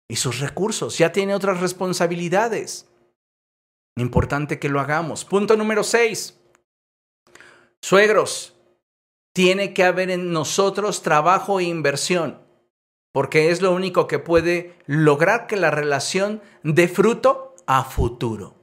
y 0.07 0.17
sus 0.17 0.39
recursos. 0.39 0.97
Ya 0.97 1.11
tiene 1.11 1.35
otras 1.35 1.59
responsabilidades. 1.59 2.87
Importante 3.97 4.59
que 4.59 4.69
lo 4.69 4.79
hagamos. 4.79 5.25
Punto 5.25 5.57
número 5.57 5.83
seis. 5.83 6.39
Suegros, 7.81 8.55
tiene 9.33 9.73
que 9.73 9.83
haber 9.83 10.09
en 10.09 10.31
nosotros 10.31 11.01
trabajo 11.01 11.59
e 11.59 11.65
inversión, 11.65 12.41
porque 13.17 13.49
es 13.49 13.63
lo 13.63 13.73
único 13.73 14.07
que 14.07 14.19
puede 14.19 14.75
lograr 14.85 15.47
que 15.47 15.55
la 15.55 15.71
relación 15.71 16.39
dé 16.61 16.87
fruto 16.87 17.55
a 17.65 17.83
futuro. 17.83 18.53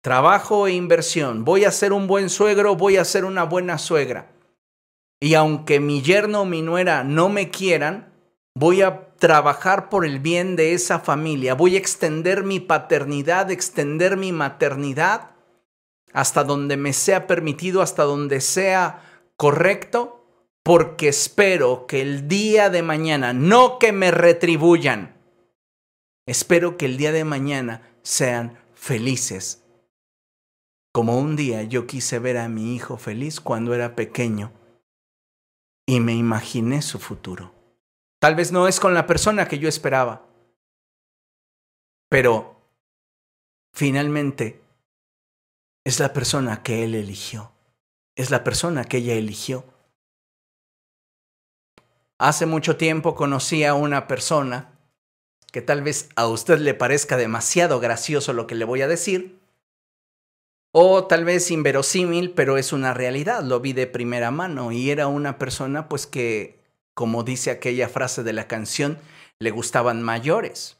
Trabajo 0.00 0.66
e 0.66 0.72
inversión. 0.72 1.44
Voy 1.44 1.66
a 1.66 1.70
ser 1.70 1.92
un 1.92 2.06
buen 2.06 2.30
suegro, 2.30 2.76
voy 2.76 2.96
a 2.96 3.04
ser 3.04 3.26
una 3.26 3.44
buena 3.44 3.76
suegra. 3.76 4.32
Y 5.20 5.34
aunque 5.34 5.80
mi 5.80 6.00
yerno 6.00 6.40
o 6.40 6.44
mi 6.46 6.62
nuera 6.62 7.04
no 7.04 7.28
me 7.28 7.50
quieran, 7.50 8.10
voy 8.54 8.80
a 8.80 9.14
trabajar 9.18 9.90
por 9.90 10.06
el 10.06 10.18
bien 10.18 10.56
de 10.56 10.72
esa 10.72 10.98
familia, 10.98 11.52
voy 11.52 11.74
a 11.74 11.78
extender 11.78 12.42
mi 12.42 12.58
paternidad, 12.58 13.50
extender 13.50 14.16
mi 14.16 14.32
maternidad 14.32 15.32
hasta 16.14 16.42
donde 16.42 16.78
me 16.78 16.94
sea 16.94 17.26
permitido, 17.26 17.82
hasta 17.82 18.04
donde 18.04 18.40
sea 18.40 19.02
correcto, 19.36 20.19
porque 20.70 21.08
espero 21.08 21.88
que 21.88 22.00
el 22.00 22.28
día 22.28 22.70
de 22.70 22.84
mañana, 22.84 23.32
no 23.32 23.80
que 23.80 23.90
me 23.90 24.12
retribuyan, 24.12 25.20
espero 26.26 26.76
que 26.76 26.86
el 26.86 26.96
día 26.96 27.10
de 27.10 27.24
mañana 27.24 27.98
sean 28.02 28.56
felices. 28.72 29.64
Como 30.92 31.18
un 31.18 31.34
día 31.34 31.64
yo 31.64 31.88
quise 31.88 32.20
ver 32.20 32.38
a 32.38 32.48
mi 32.48 32.76
hijo 32.76 32.98
feliz 32.98 33.40
cuando 33.40 33.74
era 33.74 33.96
pequeño 33.96 34.52
y 35.86 35.98
me 35.98 36.14
imaginé 36.14 36.82
su 36.82 37.00
futuro. 37.00 37.52
Tal 38.20 38.36
vez 38.36 38.52
no 38.52 38.68
es 38.68 38.78
con 38.78 38.94
la 38.94 39.08
persona 39.08 39.48
que 39.48 39.58
yo 39.58 39.68
esperaba, 39.68 40.24
pero 42.08 42.62
finalmente 43.74 44.62
es 45.84 45.98
la 45.98 46.12
persona 46.12 46.62
que 46.62 46.84
él 46.84 46.94
eligió, 46.94 47.50
es 48.14 48.30
la 48.30 48.44
persona 48.44 48.84
que 48.84 48.98
ella 48.98 49.14
eligió. 49.14 49.64
Hace 52.20 52.44
mucho 52.44 52.76
tiempo 52.76 53.14
conocí 53.14 53.64
a 53.64 53.72
una 53.72 54.06
persona 54.06 54.78
que 55.52 55.62
tal 55.62 55.80
vez 55.80 56.10
a 56.16 56.26
usted 56.26 56.58
le 56.58 56.74
parezca 56.74 57.16
demasiado 57.16 57.80
gracioso 57.80 58.34
lo 58.34 58.46
que 58.46 58.54
le 58.54 58.66
voy 58.66 58.82
a 58.82 58.88
decir, 58.88 59.40
o 60.70 61.06
tal 61.06 61.24
vez 61.24 61.50
inverosímil, 61.50 62.32
pero 62.32 62.58
es 62.58 62.74
una 62.74 62.92
realidad, 62.92 63.42
lo 63.42 63.60
vi 63.60 63.72
de 63.72 63.86
primera 63.86 64.30
mano 64.30 64.70
y 64.70 64.90
era 64.90 65.06
una 65.06 65.38
persona 65.38 65.88
pues 65.88 66.06
que 66.06 66.60
como 66.92 67.22
dice 67.22 67.50
aquella 67.50 67.88
frase 67.88 68.22
de 68.22 68.34
la 68.34 68.46
canción, 68.46 68.98
le 69.38 69.50
gustaban 69.50 70.02
mayores. 70.02 70.76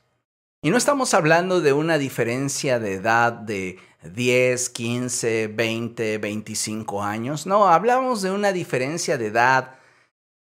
Y 0.61 0.69
no 0.69 0.77
estamos 0.77 1.15
hablando 1.15 1.62
de 1.62 1.73
una 1.73 1.97
diferencia 1.97 2.79
de 2.79 2.97
edad 2.97 3.33
de 3.33 3.79
10, 4.03 4.69
15, 4.69 5.47
20, 5.47 6.19
25 6.19 7.03
años. 7.03 7.47
No, 7.47 7.67
hablamos 7.67 8.21
de 8.21 8.31
una 8.31 8.53
diferencia 8.53 9.17
de 9.17 9.29
edad 9.29 9.80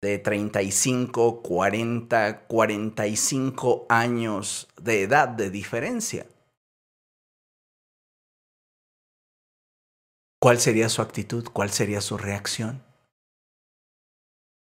de 0.02 0.18
35, 0.18 1.43
40, 1.43 2.47
45 2.47 3.86
años 3.89 4.68
de 4.81 5.02
edad 5.02 5.28
de 5.28 5.51
diferencia. 5.51 6.27
¿Cuál 10.40 10.59
sería 10.59 10.89
su 10.89 11.02
actitud? 11.02 11.47
¿Cuál 11.52 11.70
sería 11.70 12.01
su 12.01 12.16
reacción? 12.16 12.82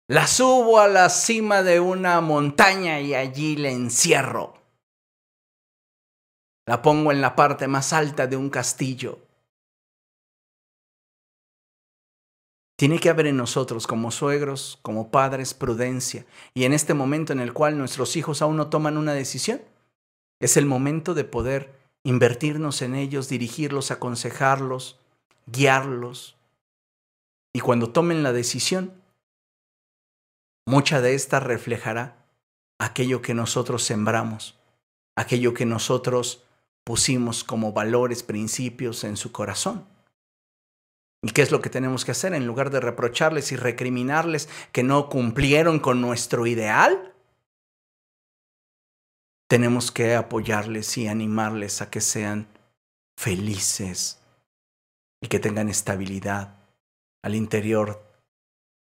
La 0.07 0.27
subo 0.27 0.79
a 0.79 0.89
la 0.89 1.09
cima 1.09 1.63
de 1.63 1.81
una 1.81 2.21
montaña 2.21 3.01
y 3.01 3.15
allí 3.15 3.57
la 3.57 3.71
encierro. 3.71 4.63
La 6.67 6.83
pongo 6.83 7.11
en 7.13 7.23
la 7.23 7.35
parte 7.35 7.67
más 7.67 7.95
alta 7.95 8.27
de 8.27 8.37
un 8.37 8.51
castillo. 8.51 9.21
Tiene 12.77 12.99
que 12.99 13.09
haber 13.09 13.27
en 13.27 13.37
nosotros 13.37 13.87
como 13.87 14.11
suegros, 14.11 14.79
como 14.83 15.11
padres, 15.11 15.55
prudencia. 15.55 16.27
Y 16.55 16.65
en 16.65 16.73
este 16.73 16.93
momento 16.93 17.33
en 17.33 17.41
el 17.41 17.53
cual 17.53 17.79
nuestros 17.79 18.17
hijos 18.17 18.43
aún 18.43 18.57
no 18.57 18.69
toman 18.69 18.97
una 18.97 19.13
decisión, 19.13 19.63
es 20.41 20.57
el 20.57 20.67
momento 20.67 21.15
de 21.15 21.25
poder 21.25 21.79
invertirnos 22.03 22.83
en 22.83 22.97
ellos, 22.97 23.29
dirigirlos, 23.29 23.91
aconsejarlos, 23.91 24.99
guiarlos. 25.47 26.37
Y 27.53 27.61
cuando 27.61 27.91
tomen 27.91 28.23
la 28.23 28.33
decisión, 28.33 28.93
mucha 30.67 31.01
de 31.01 31.15
esta 31.15 31.39
reflejará 31.41 32.17
aquello 32.79 33.23
que 33.23 33.35
nosotros 33.35 33.85
sembramos, 33.85 34.59
aquello 35.17 35.55
que 35.55 35.65
nosotros 35.65 36.43
pusimos 36.83 37.45
como 37.45 37.73
valores, 37.73 38.23
principios 38.23 39.05
en 39.05 39.17
su 39.17 39.33
corazón. 39.33 39.87
¿Y 41.25 41.31
qué 41.31 41.41
es 41.41 41.51
lo 41.51 41.63
que 41.63 41.71
tenemos 41.71 42.05
que 42.05 42.11
hacer 42.11 42.35
en 42.35 42.47
lugar 42.47 42.69
de 42.69 42.81
reprocharles 42.81 43.51
y 43.51 43.57
recriminarles 43.57 44.47
que 44.73 44.83
no 44.83 45.09
cumplieron 45.09 45.79
con 45.79 46.03
nuestro 46.03 46.47
ideal? 46.47 47.15
Tenemos 49.49 49.91
que 49.91 50.17
apoyarles 50.17 50.99
y 50.99 51.09
animarles 51.09 51.81
a 51.81 51.89
que 51.89 52.03
sean 52.03 52.47
felices 53.17 54.21
y 55.23 55.29
que 55.29 55.39
tengan 55.39 55.71
estabilidad 55.71 56.57
al 57.23 57.35
interior 57.35 58.05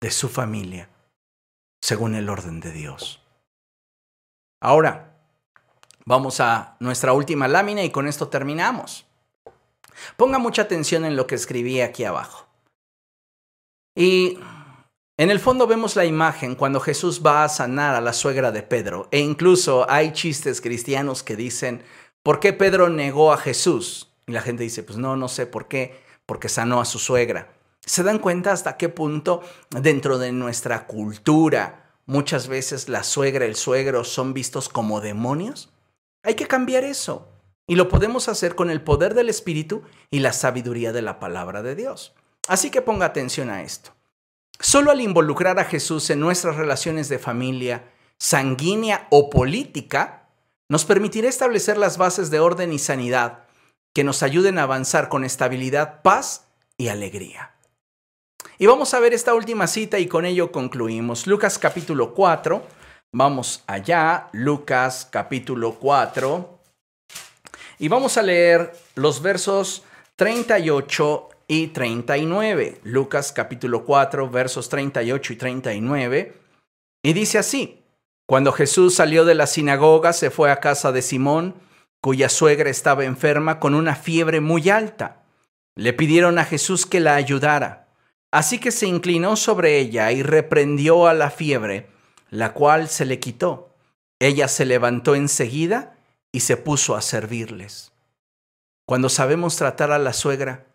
de 0.00 0.10
su 0.10 0.28
familia 0.28 0.88
según 1.80 2.16
el 2.16 2.28
orden 2.28 2.58
de 2.58 2.72
Dios. 2.72 3.22
Ahora, 4.60 5.16
vamos 6.04 6.40
a 6.40 6.76
nuestra 6.80 7.12
última 7.12 7.46
lámina 7.46 7.84
y 7.84 7.90
con 7.90 8.08
esto 8.08 8.26
terminamos. 8.26 9.06
Ponga 10.16 10.38
mucha 10.38 10.62
atención 10.62 11.04
en 11.04 11.16
lo 11.16 11.26
que 11.26 11.34
escribí 11.34 11.80
aquí 11.80 12.04
abajo. 12.04 12.46
Y 13.94 14.38
en 15.18 15.30
el 15.30 15.40
fondo 15.40 15.66
vemos 15.66 15.96
la 15.96 16.04
imagen 16.04 16.54
cuando 16.54 16.80
Jesús 16.80 17.22
va 17.24 17.44
a 17.44 17.48
sanar 17.48 17.94
a 17.94 18.00
la 18.00 18.12
suegra 18.12 18.50
de 18.50 18.62
Pedro. 18.62 19.08
E 19.10 19.18
incluso 19.18 19.88
hay 19.90 20.12
chistes 20.12 20.60
cristianos 20.60 21.22
que 21.22 21.36
dicen, 21.36 21.82
¿por 22.22 22.40
qué 22.40 22.52
Pedro 22.52 22.88
negó 22.88 23.32
a 23.32 23.36
Jesús? 23.36 24.08
Y 24.26 24.32
la 24.32 24.42
gente 24.42 24.62
dice, 24.62 24.82
pues 24.82 24.98
no, 24.98 25.16
no 25.16 25.28
sé 25.28 25.46
por 25.46 25.68
qué, 25.68 26.00
porque 26.26 26.48
sanó 26.48 26.80
a 26.80 26.84
su 26.84 26.98
suegra. 26.98 27.52
¿Se 27.84 28.02
dan 28.02 28.18
cuenta 28.18 28.52
hasta 28.52 28.76
qué 28.76 28.88
punto 28.88 29.42
dentro 29.70 30.18
de 30.18 30.32
nuestra 30.32 30.86
cultura 30.86 31.96
muchas 32.06 32.48
veces 32.48 32.88
la 32.88 33.02
suegra, 33.02 33.44
el 33.44 33.56
suegro 33.56 34.04
son 34.04 34.32
vistos 34.32 34.68
como 34.68 35.00
demonios? 35.00 35.70
Hay 36.22 36.34
que 36.34 36.46
cambiar 36.46 36.84
eso. 36.84 37.28
Y 37.72 37.74
lo 37.74 37.88
podemos 37.88 38.28
hacer 38.28 38.54
con 38.54 38.68
el 38.68 38.82
poder 38.82 39.14
del 39.14 39.30
Espíritu 39.30 39.82
y 40.10 40.18
la 40.18 40.34
sabiduría 40.34 40.92
de 40.92 41.00
la 41.00 41.18
palabra 41.18 41.62
de 41.62 41.74
Dios. 41.74 42.12
Así 42.46 42.68
que 42.68 42.82
ponga 42.82 43.06
atención 43.06 43.48
a 43.48 43.62
esto. 43.62 43.92
Solo 44.60 44.90
al 44.90 45.00
involucrar 45.00 45.58
a 45.58 45.64
Jesús 45.64 46.10
en 46.10 46.20
nuestras 46.20 46.56
relaciones 46.56 47.08
de 47.08 47.18
familia, 47.18 47.90
sanguínea 48.18 49.06
o 49.10 49.30
política, 49.30 50.28
nos 50.68 50.84
permitirá 50.84 51.30
establecer 51.30 51.78
las 51.78 51.96
bases 51.96 52.30
de 52.30 52.40
orden 52.40 52.74
y 52.74 52.78
sanidad 52.78 53.44
que 53.94 54.04
nos 54.04 54.22
ayuden 54.22 54.58
a 54.58 54.64
avanzar 54.64 55.08
con 55.08 55.24
estabilidad, 55.24 56.02
paz 56.02 56.48
y 56.76 56.88
alegría. 56.88 57.54
Y 58.58 58.66
vamos 58.66 58.92
a 58.92 59.00
ver 59.00 59.14
esta 59.14 59.32
última 59.32 59.66
cita 59.66 59.98
y 59.98 60.08
con 60.08 60.26
ello 60.26 60.52
concluimos. 60.52 61.26
Lucas 61.26 61.58
capítulo 61.58 62.12
4. 62.12 62.66
Vamos 63.12 63.64
allá, 63.66 64.28
Lucas 64.32 65.08
capítulo 65.10 65.76
4. 65.76 66.58
Y 67.82 67.88
vamos 67.88 68.16
a 68.16 68.22
leer 68.22 68.72
los 68.94 69.22
versos 69.22 69.82
38 70.14 71.28
y 71.48 71.66
39. 71.66 72.78
Lucas 72.84 73.32
capítulo 73.32 73.84
4, 73.84 74.30
versos 74.30 74.68
38 74.68 75.32
y 75.32 75.36
39. 75.36 76.36
Y 77.02 77.12
dice 77.12 77.38
así, 77.38 77.82
cuando 78.24 78.52
Jesús 78.52 78.94
salió 78.94 79.24
de 79.24 79.34
la 79.34 79.48
sinagoga, 79.48 80.12
se 80.12 80.30
fue 80.30 80.52
a 80.52 80.60
casa 80.60 80.92
de 80.92 81.02
Simón, 81.02 81.56
cuya 82.00 82.28
suegra 82.28 82.70
estaba 82.70 83.04
enferma 83.04 83.58
con 83.58 83.74
una 83.74 83.96
fiebre 83.96 84.40
muy 84.40 84.70
alta. 84.70 85.24
Le 85.74 85.92
pidieron 85.92 86.38
a 86.38 86.44
Jesús 86.44 86.86
que 86.86 87.00
la 87.00 87.16
ayudara. 87.16 87.88
Así 88.30 88.60
que 88.60 88.70
se 88.70 88.86
inclinó 88.86 89.34
sobre 89.34 89.80
ella 89.80 90.12
y 90.12 90.22
reprendió 90.22 91.08
a 91.08 91.14
la 91.14 91.32
fiebre, 91.32 91.88
la 92.30 92.52
cual 92.52 92.86
se 92.86 93.06
le 93.06 93.18
quitó. 93.18 93.74
Ella 94.20 94.46
se 94.46 94.66
levantó 94.66 95.16
enseguida 95.16 95.96
y 96.32 96.40
se 96.40 96.56
puso 96.56 96.96
a 96.96 97.02
servirles. 97.02 97.92
Cuando 98.86 99.08
sabemos 99.08 99.56
tratar 99.56 99.92
a 99.92 99.98
la 99.98 100.12
suegra, 100.12 100.66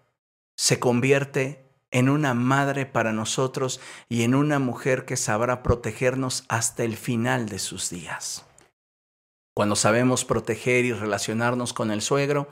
se 0.55 0.79
convierte 0.79 1.65
en 1.91 2.09
una 2.09 2.33
madre 2.33 2.85
para 2.85 3.13
nosotros 3.13 3.79
y 4.09 4.23
en 4.23 4.35
una 4.35 4.59
mujer 4.59 5.05
que 5.05 5.17
sabrá 5.17 5.63
protegernos 5.63 6.45
hasta 6.47 6.83
el 6.83 6.95
final 6.97 7.49
de 7.49 7.59
sus 7.59 7.89
días. 7.89 8.45
Cuando 9.55 9.75
sabemos 9.75 10.25
proteger 10.25 10.85
y 10.85 10.93
relacionarnos 10.93 11.73
con 11.73 11.91
el 11.91 12.01
suegro, 12.01 12.47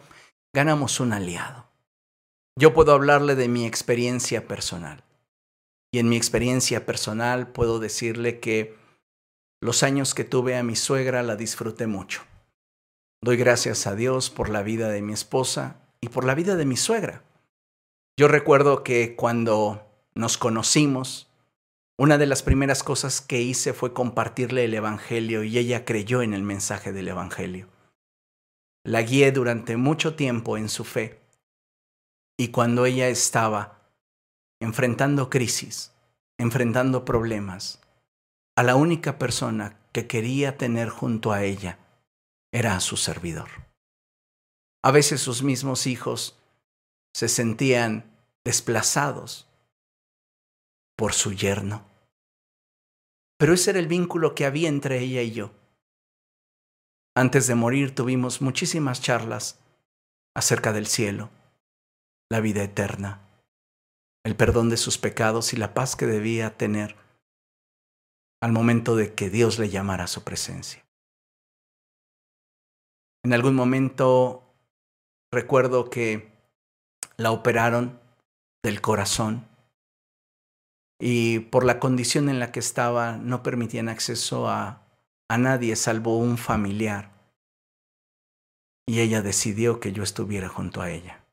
ganamos 0.53 0.99
un 0.99 1.13
aliado. 1.13 1.65
yo 2.57 2.73
puedo 2.73 2.93
hablarle 2.93 3.35
de 3.35 3.49
mi 3.49 3.65
experiencia 3.65 4.47
personal. 4.47 5.03
Y 5.91 5.99
en 5.99 6.07
mi 6.07 6.15
experiencia 6.15 6.85
personal 6.85 7.47
puedo 7.47 7.79
decirle 7.79 8.39
que 8.39 8.77
los 9.61 9.83
años 9.83 10.13
que 10.13 10.23
tuve 10.23 10.57
a 10.57 10.63
mi 10.63 10.75
suegra 10.75 11.21
la 11.21 11.35
disfruté 11.35 11.85
mucho. 11.85 12.23
Doy 13.25 13.37
gracias 13.37 13.87
a 13.87 13.95
Dios 13.95 14.29
por 14.29 14.49
la 14.49 14.61
vida 14.61 14.89
de 14.89 15.01
mi 15.01 15.11
esposa 15.11 15.77
y 15.99 16.09
por 16.09 16.25
la 16.25 16.35
vida 16.35 16.55
de 16.55 16.65
mi 16.65 16.77
suegra. 16.77 17.23
Yo 18.19 18.27
recuerdo 18.27 18.83
que 18.83 19.15
cuando 19.15 19.83
nos 20.13 20.37
conocimos, 20.37 21.27
una 21.97 22.19
de 22.19 22.27
las 22.27 22.43
primeras 22.43 22.83
cosas 22.83 23.21
que 23.21 23.41
hice 23.41 23.73
fue 23.73 23.93
compartirle 23.93 24.65
el 24.65 24.75
Evangelio 24.75 25.43
y 25.43 25.57
ella 25.57 25.85
creyó 25.85 26.21
en 26.21 26.35
el 26.35 26.43
mensaje 26.43 26.93
del 26.93 27.07
Evangelio. 27.07 27.67
La 28.83 29.01
guié 29.01 29.31
durante 29.31 29.75
mucho 29.75 30.13
tiempo 30.13 30.55
en 30.55 30.69
su 30.69 30.83
fe 30.83 31.19
y 32.37 32.49
cuando 32.49 32.85
ella 32.85 33.07
estaba 33.07 33.89
enfrentando 34.59 35.31
crisis, 35.31 35.93
enfrentando 36.37 37.05
problemas, 37.05 37.81
a 38.55 38.61
la 38.61 38.75
única 38.75 39.17
persona 39.17 39.79
que 39.93 40.05
quería 40.05 40.59
tener 40.59 40.89
junto 40.89 41.31
a 41.31 41.41
ella 41.43 41.79
era 42.55 42.79
su 42.79 42.95
servidor. 42.95 43.49
A 44.81 44.91
veces 44.91 45.19
sus 45.19 45.43
mismos 45.43 45.87
hijos 45.87 46.39
se 47.13 47.27
sentían 47.27 48.17
desplazados 48.45 49.49
por 50.95 51.11
su 51.11 51.33
yerno. 51.33 51.85
Pero 53.37 53.53
ese 53.53 53.71
era 53.71 53.79
el 53.79 53.87
vínculo 53.89 54.35
que 54.35 54.45
había 54.45 54.69
entre 54.69 54.99
ella 54.99 55.21
y 55.21 55.31
yo. 55.31 55.51
Antes 57.13 57.45
de 57.47 57.55
morir 57.55 57.93
tuvimos 57.93 58.41
muchísimas 58.41 59.01
charlas 59.01 59.59
acerca 60.33 60.71
del 60.71 60.87
cielo, 60.87 61.31
la 62.31 62.39
vida 62.39 62.63
eterna, 62.63 63.19
el 64.23 64.37
perdón 64.37 64.69
de 64.69 64.77
sus 64.77 64.97
pecados 64.97 65.51
y 65.51 65.57
la 65.57 65.73
paz 65.73 65.97
que 65.97 66.05
debía 66.05 66.55
tener 66.57 66.95
al 68.41 68.53
momento 68.53 68.95
de 68.95 69.13
que 69.13 69.29
Dios 69.29 69.59
le 69.59 69.69
llamara 69.69 70.05
a 70.05 70.07
su 70.07 70.23
presencia. 70.23 70.84
En 73.25 73.33
algún 73.33 73.55
momento 73.55 74.43
recuerdo 75.31 75.89
que 75.89 76.31
la 77.17 77.31
operaron 77.31 77.99
del 78.63 78.81
corazón 78.81 79.47
y 81.01 81.39
por 81.39 81.65
la 81.65 81.79
condición 81.79 82.29
en 82.29 82.39
la 82.39 82.51
que 82.51 82.59
estaba 82.59 83.17
no 83.17 83.41
permitían 83.41 83.89
acceso 83.89 84.47
a, 84.47 84.85
a 85.27 85.37
nadie 85.39 85.75
salvo 85.75 86.19
un 86.19 86.37
familiar. 86.37 87.09
Y 88.87 88.99
ella 88.99 89.23
decidió 89.23 89.79
que 89.79 89.91
yo 89.91 90.03
estuviera 90.03 90.47
junto 90.47 90.83
a 90.83 90.91
ella. 90.91 91.25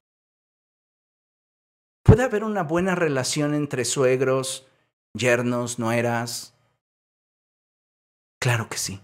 ¿Puede 2.02 2.22
haber 2.22 2.42
una 2.42 2.62
buena 2.62 2.94
relación 2.94 3.52
entre 3.52 3.84
suegros, 3.84 4.66
yernos, 5.12 5.78
nueras? 5.78 6.54
Claro 8.40 8.70
que 8.70 8.78
sí. 8.78 9.02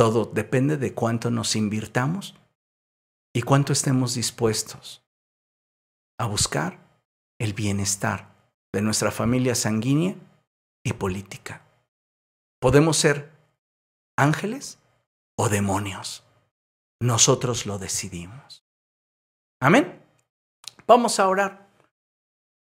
Todo 0.00 0.24
depende 0.24 0.78
de 0.78 0.94
cuánto 0.94 1.30
nos 1.30 1.54
invirtamos 1.56 2.34
y 3.34 3.42
cuánto 3.42 3.74
estemos 3.74 4.14
dispuestos 4.14 5.04
a 6.18 6.24
buscar 6.24 6.78
el 7.38 7.52
bienestar 7.52 8.34
de 8.72 8.80
nuestra 8.80 9.10
familia 9.10 9.54
sanguínea 9.54 10.16
y 10.86 10.94
política. 10.94 11.66
Podemos 12.62 12.96
ser 12.96 13.30
ángeles 14.16 14.78
o 15.36 15.50
demonios. 15.50 16.24
Nosotros 16.98 17.66
lo 17.66 17.78
decidimos. 17.78 18.64
Amén. 19.60 20.02
Vamos 20.86 21.20
a 21.20 21.28
orar 21.28 21.68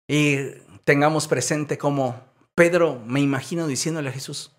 y 0.10 0.56
tengamos 0.84 1.30
presente 1.30 1.78
como 1.78 2.22
Pedro, 2.54 3.00
me 3.00 3.22
imagino 3.22 3.66
diciéndole 3.66 4.10
a 4.10 4.12
Jesús, 4.12 4.59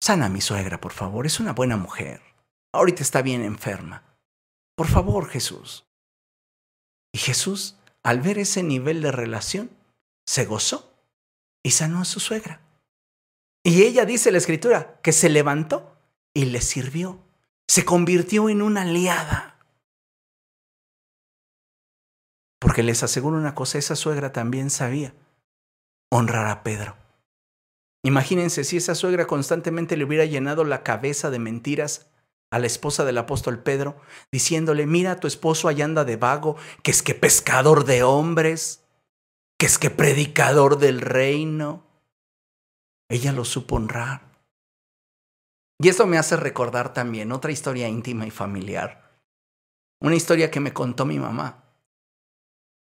sana 0.00 0.26
a 0.26 0.28
mi 0.28 0.40
suegra, 0.40 0.80
por 0.80 0.92
favor, 0.92 1.26
es 1.26 1.40
una 1.40 1.52
buena 1.52 1.76
mujer. 1.76 2.22
Ahorita 2.72 3.02
está 3.02 3.22
bien 3.22 3.42
enferma. 3.42 4.02
Por 4.76 4.86
favor, 4.88 5.28
Jesús. 5.28 5.86
Y 7.12 7.18
Jesús, 7.18 7.76
al 8.02 8.20
ver 8.20 8.38
ese 8.38 8.62
nivel 8.62 9.00
de 9.02 9.12
relación, 9.12 9.70
se 10.26 10.44
gozó 10.44 10.94
y 11.62 11.70
sanó 11.70 12.00
a 12.00 12.04
su 12.04 12.20
suegra. 12.20 12.60
Y 13.64 13.82
ella 13.82 14.04
dice 14.04 14.30
la 14.30 14.38
escritura 14.38 15.00
que 15.02 15.12
se 15.12 15.28
levantó 15.28 15.96
y 16.34 16.44
le 16.44 16.60
sirvió. 16.60 17.20
Se 17.66 17.84
convirtió 17.84 18.48
en 18.48 18.62
una 18.62 18.82
aliada. 18.82 19.58
Porque 22.60 22.82
les 22.82 23.02
aseguro 23.02 23.36
una 23.36 23.54
cosa, 23.54 23.78
esa 23.78 23.96
suegra 23.96 24.32
también 24.32 24.70
sabía 24.70 25.14
honrar 26.10 26.46
a 26.46 26.62
Pedro. 26.62 26.96
Imagínense 28.06 28.62
si 28.62 28.76
esa 28.76 28.94
suegra 28.94 29.26
constantemente 29.26 29.96
le 29.96 30.04
hubiera 30.04 30.24
llenado 30.24 30.62
la 30.62 30.84
cabeza 30.84 31.28
de 31.28 31.40
mentiras 31.40 32.06
a 32.52 32.60
la 32.60 32.68
esposa 32.68 33.04
del 33.04 33.18
apóstol 33.18 33.64
Pedro, 33.64 33.96
diciéndole, 34.30 34.86
mira, 34.86 35.18
tu 35.18 35.26
esposo 35.26 35.66
allá 35.66 35.86
anda 35.86 36.04
de 36.04 36.14
vago, 36.14 36.54
que 36.84 36.92
es 36.92 37.02
que 37.02 37.16
pescador 37.16 37.84
de 37.84 38.04
hombres, 38.04 38.84
que 39.58 39.66
es 39.66 39.76
que 39.76 39.90
predicador 39.90 40.78
del 40.78 41.00
reino. 41.00 41.84
Ella 43.08 43.32
lo 43.32 43.44
supo 43.44 43.74
honrar. 43.74 44.22
Y 45.80 45.88
esto 45.88 46.06
me 46.06 46.16
hace 46.16 46.36
recordar 46.36 46.92
también 46.92 47.32
otra 47.32 47.50
historia 47.50 47.88
íntima 47.88 48.24
y 48.24 48.30
familiar. 48.30 49.18
Una 50.00 50.14
historia 50.14 50.52
que 50.52 50.60
me 50.60 50.72
contó 50.72 51.06
mi 51.06 51.18
mamá. 51.18 51.64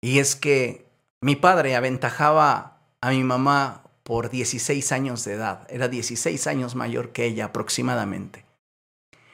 Y 0.02 0.18
es 0.18 0.36
que 0.36 0.86
mi 1.22 1.34
padre 1.34 1.76
aventajaba 1.76 2.82
a 3.00 3.08
mi 3.08 3.24
mamá 3.24 3.87
por 4.08 4.30
16 4.30 4.90
años 4.92 5.22
de 5.26 5.34
edad. 5.34 5.66
Era 5.68 5.86
16 5.86 6.46
años 6.46 6.74
mayor 6.74 7.12
que 7.12 7.26
ella 7.26 7.44
aproximadamente. 7.44 8.46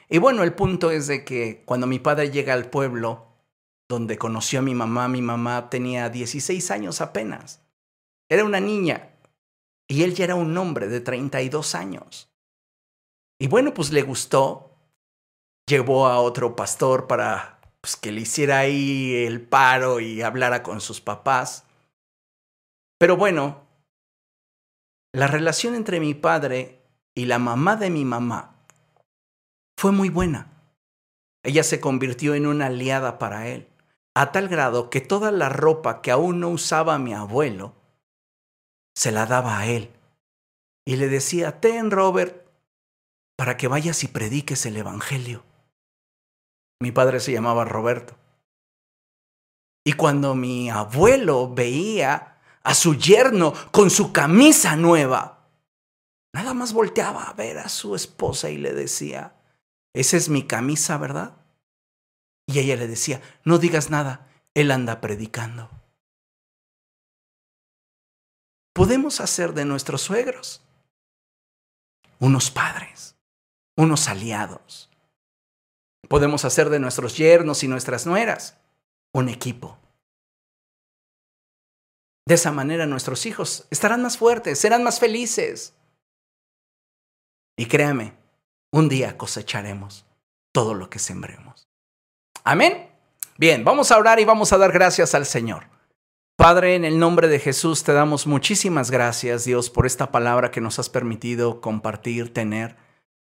Y 0.09 0.17
bueno, 0.17 0.43
el 0.43 0.53
punto 0.53 0.91
es 0.91 1.07
de 1.07 1.23
que 1.23 1.63
cuando 1.63 1.87
mi 1.87 1.97
padre 1.97 2.29
llega 2.29 2.53
al 2.53 2.69
pueblo, 2.69 3.25
donde 3.87 4.17
conoció 4.17 4.59
a 4.59 4.63
mi 4.63 4.75
mamá, 4.75 5.07
mi 5.07 5.21
mamá 5.21 5.69
tenía 5.69 6.09
16 6.09 6.71
años 6.71 6.99
apenas. 6.99 7.61
Era 8.27 8.43
una 8.43 8.59
niña 8.59 9.11
y 9.87 10.03
él 10.03 10.13
ya 10.13 10.25
era 10.25 10.35
un 10.35 10.57
hombre 10.57 10.89
de 10.89 10.99
32 10.99 11.73
años. 11.73 12.29
Y 13.39 13.47
bueno, 13.47 13.73
pues 13.73 13.93
le 13.93 14.01
gustó. 14.01 14.71
Llevó 15.67 16.07
a 16.07 16.19
otro 16.19 16.57
pastor 16.57 17.07
para 17.07 17.61
pues, 17.79 17.95
que 17.95 18.11
le 18.11 18.19
hiciera 18.19 18.59
ahí 18.59 19.23
el 19.25 19.39
paro 19.39 20.01
y 20.01 20.21
hablara 20.21 20.63
con 20.63 20.81
sus 20.81 20.99
papás. 20.99 21.63
Pero 22.97 23.15
bueno, 23.15 23.64
la 25.15 25.27
relación 25.27 25.75
entre 25.75 26.01
mi 26.01 26.13
padre 26.13 26.81
y 27.15 27.25
la 27.25 27.39
mamá 27.39 27.77
de 27.77 27.89
mi 27.89 28.03
mamá 28.03 28.57
fue 29.79 29.93
muy 29.93 30.09
buena. 30.09 30.51
Ella 31.41 31.63
se 31.63 31.79
convirtió 31.79 32.35
en 32.35 32.45
una 32.45 32.65
aliada 32.65 33.17
para 33.17 33.47
él 33.47 33.69
a 34.13 34.33
tal 34.33 34.49
grado 34.49 34.89
que 34.89 34.99
toda 34.99 35.31
la 35.31 35.47
ropa 35.47 36.01
que 36.01 36.11
aún 36.11 36.41
no 36.41 36.49
usaba 36.49 36.99
mi 36.99 37.13
abuelo, 37.13 37.75
se 38.93 39.13
la 39.13 39.25
daba 39.25 39.59
a 39.59 39.67
él. 39.67 39.89
Y 40.85 40.97
le 40.97 41.07
decía, 41.07 41.61
ten, 41.61 41.91
Robert, 41.91 42.45
para 43.37 43.55
que 43.55 43.69
vayas 43.69 44.03
y 44.03 44.09
prediques 44.09 44.65
el 44.65 44.75
Evangelio. 44.75 45.43
Mi 46.81 46.91
padre 46.91 47.21
se 47.21 47.31
llamaba 47.31 47.63
Roberto. 47.63 48.15
Y 49.85 49.93
cuando 49.93 50.35
mi 50.35 50.69
abuelo 50.69 51.53
veía 51.53 52.34
a 52.65 52.73
su 52.73 52.95
yerno 52.95 53.53
con 53.71 53.91
su 53.91 54.11
camisa 54.11 54.75
nueva, 54.75 55.47
nada 56.33 56.55
más 56.55 56.73
volteaba 56.73 57.25
a 57.25 57.33
ver 57.33 57.59
a 57.59 57.69
su 57.69 57.95
esposa 57.95 58.49
y 58.49 58.57
le 58.57 58.73
decía, 58.73 59.35
esa 59.93 60.17
es 60.17 60.29
mi 60.29 60.47
camisa, 60.47 60.97
¿verdad? 60.97 61.37
Y 62.47 62.57
ella 62.59 62.75
le 62.75 62.87
decía, 62.87 63.21
no 63.43 63.59
digas 63.59 63.91
nada, 63.91 64.27
él 64.55 64.71
anda 64.71 64.99
predicando. 64.99 65.69
Podemos 68.73 69.21
hacer 69.21 69.53
de 69.53 69.65
nuestros 69.65 70.01
suegros 70.01 70.63
unos 72.19 72.49
padres, 72.49 73.15
unos 73.77 74.07
aliados. 74.07 74.89
Podemos 76.09 76.45
hacer 76.45 76.71
de 76.71 76.79
nuestros 76.79 77.15
yernos 77.15 77.63
y 77.63 77.67
nuestras 77.67 78.07
nueras 78.07 78.57
un 79.13 79.29
equipo. 79.29 79.77
De 82.27 82.35
esa 82.35 82.51
manera 82.51 82.87
nuestros 82.87 83.25
hijos 83.25 83.67
estarán 83.69 84.01
más 84.01 84.17
fuertes, 84.17 84.59
serán 84.59 84.83
más 84.83 84.99
felices. 84.99 85.73
Y 87.55 87.67
créame, 87.67 88.13
un 88.71 88.89
día 88.89 89.17
cosecharemos 89.17 90.05
todo 90.51 90.73
lo 90.73 90.89
que 90.89 90.99
sembremos. 90.99 91.67
Amén. 92.43 92.89
Bien, 93.37 93.63
vamos 93.63 93.91
a 93.91 93.97
orar 93.97 94.19
y 94.19 94.25
vamos 94.25 94.53
a 94.53 94.57
dar 94.57 94.71
gracias 94.71 95.13
al 95.13 95.25
Señor. 95.25 95.67
Padre, 96.37 96.75
en 96.75 96.83
el 96.83 96.99
nombre 96.99 97.27
de 97.27 97.39
Jesús 97.39 97.83
te 97.83 97.93
damos 97.93 98.27
muchísimas 98.27 98.91
gracias, 98.91 99.45
Dios, 99.45 99.69
por 99.69 99.85
esta 99.85 100.11
palabra 100.11 100.51
que 100.51 100.61
nos 100.61 100.79
has 100.79 100.89
permitido 100.89 101.61
compartir, 101.61 102.33
tener. 102.33 102.75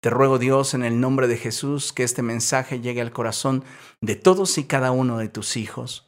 Te 0.02 0.10
ruego, 0.10 0.40
Dios, 0.40 0.74
en 0.74 0.84
el 0.84 1.00
nombre 1.00 1.28
de 1.28 1.38
Jesús, 1.38 1.94
que 1.94 2.04
este 2.04 2.22
mensaje 2.22 2.80
llegue 2.80 3.02
al 3.02 3.12
corazón 3.12 3.64
de 4.02 4.16
todos 4.16 4.58
y 4.58 4.66
cada 4.66 4.92
uno 4.92 5.18
de 5.18 5.30
tus 5.30 5.58
hijos. 5.58 6.08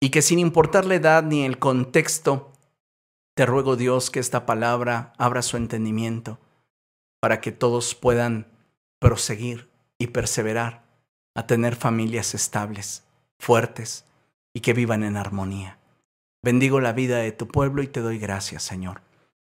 Y 0.00 0.10
que 0.10 0.22
sin 0.22 0.38
importar 0.38 0.84
la 0.84 0.96
edad 0.96 1.22
ni 1.22 1.44
el 1.44 1.58
contexto, 1.58 2.52
te 3.34 3.46
ruego 3.46 3.76
Dios 3.76 4.10
que 4.10 4.20
esta 4.20 4.46
palabra 4.46 5.12
abra 5.18 5.42
su 5.42 5.56
entendimiento 5.56 6.38
para 7.20 7.40
que 7.40 7.52
todos 7.52 7.94
puedan 7.94 8.46
proseguir 8.98 9.68
y 9.98 10.08
perseverar 10.08 10.84
a 11.34 11.46
tener 11.46 11.76
familias 11.76 12.34
estables, 12.34 13.04
fuertes 13.38 14.04
y 14.54 14.60
que 14.60 14.72
vivan 14.72 15.02
en 15.02 15.16
armonía. 15.16 15.78
Bendigo 16.42 16.80
la 16.80 16.92
vida 16.92 17.18
de 17.18 17.32
tu 17.32 17.48
pueblo 17.48 17.82
y 17.82 17.88
te 17.88 18.00
doy 18.00 18.18
gracias, 18.18 18.62
Señor, 18.62 19.02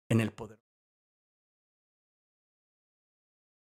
en 0.10 0.22
el 0.22 0.32
poder. 0.32 0.59